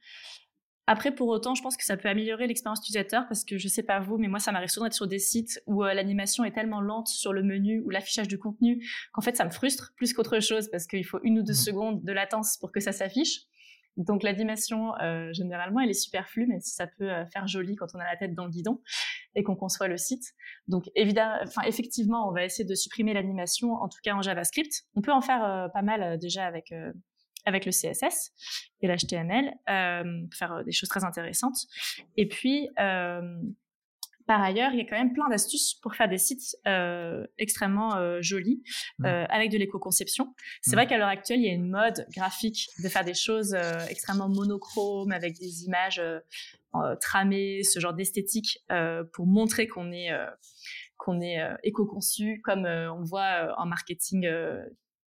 Après, 0.87 1.15
pour 1.15 1.29
autant, 1.29 1.55
je 1.55 1.63
pense 1.63 1.79
que 1.79 1.85
ça 1.85 1.97
peut 1.97 2.09
améliorer 2.09 2.47
l'expérience 2.47 2.81
utilisateur 2.81 3.27
parce 3.27 3.45
que 3.45 3.57
je 3.57 3.69
sais 3.69 3.83
pas 3.83 4.01
vous, 4.01 4.19
mais 4.19 4.29
moi, 4.29 4.39
ça 4.39 4.53
m'arrive 4.53 4.69
souvent 4.69 4.85
d'être 4.85 4.95
sur 4.95 5.07
des 5.07 5.19
sites 5.19 5.63
où 5.67 5.83
euh, 5.83 5.95
l'animation 5.95 6.45
est 6.45 6.53
tellement 6.53 6.83
lente 6.83 7.09
sur 7.09 7.33
le 7.33 7.43
menu 7.43 7.81
ou 7.87 7.91
l'affichage 7.91 8.29
du 8.29 8.39
contenu 8.39 8.87
qu'en 9.13 9.23
fait, 9.23 9.35
ça 9.35 9.47
me 9.47 9.51
frustre 9.51 9.93
plus 9.97 10.13
qu'autre 10.13 10.41
chose 10.41 10.69
parce 10.71 10.87
qu'il 10.87 11.07
faut 11.07 11.21
une 11.23 11.39
ou 11.39 11.43
deux 11.43 11.53
mmh. 11.53 11.57
secondes 11.57 12.05
de 12.05 12.13
latence 12.13 12.59
pour 12.59 12.71
que 12.71 12.81
ça 12.81 12.93
s'affiche. 12.93 13.41
Donc 13.97 14.23
l'animation, 14.23 14.95
euh, 15.01 15.33
généralement, 15.33 15.81
elle 15.81 15.89
est 15.89 15.95
superflue, 15.95 16.49
même 16.49 16.61
si 16.61 16.75
ça 16.75 16.87
peut 16.87 17.11
euh, 17.11 17.25
faire 17.27 17.47
joli 17.47 17.77
quand 17.77 17.87
on 17.95 17.99
a 17.99 18.05
la 18.05 18.17
tête 18.17 18.35
dans 18.35 18.45
le 18.45 18.51
guidon 18.51 18.83
et 19.37 19.43
qu'on 19.43 19.57
conçoit 19.57 19.89
le 19.89 19.97
site. 19.97 20.35
Donc 20.69 20.91
évidemment, 20.97 21.39
enfin 21.45 21.63
effectivement, 21.63 22.29
on 22.29 22.33
va 22.33 22.45
essayer 22.45 22.69
de 22.69 22.75
supprimer 22.75 23.15
l'animation, 23.15 23.73
en 23.73 23.89
tout 23.89 24.01
cas 24.03 24.15
en 24.15 24.21
JavaScript. 24.21 24.83
On 24.97 25.01
peut 25.01 25.13
en 25.13 25.23
faire 25.23 25.71
pas 25.73 25.83
mal 25.83 26.19
déjà 26.19 26.45
avec 26.45 26.73
avec 27.45 27.67
le 27.67 27.73
CSS 27.73 28.33
et 28.81 28.87
l'HTML, 28.87 29.53
euh, 29.69 30.27
faire 30.33 30.65
des 30.65 30.73
choses 30.73 30.89
très 30.89 31.05
intéressantes. 31.05 31.67
Et 32.17 32.29
puis 32.29 32.69
par 34.27 34.43
ailleurs, 34.43 34.73
il 34.73 34.79
y 34.79 34.81
a 34.81 34.85
quand 34.85 34.97
même 34.97 35.13
plein 35.13 35.29
d'astuces 35.29 35.75
pour 35.75 35.95
faire 35.95 36.09
des 36.09 36.19
sites 36.19 36.57
euh, 36.67 37.27
extrêmement 37.39 37.97
euh, 37.97 38.23
jolis 38.23 38.63
mmh. 38.99 39.07
euh, 39.07 39.27
avec 39.29 39.51
de 39.51 39.59
l'éco-conception. 39.59 40.35
C'est 40.63 40.73
mmh. 40.73 40.75
vrai 40.75 40.87
qu'à 40.87 40.99
l'heure 40.99 41.09
actuelle, 41.09 41.41
il 41.41 41.47
y 41.47 41.51
a 41.51 41.53
une 41.53 41.69
mode 41.69 42.07
graphique 42.15 42.69
de 42.83 42.89
faire 42.89 43.05
des 43.05 43.15
choses 43.15 43.55
euh, 43.55 43.79
extrêmement 43.89 44.29
monochromes 44.29 45.13
avec 45.13 45.39
des 45.39 45.65
images 45.65 45.99
euh, 45.99 46.21
tramées, 47.01 47.63
ce 47.63 47.79
genre 47.81 47.95
d'esthétique 47.95 48.65
pour 49.13 49.27
montrer 49.27 49.69
qu'on 49.69 49.93
est 49.93 50.11
qu'on 50.97 51.21
est 51.21 51.39
éco-conçu, 51.63 52.41
comme 52.43 52.67
on 52.67 53.05
voit 53.05 53.55
en 53.59 53.67
marketing 53.67 54.29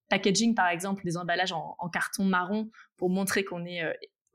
packaging 0.10 0.56
par 0.56 0.68
exemple, 0.68 1.04
des 1.04 1.18
emballages 1.18 1.52
en, 1.52 1.76
en 1.80 1.90
carton 1.90 2.24
marron 2.24 2.70
pour 2.98 3.10
montrer 3.10 3.44
qu'on 3.44 3.66
est 3.66 3.82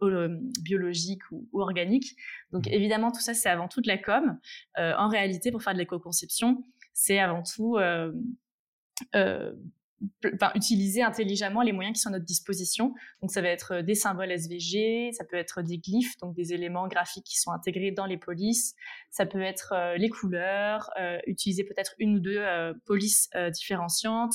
euh, 0.03 0.29
biologique 0.63 1.23
ou, 1.31 1.47
organique. 1.61 2.17
Donc 2.53 2.67
mmh. 2.67 2.73
évidemment, 2.73 3.13
tout 3.13 3.21
ça, 3.21 3.35
c'est 3.35 3.49
avant 3.49 3.69
tout 3.69 3.81
de 3.81 3.89
la 3.89 3.99
com. 3.99 4.39
Euh, 4.79 4.95
en 4.97 5.09
réalité, 5.09 5.51
pour 5.51 5.63
faire 5.63 5.75
de 5.75 5.79
l'éco-conception, 5.79 6.65
c'est 6.93 7.19
avant 7.19 7.43
tout 7.43 7.77
euh, 7.77 8.13
euh, 9.15 9.53
utiliser 10.55 11.03
intelligemment 11.03 11.63
les 11.63 11.73
moyens 11.73 11.97
qui 11.97 12.01
sont 12.01 12.09
à 12.09 12.13
notre 12.13 12.25
disposition. 12.25 12.95
Donc 13.21 13.31
ça 13.31 13.43
va 13.43 13.49
être 13.49 13.83
des 13.83 13.95
symboles 13.95 14.31
SVG, 14.31 15.13
ça 15.13 15.25
peut 15.25 15.37
être 15.37 15.63
des 15.63 15.79
glyphes, 15.79 16.17
donc 16.19 16.35
des 16.35 16.53
éléments 16.53 16.89
graphiques 16.89 17.25
qui 17.25 17.39
sont 17.39 17.51
intégrés 17.51 17.91
dans 17.91 18.07
les 18.07 18.17
polices, 18.17 18.75
ça 19.11 19.27
peut 19.27 19.43
être 19.43 19.73
euh, 19.75 19.97
les 19.97 20.09
couleurs, 20.09 20.91
euh, 20.99 21.19
utiliser 21.27 21.65
peut-être 21.65 21.95
une 21.99 22.17
ou 22.17 22.21
deux 22.21 22.39
euh, 22.39 22.73
polices 22.87 23.29
différenciantes, 23.53 24.35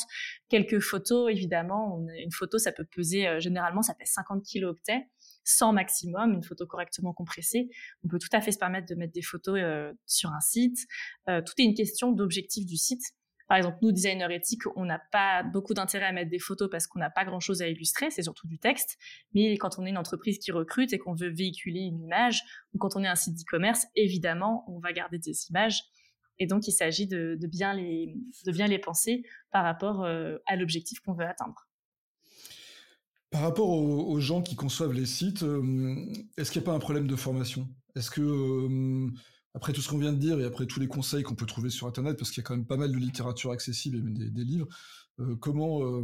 quelques 0.49 0.79
photos 0.79 1.31
évidemment. 1.31 1.99
une 2.17 2.31
photo, 2.31 2.57
ça 2.57 2.71
peut 2.71 2.85
peser, 2.85 3.39
généralement, 3.39 3.81
ça 3.81 3.93
pèse 3.93 4.09
50 4.09 4.43
kilo-octets. 4.43 5.07
100 5.45 5.73
maximum, 5.73 6.33
une 6.33 6.43
photo 6.43 6.65
correctement 6.65 7.13
compressée. 7.13 7.69
On 8.03 8.07
peut 8.07 8.19
tout 8.19 8.29
à 8.33 8.41
fait 8.41 8.51
se 8.51 8.57
permettre 8.57 8.87
de 8.87 8.95
mettre 8.95 9.13
des 9.13 9.21
photos 9.21 9.57
euh, 9.59 9.93
sur 10.05 10.31
un 10.31 10.41
site. 10.41 10.77
Euh, 11.29 11.41
tout 11.41 11.53
est 11.57 11.63
une 11.63 11.75
question 11.75 12.11
d'objectif 12.11 12.65
du 12.65 12.77
site. 12.77 13.03
Par 13.47 13.57
exemple, 13.57 13.77
nous, 13.81 13.91
designers 13.91 14.33
éthiques, 14.33 14.63
on 14.75 14.85
n'a 14.85 14.99
pas 15.11 15.43
beaucoup 15.43 15.73
d'intérêt 15.73 16.05
à 16.05 16.11
mettre 16.11 16.31
des 16.31 16.39
photos 16.39 16.69
parce 16.69 16.87
qu'on 16.87 16.99
n'a 16.99 17.09
pas 17.09 17.25
grand-chose 17.25 17.61
à 17.61 17.67
illustrer, 17.67 18.09
c'est 18.09 18.23
surtout 18.23 18.47
du 18.47 18.57
texte. 18.57 18.97
Mais 19.33 19.57
quand 19.57 19.77
on 19.77 19.85
est 19.85 19.89
une 19.89 19.97
entreprise 19.97 20.39
qui 20.39 20.51
recrute 20.51 20.93
et 20.93 20.97
qu'on 20.97 21.13
veut 21.13 21.29
véhiculer 21.29 21.81
une 21.81 22.01
image, 22.01 22.41
ou 22.73 22.79
quand 22.79 22.95
on 22.95 23.03
est 23.03 23.07
un 23.07 23.15
site 23.15 23.35
d'e-commerce, 23.35 23.85
évidemment, 23.95 24.65
on 24.67 24.79
va 24.79 24.93
garder 24.93 25.19
des 25.19 25.49
images. 25.49 25.83
Et 26.39 26.47
donc, 26.47 26.67
il 26.67 26.71
s'agit 26.71 27.07
de, 27.07 27.37
bien 27.47 27.73
les 27.73 28.79
penser 28.79 29.23
par 29.51 29.63
rapport 29.63 30.03
euh, 30.03 30.37
à 30.47 30.55
l'objectif 30.55 30.99
qu'on 30.99 31.13
veut 31.13 31.25
atteindre. 31.25 31.67
Par 33.35 33.41
rapport 33.41 33.69
aux, 33.69 34.19
gens 34.19 34.41
qui 34.41 34.55
conçoivent 34.55 34.93
les 34.93 35.05
sites, 35.05 35.43
euh, 35.43 35.95
est-ce 36.37 36.51
qu'il 36.51 36.61
n'y 36.61 36.67
a 36.67 36.71
pas 36.71 36.75
un 36.75 36.79
problème 36.79 37.05
de 37.05 37.15
formation? 37.15 37.67
Est-ce 37.95 38.09
que, 38.09 38.21
euh, 38.21 39.11
après 39.55 39.73
tout 39.73 39.81
ce 39.81 39.89
qu'on 39.89 39.97
vient 39.97 40.13
de 40.13 40.19
dire 40.19 40.39
et 40.39 40.45
après 40.45 40.67
tous 40.67 40.79
les 40.79 40.87
conseils 40.87 41.23
qu'on 41.23 41.33
peut 41.33 41.47
trouver 41.47 41.71
sur 41.71 41.87
Internet, 41.87 42.17
parce 42.17 42.29
qu'il 42.29 42.41
y 42.41 42.45
a 42.45 42.47
quand 42.47 42.55
même 42.55 42.67
pas 42.67 42.77
mal 42.77 42.91
de 42.91 42.97
littérature 42.97 43.51
accessible 43.51 43.97
et 43.97 44.01
des, 44.01 44.29
des 44.29 44.43
livres, 44.43 44.67
euh, 45.19 45.35
comment, 45.37 46.03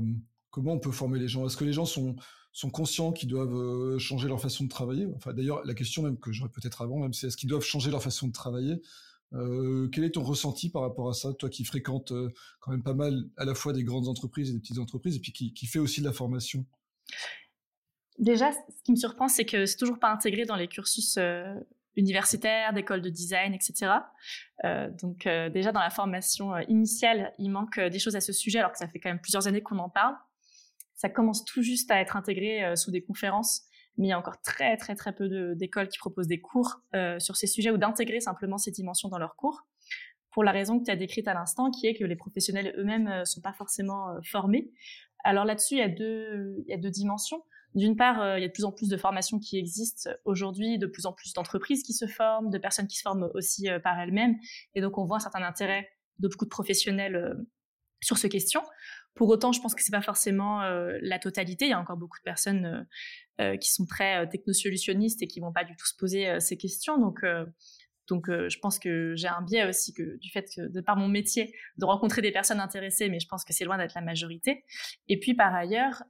comment 0.50 0.74
on 0.74 0.80
peut 0.80 0.92
former 0.92 1.20
les 1.20 1.28
gens? 1.28 1.46
Est-ce 1.46 1.58
que 1.58 1.66
les 1.66 1.74
gens 1.74 1.86
sont, 1.86 2.16
sont 2.54 2.70
conscients 2.70 3.12
qu'ils 3.12 3.30
doivent 3.30 3.98
changer 4.00 4.28
leur 4.28 4.42
façon 4.42 4.64
de 4.64 4.70
travailler? 4.70 5.08
Enfin, 5.16 5.34
d'ailleurs, 5.34 5.64
la 5.66 5.74
question 5.74 6.02
même 6.02 6.18
que 6.18 6.32
j'aurais 6.32 6.50
peut-être 6.50 6.82
avant, 6.82 7.00
même, 7.00 7.14
c'est 7.14 7.28
est-ce 7.28 7.38
qu'ils 7.38 7.50
doivent 7.50 7.64
changer 7.64 7.92
leur 7.92 8.02
façon 8.02 8.28
de 8.28 8.34
travailler? 8.34 8.82
Euh, 9.34 9.88
quel 9.90 10.04
est 10.04 10.12
ton 10.12 10.24
ressenti 10.24 10.70
par 10.70 10.82
rapport 10.82 11.10
à 11.10 11.14
ça, 11.14 11.34
toi 11.34 11.50
qui 11.50 11.64
fréquentes 11.64 12.12
quand 12.60 12.72
même 12.72 12.84
pas 12.84 12.94
mal 12.94 13.30
à 13.38 13.46
la 13.46 13.54
fois 13.54 13.72
des 13.72 13.84
grandes 13.84 14.08
entreprises 14.08 14.50
et 14.50 14.54
des 14.54 14.60
petites 14.60 14.80
entreprises, 14.80 15.16
et 15.18 15.20
puis 15.20 15.32
qui, 15.32 15.54
qui 15.54 15.68
fait 15.68 15.80
aussi 15.80 16.02
de 16.02 16.06
la 16.06 16.14
formation. 16.14 16.66
Déjà, 18.20 18.52
ce 18.52 18.84
qui 18.84 18.92
me 18.92 18.98
surprend, 18.98 19.28
c'est 19.28 19.46
que 19.46 19.66
c'est 19.66 19.78
toujours 19.78 20.00
pas 20.00 20.12
intégré 20.12 20.46
dans 20.46 20.56
les 20.56 20.68
cursus 20.68 21.16
euh, 21.18 21.56
universitaires, 21.96 22.74
d'écoles 22.74 23.02
de 23.02 23.10
design, 23.10 23.54
etc. 23.54 23.94
Euh, 24.64 24.90
donc 25.02 25.26
euh, 25.26 25.50
déjà 25.50 25.72
dans 25.72 25.80
la 25.80 25.90
formation 25.90 26.54
euh, 26.56 26.62
initiale, 26.68 27.34
il 27.38 27.50
manque 27.50 27.80
des 27.80 28.00
choses 28.00 28.16
à 28.16 28.22
ce 28.22 28.34
sujet, 28.34 28.60
alors 28.60 28.72
que 28.72 28.78
ça 28.78 28.88
fait 28.88 29.00
quand 29.00 29.10
même 29.10 29.22
plusieurs 29.22 29.48
années 29.48 29.62
qu'on 29.62 29.80
en 29.80 29.90
parle. 29.90 30.16
Ça 30.96 31.10
commence 31.10 31.44
tout 31.46 31.64
juste 31.64 31.90
à 31.90 32.00
être 32.00 32.16
intégré 32.16 32.76
sous 32.76 32.92
des 32.92 33.02
conférences, 33.02 33.64
mais 33.98 34.08
il 34.08 34.10
y 34.12 34.14
a 34.14 34.20
encore 34.20 34.40
très 34.44 34.78
très 34.78 34.94
très 34.94 35.14
peu 35.16 35.56
d'écoles 35.56 35.88
qui 35.88 35.98
proposent 35.98 36.28
des 36.28 36.40
cours 36.40 36.82
sur 37.18 37.36
ces 37.36 37.48
sujets 37.48 37.72
ou 37.72 37.78
d'intégrer 37.78 38.20
simplement 38.20 38.60
ces 38.60 38.70
dimensions 38.70 39.10
dans 39.10 39.18
leurs 39.18 39.36
cours. 39.36 39.64
Pour 40.30 40.44
la 40.44 40.52
raison 40.52 40.80
que 40.80 40.86
tu 40.86 40.92
as 40.92 40.96
décrite 40.96 41.28
à 41.28 41.34
l'instant, 41.34 41.72
qui 41.72 41.88
est 41.88 41.96
que 41.96 42.04
les 42.04 42.16
professionnels 42.16 42.76
eux-mêmes 42.78 43.26
sont 43.26 43.42
pas 43.42 43.52
forcément 43.52 44.16
formés. 44.24 44.72
Alors 45.24 45.44
là-dessus, 45.44 45.74
il 45.74 45.80
y 45.80 46.74
a 46.74 46.78
deux 46.78 46.92
dimensions. 46.92 47.42
D'une 47.76 47.96
part, 47.96 48.38
il 48.38 48.42
y 48.42 48.46
a 48.46 48.48
de 48.48 48.54
plus 48.54 48.66
en 48.66 48.72
plus 48.72 48.90
de 48.90 48.98
formations 48.98 49.40
qui 49.40 49.58
existent 49.58 50.10
aujourd'hui, 50.26 50.78
de 50.78 50.88
plus 50.88 51.06
en 51.06 51.14
plus 51.14 51.34
d'entreprises 51.34 51.84
qui 51.84 51.94
se 51.94 52.08
forment, 52.08 52.50
de 52.50 52.58
personnes 52.58 52.88
qui 52.88 52.98
se 52.98 53.04
forment 53.04 53.30
aussi 53.34 53.68
par 53.84 54.00
elles-mêmes. 54.00 54.36
Et 54.76 54.82
donc, 54.82 54.98
on 54.98 55.06
voit 55.06 55.18
un 55.18 55.22
certain 55.22 55.44
intérêt 55.44 55.90
de 56.20 56.28
beaucoup 56.28 56.46
de 56.46 56.50
professionnels 56.50 57.36
sur 58.02 58.18
ces 58.18 58.30
questions. 58.30 58.64
Pour 59.14 59.30
autant, 59.30 59.52
je 59.52 59.62
pense 59.62 59.76
que 59.76 59.84
c'est 59.84 59.92
pas 59.92 60.02
forcément 60.02 60.62
la 61.02 61.20
totalité. 61.20 61.66
Il 61.66 61.70
y 61.70 61.74
a 61.74 61.80
encore 61.80 61.98
beaucoup 61.98 62.18
de 62.18 62.24
personnes 62.24 62.88
qui 63.60 63.72
sont 63.72 63.86
très 63.86 64.28
technosolutionnistes 64.30 65.22
et 65.22 65.28
qui 65.28 65.40
vont 65.40 65.54
pas 65.54 65.64
du 65.64 65.76
tout 65.76 65.86
se 65.86 65.96
poser 65.98 66.40
ces 66.40 66.58
questions. 66.58 66.98
Donc, 66.98 67.24
donc, 68.10 68.26
je 68.28 68.60
pense 68.60 68.78
que 68.78 69.16
j'ai 69.16 69.28
un 69.30 69.42
biais 69.42 69.70
aussi 69.70 69.94
que, 69.94 70.18
du 70.18 70.30
fait 70.32 70.46
que, 70.54 70.68
de 70.68 70.82
par 70.82 70.98
mon 70.98 71.08
métier, 71.08 71.54
de 71.78 71.86
rencontrer 71.86 72.22
des 72.22 72.32
personnes 72.32 72.60
intéressées, 72.60 73.08
mais 73.08 73.22
je 73.22 73.28
pense 73.28 73.46
que 73.46 73.54
c'est 73.54 73.64
loin 73.64 73.78
d'être 73.78 73.94
la 73.96 74.02
majorité. 74.02 74.66
Et 75.08 75.18
puis, 75.20 75.34
par 75.34 75.54
ailleurs, 75.56 76.04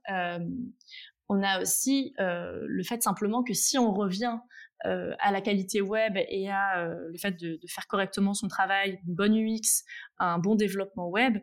on 1.32 1.42
a 1.44 1.62
aussi 1.62 2.14
le 2.18 2.84
fait 2.84 3.02
simplement 3.02 3.42
que 3.42 3.54
si 3.54 3.78
on 3.78 3.94
revient 3.94 4.38
à 4.84 5.32
la 5.32 5.42
qualité 5.42 5.80
web 5.80 6.18
et 6.18 6.50
à 6.50 6.86
le 6.86 7.18
fait 7.18 7.32
de, 7.32 7.58
faire 7.68 7.88
correctement 7.88 8.34
son 8.34 8.50
travail, 8.50 9.00
une 9.08 9.16
bonne 9.16 9.36
UX, 9.36 9.86
un 10.20 10.40
bon 10.40 10.56
développement 10.56 11.08
web, 11.08 11.38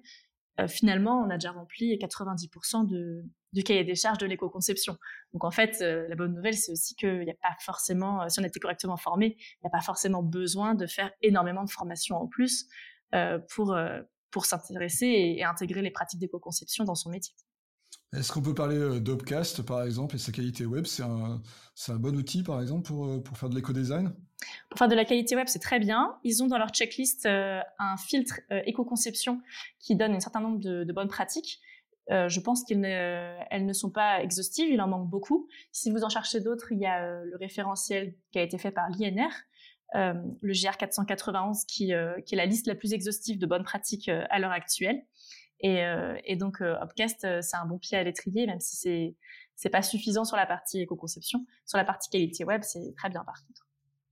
finalement, 0.68 1.22
on 1.22 1.30
a 1.30 1.38
déjà 1.38 1.52
rempli 1.52 1.96
90% 1.96 2.86
de, 2.86 3.24
du 3.54 3.62
cahier 3.62 3.84
des 3.84 3.94
charges 3.94 4.18
de 4.18 4.26
l'éco-conception. 4.26 4.98
Donc 5.32 5.44
en 5.44 5.50
fait, 5.50 5.80
la 5.80 6.14
bonne 6.16 6.34
nouvelle, 6.34 6.56
c'est 6.56 6.72
aussi 6.72 6.94
qu'il 6.94 7.20
n'y 7.20 7.30
a 7.30 7.36
pas 7.40 7.56
forcément, 7.60 8.28
si 8.28 8.40
on 8.40 8.44
était 8.44 8.60
correctement 8.60 8.98
formé, 8.98 9.36
il 9.38 9.64
n'y 9.64 9.68
a 9.68 9.70
pas 9.70 9.80
forcément 9.80 10.22
besoin 10.22 10.74
de 10.74 10.86
faire 10.86 11.10
énormément 11.22 11.64
de 11.64 11.70
formation 11.70 12.16
en 12.16 12.26
plus 12.26 12.66
pour, 13.48 13.74
pour 14.30 14.44
s'intéresser 14.44 15.06
et, 15.06 15.44
intégrer 15.44 15.80
les 15.80 15.90
pratiques 15.90 16.20
d'éco-conception 16.20 16.84
dans 16.84 16.94
son 16.94 17.10
métier. 17.10 17.34
Est-ce 18.16 18.32
qu'on 18.32 18.40
peut 18.40 18.54
parler 18.54 19.00
d'Opcast, 19.00 19.62
par 19.62 19.82
exemple, 19.82 20.16
et 20.16 20.18
sa 20.18 20.32
qualité 20.32 20.64
web? 20.64 20.86
C'est 20.86 21.02
un, 21.02 21.40
bon 21.96 22.16
outil, 22.16 22.42
par 22.42 22.60
exemple, 22.62 22.86
pour, 22.86 23.22
pour 23.22 23.36
faire 23.36 23.50
de 23.50 23.54
l'éco-design? 23.54 24.14
Pour 24.70 24.78
faire 24.78 24.88
de 24.88 24.94
la 24.94 25.04
qualité 25.04 25.36
web, 25.36 25.46
c'est 25.46 25.58
très 25.58 25.78
bien. 25.78 26.16
Ils 26.24 26.42
ont 26.42 26.46
dans 26.46 26.56
leur 26.56 26.70
checklist 26.70 27.26
un 27.26 27.96
filtre 27.98 28.40
éco-conception 28.50 29.42
qui 29.78 29.94
donne 29.94 30.14
un 30.14 30.20
certain 30.20 30.40
nombre 30.40 30.58
de, 30.58 30.90
bonnes 30.92 31.08
pratiques. 31.08 31.60
Euh, 32.10 32.28
je 32.28 32.40
pense 32.40 32.64
qu'elles 32.64 32.80
ne, 32.80 33.72
sont 33.72 33.90
pas 33.90 34.22
exhaustives, 34.22 34.70
il 34.70 34.80
en 34.80 34.88
manque 34.88 35.08
beaucoup. 35.08 35.46
Si 35.72 35.90
vous 35.90 36.04
en 36.04 36.08
cherchez 36.08 36.40
d'autres, 36.40 36.72
il 36.72 36.78
y 36.78 36.86
a 36.86 37.22
le 37.22 37.36
référentiel 37.36 38.14
qui 38.32 38.38
a 38.38 38.42
été 38.42 38.56
fait 38.56 38.70
par 38.70 38.88
l'INR, 38.90 39.30
euh, 39.94 40.14
le 40.40 40.52
GR 40.52 40.76
491, 40.76 41.64
qui, 41.64 41.92
qui, 42.24 42.34
est 42.34 42.36
la 42.36 42.46
liste 42.46 42.66
la 42.66 42.74
plus 42.74 42.94
exhaustive 42.94 43.38
de 43.38 43.46
bonnes 43.46 43.64
pratiques 43.64 44.08
à 44.08 44.38
l'heure 44.38 44.52
actuelle. 44.52 45.02
Et, 45.60 45.84
euh, 45.84 46.16
et 46.24 46.36
donc, 46.36 46.60
euh, 46.60 46.80
Upcast, 46.82 47.24
euh, 47.24 47.40
c'est 47.42 47.56
un 47.56 47.66
bon 47.66 47.78
pied 47.78 47.96
à 47.96 48.04
l'étrier, 48.04 48.46
même 48.46 48.60
si 48.60 48.76
c'est 48.76 49.16
c'est 49.56 49.70
pas 49.70 49.82
suffisant 49.82 50.24
sur 50.24 50.36
la 50.36 50.46
partie 50.46 50.80
éco-conception. 50.80 51.44
Sur 51.66 51.78
la 51.78 51.84
partie 51.84 52.08
qualité 52.10 52.44
web, 52.44 52.62
c'est 52.62 52.94
très 52.96 53.10
bien 53.10 53.24
par 53.24 53.44
contre. 53.44 53.66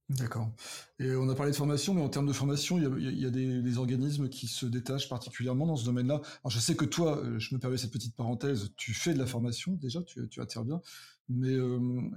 D'accord. 0.08 0.50
Et 0.98 1.14
on 1.14 1.28
a 1.28 1.36
parlé 1.36 1.52
de 1.52 1.56
formation, 1.56 1.94
mais 1.94 2.00
en 2.00 2.08
termes 2.08 2.26
de 2.26 2.32
formation, 2.32 2.78
il 2.78 3.20
y 3.20 3.26
a, 3.26 3.30
des, 3.30 3.78
organismes 3.78 4.28
qui 4.28 4.48
se 4.48 4.66
détachent 4.66 5.08
particulièrement 5.08 5.66
dans 5.66 5.76
ce 5.76 5.84
domaine-là. 5.84 6.14
Alors 6.14 6.50
je 6.50 6.58
sais 6.58 6.74
que 6.74 6.84
toi, 6.84 7.22
je 7.38 7.54
me 7.54 7.60
permets 7.60 7.76
cette 7.76 7.92
petite 7.92 8.16
parenthèse, 8.16 8.72
tu 8.76 8.92
fais 8.92 9.14
de 9.14 9.18
la 9.20 9.26
formation 9.26 9.72
déjà, 9.74 10.02
tu, 10.02 10.28
tu 10.28 10.40
interviens, 10.40 10.80
mais 11.28 11.54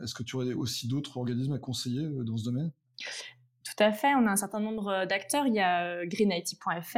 est-ce 0.03 0.15
que 0.15 0.23
tu 0.23 0.35
aurais 0.35 0.53
aussi 0.53 0.87
d'autres 0.87 1.17
organismes 1.17 1.53
à 1.53 1.59
conseiller 1.59 2.07
dans 2.23 2.37
ce 2.37 2.45
domaine? 2.45 2.71
Tout 3.69 3.83
à 3.83 3.91
fait, 3.91 4.13
on 4.15 4.25
a 4.27 4.31
un 4.31 4.35
certain 4.35 4.59
nombre 4.59 5.05
d'acteurs. 5.05 5.47
Il 5.47 5.53
y 5.53 5.59
a 5.59 6.05
greenIT.fr, 6.05 6.97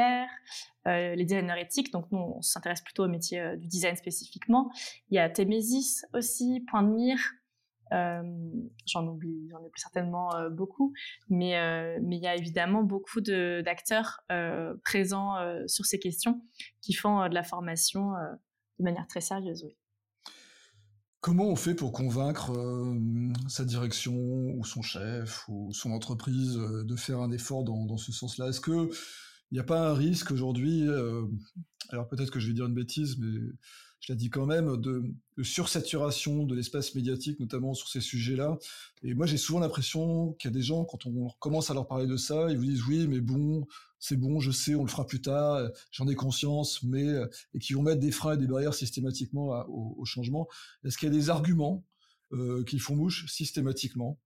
euh, 0.87 1.15
les 1.15 1.25
designers 1.25 1.61
éthiques, 1.61 1.91
donc 1.91 2.11
nous 2.11 2.19
on 2.19 2.41
s'intéresse 2.41 2.81
plutôt 2.81 3.03
au 3.05 3.07
métier 3.07 3.39
euh, 3.39 3.55
du 3.55 3.67
design 3.67 3.95
spécifiquement. 3.95 4.71
Il 5.09 5.15
y 5.15 5.19
a 5.19 5.29
Temesis 5.29 6.05
aussi, 6.13 6.63
Point 6.69 6.83
de 6.83 6.93
Mire, 6.93 7.19
euh, 7.93 8.21
j'en 8.85 9.05
oublie, 9.05 9.49
j'en 9.49 9.59
ai 9.63 9.69
plus 9.69 9.81
certainement 9.81 10.33
euh, 10.35 10.49
beaucoup, 10.49 10.93
mais 11.29 11.57
euh, 11.57 11.99
mais 12.01 12.17
il 12.17 12.23
y 12.23 12.27
a 12.27 12.35
évidemment 12.35 12.83
beaucoup 12.83 13.19
de 13.21 13.61
d'acteurs 13.65 14.21
présents 14.83 15.35
sur 15.67 15.85
ces 15.85 15.99
questions 15.99 16.41
qui 16.81 16.93
font 16.93 17.27
de 17.27 17.33
la 17.33 17.43
formation 17.43 18.11
de 18.79 18.83
manière 18.83 19.07
très 19.07 19.21
sérieuse. 19.21 19.65
Comment 21.21 21.45
on 21.45 21.55
fait 21.55 21.75
pour 21.75 21.91
convaincre 21.91 22.51
sa 23.47 23.63
direction 23.63 24.13
ou 24.15 24.65
son 24.65 24.81
chef 24.81 25.47
ou 25.47 25.71
son 25.71 25.91
entreprise 25.91 26.55
de 26.55 26.95
faire 26.95 27.19
un 27.19 27.31
effort 27.31 27.63
dans, 27.63 27.85
dans 27.85 27.97
ce 27.97 28.11
sens-là? 28.11 28.49
Est-ce 28.49 28.59
que 28.59 28.89
il 29.51 29.55
n'y 29.55 29.59
a 29.59 29.65
pas 29.65 29.89
un 29.89 29.93
risque 29.93 30.31
aujourd'hui, 30.31 30.87
euh, 30.87 31.25
alors 31.89 32.07
peut-être 32.07 32.31
que 32.31 32.39
je 32.39 32.47
vais 32.47 32.53
dire 32.53 32.65
une 32.65 32.73
bêtise, 32.73 33.17
mais 33.19 33.37
je 34.01 34.11
la 34.11 34.17
dis 34.17 34.29
quand 34.29 34.45
même, 34.45 34.77
de, 34.77 35.03
sursaturation 35.43 36.43
de 36.43 36.55
l'espace 36.55 36.93
médiatique, 36.93 37.39
notamment 37.39 37.73
sur 37.73 37.87
ces 37.87 38.01
sujets-là. 38.01 38.57
Et 39.03 39.13
moi, 39.13 39.25
j'ai 39.25 39.37
souvent 39.37 39.59
l'impression 39.59 40.33
qu'il 40.33 40.49
y 40.49 40.53
a 40.53 40.55
des 40.55 40.61
gens, 40.61 40.85
quand 40.85 41.05
on 41.05 41.29
commence 41.39 41.71
à 41.71 41.73
leur 41.73 41.87
parler 41.87 42.07
de 42.07 42.17
ça, 42.17 42.47
ils 42.49 42.57
vous 42.57 42.65
disent 42.65 42.85
oui, 42.87 43.07
mais 43.07 43.21
bon, 43.21 43.65
c'est 43.99 44.17
bon, 44.17 44.39
je 44.39 44.51
sais, 44.51 44.75
on 44.75 44.83
le 44.83 44.89
fera 44.89 45.05
plus 45.05 45.21
tard, 45.21 45.69
j'en 45.91 46.07
ai 46.07 46.15
conscience, 46.15 46.83
mais 46.83 47.07
et 47.53 47.59
qui 47.59 47.73
vont 47.73 47.83
mettre 47.83 47.99
des 47.99 48.11
freins 48.11 48.33
et 48.33 48.37
des 48.37 48.47
barrières 48.47 48.73
systématiquement 48.73 49.65
au, 49.67 50.03
changement. 50.05 50.47
Est-ce 50.83 50.97
qu'il 50.97 51.07
y 51.07 51.11
a 51.11 51.15
des 51.15 51.29
arguments 51.29 51.83
euh, 52.33 52.63
qui 52.63 52.79
font 52.79 52.95
mouche 52.95 53.27
systématiquement? 53.27 54.19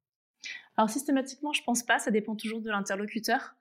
Alors 0.77 0.89
systématiquement, 0.89 1.53
je 1.53 1.63
pense 1.63 1.83
pas. 1.83 1.99
Ça 1.99 2.11
dépend 2.11 2.35
toujours 2.35 2.61
de 2.61 2.69
l'interlocuteur. 2.69 3.55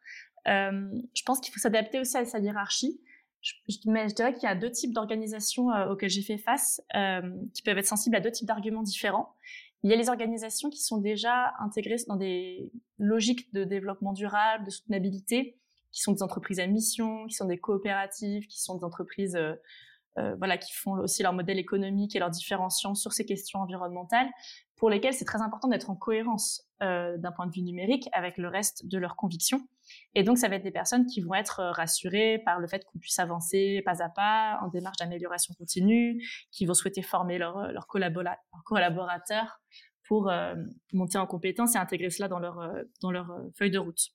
Euh, 0.46 0.88
je 1.14 1.22
pense 1.22 1.40
qu'il 1.40 1.52
faut 1.52 1.60
s'adapter 1.60 1.98
aussi 2.00 2.16
à 2.16 2.24
sa 2.24 2.38
hiérarchie. 2.38 3.00
Je, 3.44 3.52
je 3.68 4.14
dirais 4.14 4.32
qu'il 4.32 4.44
y 4.44 4.46
a 4.46 4.54
deux 4.54 4.70
types 4.70 4.94
d'organisations 4.94 5.70
euh, 5.70 5.90
auxquelles 5.90 6.08
j'ai 6.08 6.22
fait 6.22 6.38
face 6.38 6.80
euh, 6.96 7.20
qui 7.52 7.62
peuvent 7.62 7.76
être 7.76 7.86
sensibles 7.86 8.16
à 8.16 8.20
deux 8.20 8.30
types 8.30 8.48
d'arguments 8.48 8.82
différents. 8.82 9.34
Il 9.82 9.90
y 9.90 9.92
a 9.92 9.96
les 9.96 10.08
organisations 10.08 10.70
qui 10.70 10.82
sont 10.82 10.96
déjà 10.96 11.52
intégrées 11.60 11.96
dans 12.08 12.16
des 12.16 12.72
logiques 12.98 13.52
de 13.52 13.64
développement 13.64 14.14
durable, 14.14 14.64
de 14.64 14.70
soutenabilité, 14.70 15.58
qui 15.92 16.00
sont 16.00 16.12
des 16.12 16.22
entreprises 16.22 16.58
à 16.58 16.66
mission, 16.66 17.26
qui 17.26 17.34
sont 17.34 17.44
des 17.44 17.58
coopératives, 17.58 18.46
qui 18.46 18.62
sont 18.62 18.76
des 18.76 18.84
entreprises 18.84 19.36
euh, 19.36 20.36
voilà, 20.36 20.56
qui 20.56 20.72
font 20.72 20.92
aussi 20.92 21.22
leur 21.22 21.32
modèle 21.32 21.58
économique 21.58 22.16
et 22.16 22.20
leur 22.20 22.30
différenciant 22.30 22.94
sur 22.94 23.12
ces 23.12 23.26
questions 23.26 23.58
environnementales, 23.58 24.30
pour 24.76 24.88
lesquelles 24.88 25.14
c'est 25.14 25.24
très 25.24 25.42
important 25.42 25.68
d'être 25.68 25.90
en 25.90 25.96
cohérence 25.96 26.66
euh, 26.84 27.16
d'un 27.18 27.32
point 27.32 27.46
de 27.46 27.52
vue 27.52 27.62
numérique 27.62 28.08
avec 28.12 28.36
le 28.38 28.48
reste 28.48 28.86
de 28.86 28.98
leurs 28.98 29.16
convictions. 29.16 29.66
Et 30.14 30.22
donc, 30.22 30.38
ça 30.38 30.48
va 30.48 30.56
être 30.56 30.62
des 30.62 30.70
personnes 30.70 31.06
qui 31.06 31.20
vont 31.20 31.34
être 31.34 31.60
euh, 31.60 31.72
rassurées 31.72 32.42
par 32.44 32.60
le 32.60 32.66
fait 32.68 32.84
qu'on 32.84 32.98
puisse 32.98 33.18
avancer 33.18 33.82
pas 33.84 34.02
à 34.02 34.08
pas 34.08 34.58
en 34.62 34.68
démarche 34.68 34.98
d'amélioration 34.98 35.54
continue, 35.54 36.22
qui 36.50 36.66
vont 36.66 36.74
souhaiter 36.74 37.02
former 37.02 37.38
leurs 37.38 37.72
leur 37.72 37.86
collaborateurs 37.86 39.60
pour 40.06 40.30
euh, 40.30 40.54
monter 40.92 41.18
en 41.18 41.26
compétences 41.26 41.74
et 41.74 41.78
intégrer 41.78 42.10
cela 42.10 42.28
dans 42.28 42.38
leur, 42.38 42.60
euh, 42.60 42.82
dans 43.00 43.10
leur 43.10 43.34
feuille 43.56 43.70
de 43.70 43.78
route. 43.78 44.12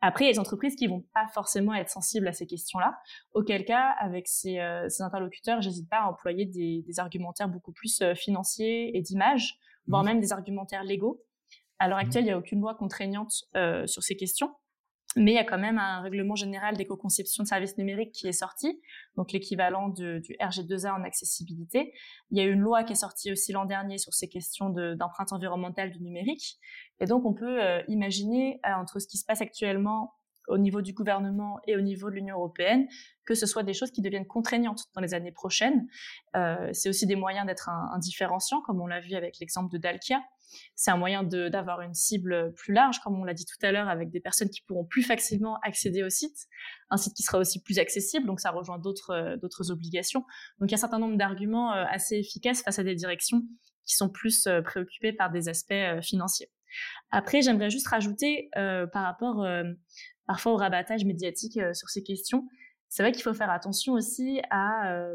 Après, 0.00 0.24
il 0.24 0.26
y 0.28 0.30
a 0.30 0.32
des 0.34 0.38
entreprises 0.38 0.76
qui 0.76 0.86
vont 0.86 1.04
pas 1.14 1.26
forcément 1.28 1.74
être 1.74 1.90
sensibles 1.90 2.28
à 2.28 2.32
ces 2.32 2.46
questions-là, 2.46 2.98
auquel 3.32 3.64
cas, 3.64 3.94
avec 3.98 4.28
ces, 4.28 4.58
euh, 4.58 4.88
ces 4.88 5.02
interlocuteurs, 5.02 5.62
j'hésite 5.62 5.88
pas 5.88 6.00
à 6.00 6.08
employer 6.08 6.44
des, 6.44 6.82
des, 6.86 7.00
argumentaires 7.00 7.48
beaucoup 7.48 7.72
plus 7.72 8.00
euh, 8.02 8.14
financiers 8.14 8.96
et 8.96 9.00
d'image, 9.00 9.58
voire 9.86 10.02
mmh. 10.02 10.06
même 10.06 10.20
des 10.20 10.32
argumentaires 10.32 10.84
légaux. 10.84 11.22
À 11.78 11.88
l'heure 11.88 11.98
mmh. 11.98 12.00
actuelle, 12.00 12.22
il 12.24 12.26
n'y 12.26 12.32
a 12.32 12.38
aucune 12.38 12.60
loi 12.60 12.74
contraignante 12.74 13.44
euh, 13.56 13.86
sur 13.86 14.02
ces 14.02 14.16
questions. 14.16 14.54
Mais 15.16 15.32
il 15.32 15.34
y 15.34 15.38
a 15.38 15.44
quand 15.44 15.58
même 15.58 15.78
un 15.78 16.02
règlement 16.02 16.36
général 16.36 16.76
d'éco-conception 16.76 17.42
de 17.42 17.48
services 17.48 17.78
numériques 17.78 18.12
qui 18.12 18.28
est 18.28 18.32
sorti, 18.32 18.78
donc 19.16 19.32
l'équivalent 19.32 19.88
du 19.88 20.20
RG2A 20.40 20.90
en 20.90 21.04
accessibilité. 21.04 21.94
Il 22.30 22.36
y 22.36 22.40
a 22.42 22.44
une 22.44 22.60
loi 22.60 22.84
qui 22.84 22.92
est 22.92 22.96
sortie 22.96 23.32
aussi 23.32 23.52
l'an 23.52 23.64
dernier 23.64 23.96
sur 23.96 24.12
ces 24.12 24.28
questions 24.28 24.68
d'empreinte 24.68 25.32
environnementale 25.32 25.90
du 25.90 26.02
numérique. 26.02 26.58
Et 27.00 27.06
donc 27.06 27.24
on 27.24 27.32
peut 27.32 27.62
euh, 27.62 27.82
imaginer 27.88 28.60
euh, 28.66 28.74
entre 28.74 28.98
ce 28.98 29.06
qui 29.06 29.16
se 29.16 29.24
passe 29.24 29.40
actuellement 29.40 30.12
au 30.48 30.58
niveau 30.58 30.82
du 30.82 30.92
gouvernement 30.92 31.60
et 31.66 31.76
au 31.76 31.80
niveau 31.80 32.10
de 32.10 32.16
l'Union 32.16 32.36
européenne, 32.36 32.86
que 33.24 33.34
ce 33.34 33.46
soit 33.46 33.62
des 33.62 33.72
choses 33.72 33.90
qui 33.90 34.02
deviennent 34.02 34.26
contraignantes 34.26 34.84
dans 34.94 35.00
les 35.00 35.14
années 35.14 35.32
prochaines. 35.32 35.88
Euh, 36.36 36.68
c'est 36.72 36.90
aussi 36.90 37.06
des 37.06 37.16
moyens 37.16 37.46
d'être 37.46 37.68
un, 37.68 37.90
un, 37.92 37.98
différenciant, 37.98 38.60
comme 38.60 38.80
on 38.80 38.86
l'a 38.86 39.00
vu 39.00 39.14
avec 39.14 39.38
l'exemple 39.40 39.72
de 39.72 39.78
Dalkia, 39.78 40.22
c'est 40.74 40.90
un 40.90 40.96
moyen 40.96 41.22
d'avoir 41.22 41.80
une 41.80 41.94
cible 41.94 42.52
plus 42.54 42.72
large, 42.72 43.00
comme 43.00 43.18
on 43.18 43.24
l'a 43.24 43.34
dit 43.34 43.44
tout 43.44 43.58
à 43.62 43.72
l'heure, 43.72 43.88
avec 43.88 44.10
des 44.10 44.20
personnes 44.20 44.50
qui 44.50 44.62
pourront 44.62 44.84
plus 44.84 45.02
facilement 45.02 45.58
accéder 45.62 46.02
au 46.02 46.10
site, 46.10 46.46
un 46.90 46.96
site 46.96 47.14
qui 47.14 47.22
sera 47.22 47.38
aussi 47.38 47.62
plus 47.62 47.78
accessible, 47.78 48.26
donc 48.26 48.40
ça 48.40 48.50
rejoint 48.50 48.78
d'autres 48.78 49.10
euh, 49.10 49.72
obligations. 49.72 50.20
Donc 50.58 50.70
il 50.70 50.72
y 50.72 50.74
a 50.74 50.78
un 50.78 50.80
certain 50.80 50.98
nombre 50.98 51.16
d'arguments 51.16 51.72
euh, 51.72 51.84
assez 51.88 52.16
efficaces 52.16 52.62
face 52.62 52.78
à 52.78 52.84
des 52.84 52.94
directions 52.94 53.42
qui 53.84 53.96
sont 53.96 54.08
plus 54.08 54.46
euh, 54.46 54.62
préoccupées 54.62 55.12
par 55.12 55.30
des 55.30 55.48
aspects 55.48 55.74
financiers. 56.02 56.50
Après, 57.10 57.42
j'aimerais 57.42 57.70
juste 57.70 57.88
rajouter 57.88 58.50
par 58.52 59.04
rapport 59.04 59.46
parfois 60.26 60.52
au 60.52 60.56
rabattage 60.56 61.06
médiatique 61.06 61.58
sur 61.72 61.88
ces 61.88 62.02
questions, 62.02 62.46
c'est 62.88 63.02
vrai 63.02 63.12
qu'il 63.12 63.22
faut 63.22 63.32
faire 63.32 63.50
attention 63.50 63.94
aussi 63.94 64.40
à 64.50 65.06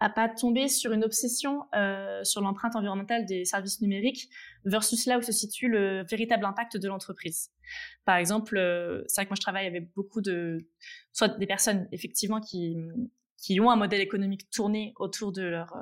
à 0.00 0.08
pas 0.08 0.28
tomber 0.28 0.68
sur 0.68 0.92
une 0.92 1.04
obsession 1.04 1.64
euh, 1.74 2.22
sur 2.24 2.40
l'empreinte 2.40 2.76
environnementale 2.76 3.26
des 3.26 3.44
services 3.44 3.80
numériques 3.80 4.28
versus 4.64 5.06
là 5.06 5.18
où 5.18 5.22
se 5.22 5.32
situe 5.32 5.68
le 5.68 6.04
véritable 6.04 6.44
impact 6.44 6.76
de 6.76 6.88
l'entreprise. 6.88 7.50
Par 8.04 8.16
exemple, 8.16 8.56
euh, 8.56 9.02
c'est 9.06 9.20
vrai 9.20 9.26
que 9.26 9.30
moi 9.30 9.36
je 9.36 9.42
travaille 9.42 9.66
avec 9.66 9.92
beaucoup 9.94 10.20
de 10.20 10.58
soit 11.12 11.28
des 11.28 11.46
personnes 11.46 11.88
effectivement 11.92 12.40
qui 12.40 12.76
qui 13.40 13.60
ont 13.60 13.70
un 13.70 13.76
modèle 13.76 14.00
économique 14.00 14.50
tourné 14.50 14.92
autour 14.96 15.30
de 15.30 15.42
leurs 15.42 15.72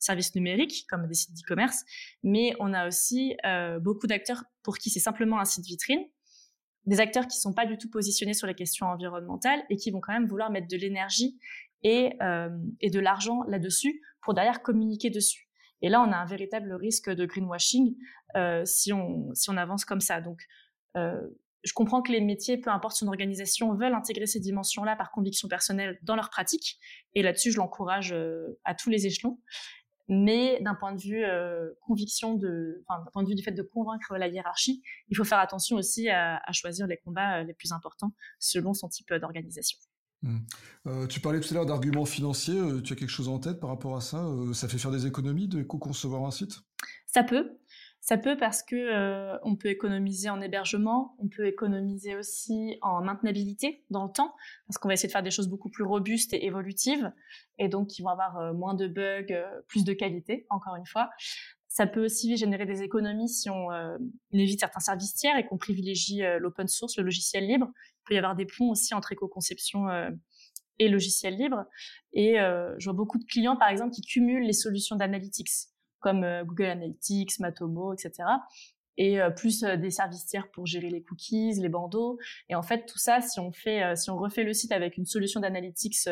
services 0.00 0.34
numériques, 0.34 0.84
comme 0.88 1.06
des 1.06 1.14
sites 1.14 1.32
d'e-commerce, 1.32 1.84
mais 2.24 2.56
on 2.58 2.74
a 2.74 2.88
aussi 2.88 3.36
beaucoup 3.80 4.08
d'acteurs 4.08 4.42
pour 4.64 4.78
qui 4.78 4.90
c'est 4.90 4.98
simplement 4.98 5.38
un 5.38 5.44
site 5.44 5.64
vitrine, 5.64 6.04
des 6.86 7.00
acteurs 7.00 7.26
qui 7.26 7.38
sont 7.38 7.52
pas 7.52 7.66
du 7.66 7.78
tout 7.78 7.88
positionnés 7.88 8.34
sur 8.34 8.46
les 8.46 8.54
questions 8.54 8.86
environnementales 8.86 9.62
et 9.70 9.76
qui 9.76 9.90
vont 9.90 10.00
quand 10.00 10.12
même 10.12 10.26
vouloir 10.26 10.50
mettre 10.50 10.68
de 10.68 10.76
l'énergie 10.76 11.38
et, 11.84 12.18
et 12.80 12.90
de 12.90 12.98
l'argent 12.98 13.42
là-dessus 13.46 14.02
pour 14.22 14.34
derrière 14.34 14.62
communiquer 14.62 15.10
dessus. 15.10 15.48
Et 15.84 15.90
là, 15.90 16.00
on 16.00 16.10
a 16.12 16.16
un 16.16 16.24
véritable 16.24 16.72
risque 16.72 17.10
de 17.10 17.26
greenwashing 17.26 17.94
euh, 18.36 18.64
si, 18.64 18.90
on, 18.92 19.56
avance 19.56 19.84
comme 19.84 20.00
ça. 20.00 20.22
Donc, 20.22 20.40
euh, 20.96 21.20
je 21.62 21.74
comprends 21.74 22.00
que 22.00 22.10
les 22.10 22.22
métiers, 22.22 22.56
peu 22.56 22.70
importe 22.70 22.96
son 22.96 23.06
organisation, 23.08 23.74
veulent 23.74 23.92
intégrer 23.92 24.26
ces 24.26 24.40
dimensions-là 24.40 24.96
par 24.96 25.10
conviction 25.10 25.46
personnelle 25.46 25.98
dans 26.02 26.16
leur 26.16 26.30
pratique. 26.30 26.78
Et 27.14 27.22
là-dessus, 27.22 27.52
je 27.52 27.58
l'encourage 27.58 28.14
euh, 28.14 28.58
à 28.64 28.74
tous 28.74 28.88
les 28.88 29.06
échelons. 29.06 29.38
Mais 30.08 30.58
d'un 30.62 30.74
point 30.74 30.94
de 30.94 31.00
vue 31.00 31.22
euh, 31.22 31.70
conviction, 31.80 32.34
d'un 32.34 33.04
point 33.12 33.22
de 33.22 33.28
vue 33.28 33.34
du 33.34 33.42
fait 33.42 33.52
de 33.52 33.62
convaincre 33.62 34.16
la 34.16 34.28
hiérarchie, 34.28 34.82
il 35.08 35.16
faut 35.16 35.24
faire 35.24 35.38
attention 35.38 35.76
aussi 35.76 36.08
à, 36.10 36.40
choisir 36.52 36.86
les 36.86 36.98
combats 36.98 37.40
euh, 37.40 37.44
les 37.44 37.54
plus 37.54 37.72
importants 37.72 38.12
selon 38.38 38.74
son 38.74 38.88
type 38.88 39.12
d'organisation. 39.12 39.78
Mmh. 40.24 40.38
Euh, 40.86 41.06
tu 41.06 41.20
parlais 41.20 41.38
tout 41.40 41.48
à 41.50 41.54
l'heure 41.54 41.66
d'arguments 41.66 42.06
financiers. 42.06 42.58
Euh, 42.58 42.80
tu 42.80 42.94
as 42.94 42.96
quelque 42.96 43.10
chose 43.10 43.28
en 43.28 43.38
tête 43.38 43.60
par 43.60 43.68
rapport 43.70 43.94
à 43.94 44.00
ça 44.00 44.24
euh, 44.24 44.54
Ça 44.54 44.68
fait 44.68 44.78
faire 44.78 44.90
des 44.90 45.06
économies 45.06 45.48
de 45.48 45.62
co-concevoir 45.62 46.24
un 46.24 46.30
site? 46.30 46.60
Ça 47.06 47.22
peut. 47.22 47.58
Ça 48.00 48.18
peut 48.18 48.36
parce 48.36 48.62
que 48.62 49.38
on 49.44 49.56
peut 49.56 49.68
économiser 49.68 50.28
en 50.28 50.42
hébergement, 50.42 51.16
on 51.18 51.28
peut 51.28 51.46
économiser 51.46 52.16
aussi 52.16 52.76
en 52.82 53.00
maintenabilité 53.00 53.82
dans 53.88 54.04
le 54.04 54.12
temps, 54.12 54.34
parce 54.66 54.76
qu'on 54.76 54.88
va 54.88 54.94
essayer 54.94 55.06
de 55.06 55.12
faire 55.12 55.22
des 55.22 55.30
choses 55.30 55.48
beaucoup 55.48 55.70
plus 55.70 55.84
robustes 55.84 56.34
et 56.34 56.44
évolutives, 56.44 57.10
et 57.58 57.68
donc 57.68 57.88
qui 57.88 58.02
vont 58.02 58.10
avoir 58.10 58.52
moins 58.52 58.74
de 58.74 58.88
bugs, 58.88 59.34
plus 59.68 59.84
de 59.84 59.94
qualité, 59.94 60.44
encore 60.50 60.76
une 60.76 60.84
fois. 60.84 61.08
Ça 61.76 61.88
peut 61.88 62.04
aussi 62.04 62.36
générer 62.36 62.66
des 62.66 62.82
économies 62.82 63.28
si 63.28 63.50
on, 63.50 63.68
évite 64.32 64.60
certains 64.60 64.78
services 64.78 65.14
tiers 65.14 65.36
et 65.36 65.44
qu'on 65.44 65.58
privilégie 65.58 66.22
l'open 66.38 66.68
source, 66.68 66.96
le 66.96 67.02
logiciel 67.02 67.48
libre, 67.48 67.68
il 68.04 68.08
peut 68.08 68.14
y 68.14 68.18
avoir 68.18 68.36
des 68.36 68.44
ponts 68.46 68.70
aussi 68.70 68.94
entre 68.94 69.12
éco-conception 69.12 69.88
euh, 69.88 70.10
et 70.78 70.88
logiciel 70.88 71.36
libre. 71.36 71.64
Et 72.12 72.38
euh, 72.38 72.74
je 72.78 72.84
vois 72.84 72.94
beaucoup 72.94 73.18
de 73.18 73.24
clients, 73.24 73.56
par 73.56 73.68
exemple, 73.68 73.92
qui 73.92 74.02
cumulent 74.02 74.44
les 74.44 74.52
solutions 74.52 74.96
d'analytics, 74.96 75.50
comme 76.00 76.22
euh, 76.22 76.44
Google 76.44 76.66
Analytics, 76.66 77.38
Matomo, 77.38 77.94
etc. 77.94 78.28
Et 78.96 79.18
plus 79.36 79.64
des 79.64 79.90
services 79.90 80.24
tiers 80.24 80.48
pour 80.52 80.66
gérer 80.66 80.88
les 80.88 81.02
cookies, 81.02 81.52
les 81.54 81.68
bandeaux. 81.68 82.16
Et 82.48 82.54
en 82.54 82.62
fait, 82.62 82.86
tout 82.86 82.98
ça, 82.98 83.20
si 83.20 83.40
on 83.40 83.50
fait, 83.50 83.96
si 83.96 84.08
on 84.08 84.16
refait 84.16 84.44
le 84.44 84.52
site 84.52 84.70
avec 84.70 84.96
une 84.96 85.04
solution 85.04 85.40
d'analytics 85.40 86.08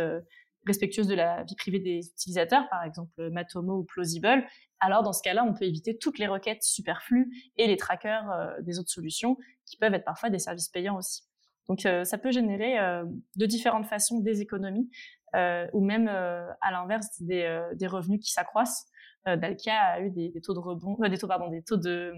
respectueuse 0.67 1.07
de 1.07 1.15
la 1.15 1.43
vie 1.45 1.57
privée 1.57 1.81
des 1.81 2.09
utilisateurs, 2.09 2.69
par 2.69 2.85
exemple 2.85 3.31
Matomo 3.31 3.79
ou 3.79 3.85
Plausible, 3.85 4.45
alors 4.81 5.03
dans 5.03 5.13
ce 5.13 5.23
cas-là, 5.23 5.45
on 5.45 5.55
peut 5.55 5.65
éviter 5.65 5.97
toutes 5.97 6.19
les 6.19 6.27
requêtes 6.27 6.63
superflues 6.63 7.31
et 7.57 7.67
les 7.67 7.77
trackers 7.77 8.57
des 8.63 8.79
autres 8.79 8.91
solutions 8.91 9.37
qui 9.65 9.77
peuvent 9.77 9.95
être 9.95 10.05
parfois 10.05 10.31
des 10.31 10.39
services 10.39 10.69
payants 10.69 10.97
aussi. 10.97 11.23
Donc 11.69 11.87
euh, 11.87 12.05
ça 12.05 12.19
peut 12.19 12.33
générer 12.33 12.79
euh, 12.79 13.05
de 13.37 13.47
différentes 13.47 13.87
façons 13.87 14.21
des 14.21 14.41
économies 14.41 14.91
euh, 15.35 15.67
ou 15.73 15.85
même 15.85 16.09
à 16.09 16.71
l'inverse 16.71 17.07
des, 17.21 17.47
revenus 17.87 18.21
qui 18.21 18.33
s'accroissent. 18.33 18.87
Dalkia 19.25 19.79
a 19.79 20.01
eu 20.01 20.11
des, 20.11 20.31
des 20.31 20.41
taux 20.41 20.53
de 20.53 20.59
rebond, 20.59 20.97
des 21.09 21.17
taux 21.17 21.29
pardon, 21.29 21.49
des 21.49 21.63
taux 21.63 21.77
de, 21.77 22.13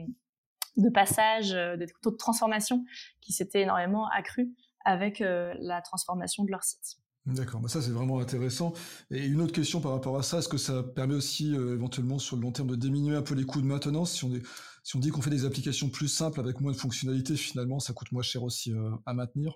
de 0.76 0.88
passage, 0.88 1.52
des 1.52 1.86
taux 2.02 2.10
de 2.10 2.16
transformation 2.16 2.84
qui 3.20 3.32
s'étaient 3.32 3.60
énormément 3.60 4.08
accrus 4.08 4.48
avec 4.84 5.20
la 5.20 5.80
transformation 5.82 6.44
de 6.44 6.50
leur 6.50 6.64
site. 6.64 6.98
D'accord, 7.26 7.60
bah 7.60 7.68
ça 7.68 7.80
c'est 7.80 7.90
vraiment 7.90 8.20
intéressant. 8.20 8.74
Et 9.10 9.24
une 9.24 9.40
autre 9.40 9.52
question 9.52 9.80
par 9.80 9.92
rapport 9.92 10.18
à 10.18 10.22
ça, 10.22 10.38
est-ce 10.38 10.48
que 10.48 10.58
ça 10.58 10.82
permet 10.82 11.14
aussi 11.14 11.56
euh, 11.56 11.72
éventuellement 11.72 12.18
sur 12.18 12.36
le 12.36 12.42
long 12.42 12.52
terme 12.52 12.68
de 12.68 12.76
diminuer 12.76 13.16
un 13.16 13.22
peu 13.22 13.34
les 13.34 13.44
coûts 13.44 13.62
de 13.62 13.66
maintenance? 13.66 14.12
Si 14.12 14.24
on, 14.24 14.34
est, 14.34 14.42
si 14.82 14.96
on 14.96 14.98
dit 14.98 15.08
qu'on 15.08 15.22
fait 15.22 15.30
des 15.30 15.46
applications 15.46 15.88
plus 15.88 16.08
simples 16.08 16.38
avec 16.38 16.60
moins 16.60 16.72
de 16.72 16.76
fonctionnalités, 16.76 17.36
finalement 17.36 17.78
ça 17.78 17.94
coûte 17.94 18.12
moins 18.12 18.22
cher 18.22 18.42
aussi 18.42 18.74
euh, 18.74 18.90
à 19.06 19.14
maintenir? 19.14 19.54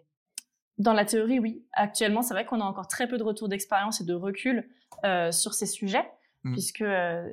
Dans 0.79 0.95
la 0.95 1.05
théorie, 1.05 1.41
oui. 1.41 1.67
Actuellement, 1.73 2.23
c'est 2.23 2.33
vrai 2.33 2.47
qu'on 2.47 2.61
a 2.61 2.65
encore 2.65 2.89
très 2.89 3.07
peu 3.07 3.19
de 3.19 3.23
retours 3.23 3.49
d'expérience 3.49 4.01
et 4.01 4.05
de 4.05 4.15
recul 4.15 4.67
euh, 5.05 5.31
sur 5.31 5.53
ces 5.53 5.67
sujets. 5.67 6.09
Mmh. 6.45 6.53
Puisque, 6.53 6.85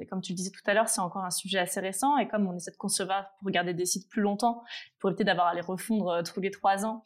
comme 0.10 0.20
tu 0.20 0.32
le 0.34 0.36
disais 0.36 0.50
tout 0.50 0.64
à 0.66 0.74
l'heure, 0.74 0.90
c'est 0.90 1.00
encore 1.00 1.24
un 1.24 1.30
sujet 1.30 1.60
assez 1.60 1.80
récent 1.80 2.18
et 2.18 2.28
comme 2.28 2.48
on 2.48 2.56
essaie 2.56 2.72
de 2.72 2.76
concevoir 2.76 3.28
pour 3.40 3.52
garder 3.52 3.76
des 3.76 3.86
sites 3.86 4.10
plus 4.10 4.24
longtemps, 4.24 4.64
pour 4.98 5.12
éviter 5.12 5.24
d'avoir 5.24 5.46
à 5.46 5.54
les 5.54 5.62
refondre 5.62 6.24
tous 6.24 6.42
les 6.42 6.50
trois 6.50 6.86
ans, 6.86 7.04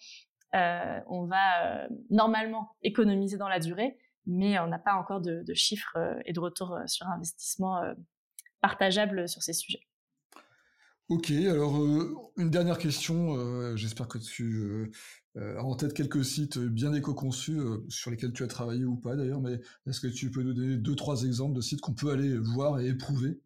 euh, 0.56 1.00
on 1.08 1.26
va 1.26 1.84
euh, 1.84 1.88
normalement 2.10 2.76
économiser 2.82 3.38
dans 3.38 3.48
la 3.48 3.60
durée, 3.60 3.98
mais 4.26 4.60
on 4.60 4.68
n'a 4.68 4.80
pas 4.80 4.96
encore 4.96 5.22
de, 5.22 5.44
chiffres 5.54 5.96
euh, 5.98 6.20
et 6.26 6.34
de 6.34 6.40
retours 6.40 6.78
sur 6.88 7.08
investissement 7.08 7.82
partageables 8.62 9.28
sur 9.28 9.42
ces 9.44 9.54
sujets. 9.54 9.82
Ok, 11.08 11.32
alors 11.32 11.76
une 12.38 12.52
dernière 12.52 12.78
question. 12.78 13.76
J'espère 13.76 14.08
que 14.08 14.20
tu 14.20 14.92
as 15.36 15.64
en 15.64 15.76
tête 15.76 15.96
quelques 15.96 16.24
sites 16.24 16.60
bien 16.60 16.94
éco-conçus 16.94 17.60
sur 17.88 18.12
lesquels 18.12 18.32
tu 18.32 18.44
as 18.44 18.48
travaillé 18.48 18.86
ou 18.86 18.96
pas 18.96 19.16
d'ailleurs, 19.16 19.42
mais 19.42 19.60
est-ce 19.88 20.02
que 20.02 20.08
tu 20.08 20.30
peux 20.30 20.44
nous 20.44 20.54
donner 20.54 20.78
deux, 20.78 20.96
trois 20.96 21.24
exemples 21.24 21.56
de 21.56 21.62
sites 21.62 21.82
qu'on 21.82 21.96
peut 21.96 22.12
aller 22.12 22.38
voir 22.38 22.80
et 22.80 22.90
éprouver? 22.90 23.40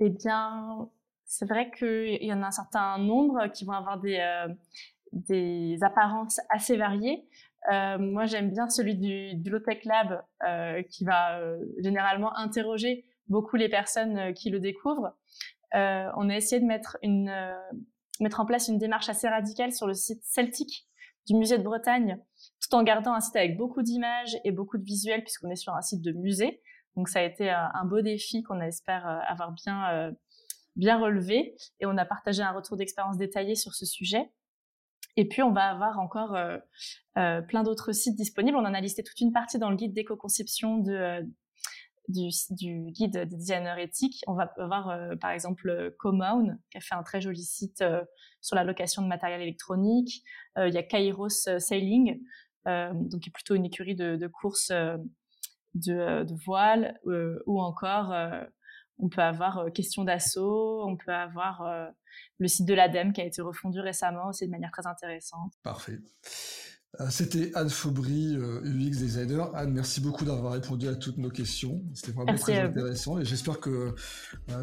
Eh 0.00 0.10
bien, 0.10 0.88
c'est 1.26 1.46
vrai 1.46 1.70
qu'il 1.70 2.24
y 2.24 2.32
en 2.32 2.42
a 2.42 2.48
un 2.48 2.50
certain 2.50 2.98
nombre 2.98 3.46
qui 3.52 3.64
vont 3.64 3.72
avoir 3.72 4.00
des, 4.00 4.18
des 5.12 5.78
apparences 5.82 6.40
assez 6.48 6.76
variées. 6.76 7.26
Euh, 7.72 7.98
moi, 7.98 8.26
j'aime 8.26 8.50
bien 8.50 8.68
celui 8.68 8.96
du, 8.96 9.50
Low 9.50 9.58
Tech 9.58 9.84
Lab 9.84 10.22
euh, 10.46 10.82
qui 10.82 11.04
va 11.04 11.38
euh, 11.38 11.58
généralement 11.82 12.36
interroger 12.36 13.04
beaucoup 13.28 13.56
les 13.56 13.68
personnes 13.68 14.32
qui 14.34 14.50
le 14.50 14.60
découvrent. 14.60 15.14
On 15.74 16.30
a 16.30 16.34
essayé 16.34 16.60
de 16.62 16.66
mettre, 16.66 16.96
une, 17.02 17.30
mettre 18.20 18.40
en 18.40 18.46
place 18.46 18.68
une 18.68 18.78
démarche 18.78 19.10
assez 19.10 19.28
radicale 19.28 19.72
sur 19.72 19.86
le 19.86 19.92
site 19.92 20.22
Celtic 20.24 20.86
du 21.26 21.34
musée 21.34 21.58
de 21.58 21.62
Bretagne, 21.62 22.18
tout 22.62 22.74
en 22.74 22.82
gardant 22.82 23.12
un 23.12 23.20
site 23.20 23.36
avec 23.36 23.58
beaucoup 23.58 23.82
d'images 23.82 24.38
et 24.44 24.50
beaucoup 24.50 24.78
de 24.78 24.82
visuels 24.82 25.22
puisqu'on 25.22 25.50
est 25.50 25.56
sur 25.56 25.74
un 25.74 25.82
site 25.82 26.00
de 26.00 26.12
musée. 26.12 26.62
Donc 26.96 27.10
ça 27.10 27.18
a 27.18 27.22
été 27.22 27.50
un 27.50 27.84
beau 27.84 28.00
défi 28.00 28.42
qu'on 28.42 28.62
espère 28.62 29.06
avoir 29.28 29.52
bien 29.52 30.14
bien 30.78 30.98
relevé 30.98 31.54
et 31.80 31.86
on 31.86 31.98
a 31.98 32.06
partagé 32.06 32.42
un 32.42 32.52
retour 32.52 32.78
d'expérience 32.78 33.18
détaillé 33.18 33.54
sur 33.54 33.74
ce 33.74 33.84
sujet. 33.84 34.30
Et 35.18 35.26
puis, 35.26 35.42
on 35.42 35.50
va 35.50 35.68
avoir 35.68 35.98
encore 35.98 36.36
euh, 36.36 36.58
euh, 37.16 37.42
plein 37.42 37.64
d'autres 37.64 37.90
sites 37.90 38.14
disponibles. 38.14 38.56
On 38.56 38.64
en 38.64 38.72
a 38.72 38.80
listé 38.80 39.02
toute 39.02 39.20
une 39.20 39.32
partie 39.32 39.58
dans 39.58 39.68
le 39.68 39.74
guide 39.74 39.92
d'éco-conception 39.92 40.84
euh, 40.86 41.20
du, 42.06 42.30
guide 42.92 43.26
des 43.26 43.36
designers 43.36 43.82
éthiques. 43.82 44.22
On 44.28 44.34
va 44.34 44.54
avoir, 44.58 44.96
par 45.20 45.32
exemple, 45.32 45.92
Comown, 45.98 46.60
qui 46.70 46.78
a 46.78 46.80
fait 46.80 46.94
un 46.94 47.02
très 47.02 47.20
joli 47.20 47.42
site 47.42 47.82
sur 48.40 48.54
la 48.54 48.62
location 48.62 49.02
de 49.02 49.08
matériel 49.08 49.42
électronique. 49.42 50.22
il 50.56 50.72
y 50.72 50.78
a 50.78 50.82
Kairos 50.84 51.28
Sailing, 51.58 52.22
donc 52.64 53.20
qui 53.20 53.28
est 53.28 53.32
plutôt 53.32 53.56
une 53.56 53.66
écurie 53.66 53.94
de, 53.94 54.16
de 54.16 54.26
course 54.26 54.70
de, 54.70 56.24
de, 56.24 56.34
voile, 56.46 56.98
ou 57.04 57.60
encore 57.60 58.14
on 58.98 59.08
peut 59.08 59.22
avoir 59.22 59.58
euh, 59.58 59.70
Question 59.70 60.04
d'assaut, 60.04 60.84
on 60.86 60.96
peut 60.96 61.12
avoir 61.12 61.62
euh, 61.62 61.86
le 62.38 62.48
site 62.48 62.66
de 62.66 62.74
l'ADEME 62.74 63.12
qui 63.12 63.20
a 63.20 63.24
été 63.24 63.42
refondu 63.42 63.80
récemment 63.80 64.28
aussi 64.28 64.46
de 64.46 64.50
manière 64.50 64.70
très 64.70 64.86
intéressante. 64.86 65.52
Parfait. 65.62 65.98
Euh, 67.00 67.10
c'était 67.10 67.52
Anne 67.54 67.68
Faubry, 67.68 68.34
UX 68.36 68.96
designer. 68.96 69.54
Anne, 69.54 69.72
merci 69.72 70.00
beaucoup 70.00 70.24
d'avoir 70.24 70.54
répondu 70.54 70.88
à 70.88 70.94
toutes 70.94 71.18
nos 71.18 71.28
questions. 71.28 71.82
C'était 71.94 72.12
vraiment 72.12 72.34
très 72.34 72.58
intéressant 72.58 73.18
et 73.18 73.24
j'espère 73.24 73.60
que 73.60 73.94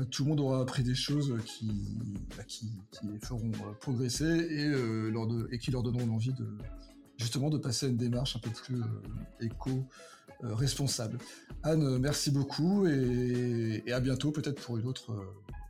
tout 0.10 0.24
le 0.24 0.30
monde 0.30 0.40
aura 0.40 0.60
appris 0.62 0.84
des 0.84 0.96
choses 0.96 1.38
qui, 1.46 2.00
bah, 2.36 2.44
qui, 2.48 2.72
les 3.04 3.20
feront 3.20 3.52
progresser 3.80 4.26
et, 4.26 4.68
leur 5.12 5.28
et 5.52 5.60
qui 5.60 5.72
leur 5.72 5.84
donneront 5.84 6.08
l'envie 6.08 6.34
de 6.34 6.58
justement 7.18 7.50
de 7.50 7.58
passer 7.58 7.86
à 7.86 7.90
une 7.90 7.98
démarche 7.98 8.36
un 8.36 8.40
peu 8.40 8.50
plus 8.50 8.82
euh, 10.44 10.54
responsable. 10.54 11.18
Anne, 11.64 11.98
merci 12.00 12.30
beaucoup 12.30 12.86
et, 12.88 13.84
à 13.92 14.00
bientôt 14.00 14.32
peut-être 14.32 14.62
pour 14.62 14.78
une 14.78 14.86
autre 14.86 15.12
euh, 15.12 15.26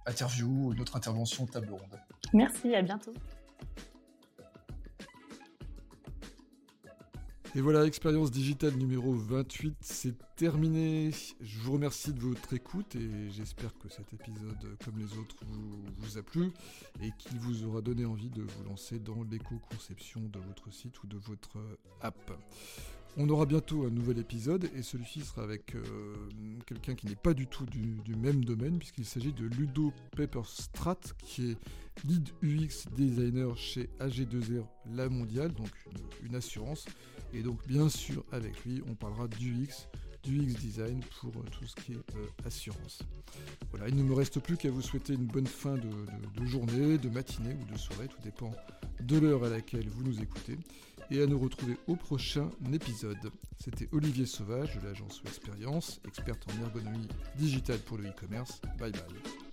interview 0.07 0.47
ou 0.47 0.73
une 0.73 0.81
autre 0.81 0.95
intervention 0.95 1.45
table 1.45 1.69
ronde. 1.69 1.99
Merci, 2.33 2.73
à 2.73 2.81
bientôt. 2.81 3.13
Et 7.57 7.61
voilà, 7.61 7.85
expérience 7.85 8.31
digitale 8.31 8.73
numéro 8.73 9.13
28, 9.13 9.77
c'est 9.79 10.15
terminé. 10.35 11.11
Je 11.39 11.59
vous 11.59 11.71
remercie 11.71 12.11
de 12.11 12.19
votre 12.19 12.51
écoute 12.53 12.97
et 12.97 13.31
j'espère 13.31 13.73
que 13.77 13.87
cet 13.87 14.11
épisode, 14.11 14.77
comme 14.83 14.99
les 14.99 15.17
autres, 15.17 15.37
vous, 15.99 16.17
a 16.17 16.21
plu 16.21 16.51
et 17.01 17.11
qu'il 17.17 17.39
vous 17.39 17.63
aura 17.63 17.79
donné 17.79 18.03
envie 18.03 18.29
de 18.29 18.41
vous 18.41 18.63
lancer 18.65 18.99
dans 18.99 19.23
l'éco-conception 19.31 20.19
de 20.19 20.39
votre 20.39 20.69
site 20.73 21.01
ou 21.03 21.07
de 21.07 21.15
votre 21.15 21.57
app. 22.01 22.33
On 23.17 23.29
aura 23.29 23.45
bientôt 23.45 23.85
un 23.85 23.89
nouvel 23.89 24.17
épisode 24.17 24.69
et 24.75 24.81
celui-ci 24.81 25.21
sera 25.21 25.43
avec 25.43 25.73
euh, 25.75 25.81
quelqu'un 26.65 26.95
qui 26.95 27.07
n'est 27.07 27.15
pas 27.15 27.33
du 27.33 27.47
tout 27.47 27.65
du, 27.65 28.15
même 28.17 28.43
domaine 28.43 28.77
puisqu'il 28.77 29.05
s'agit 29.05 29.31
de 29.31 29.45
Ludo 29.45 29.93
Pepperstrat 30.17 30.99
qui 31.19 31.51
est 31.51 31.57
lead 32.03 32.27
UX 32.43 32.89
designer 32.97 33.55
chez 33.55 33.89
AG2R 34.01 34.65
La 34.93 35.07
Mondiale, 35.07 35.53
donc 35.53 35.69
une, 36.25 36.35
assurance. 36.35 36.85
Et 37.35 37.43
donc 37.43 37.65
bien 37.67 37.89
sûr 37.89 38.23
avec 38.31 38.63
lui 38.65 38.81
on 38.89 38.95
parlera 38.95 39.27
d'UX, 39.27 39.87
du 40.23 40.39
UX 40.39 40.53
design 40.59 41.01
pour 41.19 41.31
euh, 41.35 41.45
tout 41.51 41.65
ce 41.65 41.75
qui 41.75 41.93
est 41.93 42.15
euh, 42.15 42.27
assurance. 42.45 42.99
Voilà, 43.71 43.89
il 43.89 43.95
ne 43.95 44.03
me 44.03 44.13
reste 44.13 44.39
plus 44.39 44.57
qu'à 44.57 44.71
vous 44.71 44.81
souhaiter 44.81 45.13
une 45.13 45.25
bonne 45.25 45.47
fin 45.47 45.75
de, 45.75 45.89
de 46.39 46.45
journée, 46.45 46.97
de 46.97 47.09
matinée 47.09 47.55
ou 47.61 47.71
de 47.71 47.77
soirée, 47.77 48.07
tout 48.07 48.21
dépend 48.23 48.51
de 49.01 49.17
l'heure 49.17 49.43
à 49.43 49.49
laquelle 49.49 49.87
vous 49.89 50.03
nous 50.03 50.21
écoutez 50.21 50.57
et 51.11 51.21
à 51.21 51.27
nous 51.27 51.37
retrouver 51.37 51.77
au 51.87 51.95
prochain 51.95 52.49
épisode. 52.73 53.31
C'était 53.59 53.89
Olivier 53.91 54.25
Sauvage 54.25 54.75
de 54.75 54.87
l'agence 54.87 55.21
Expérience, 55.25 56.01
experte 56.07 56.45
en 56.49 56.63
ergonomie 56.63 57.07
digitale 57.37 57.79
pour 57.79 57.97
le 57.97 58.09
e-commerce. 58.09 58.61
Bye 58.79 58.91
bye. 58.91 59.44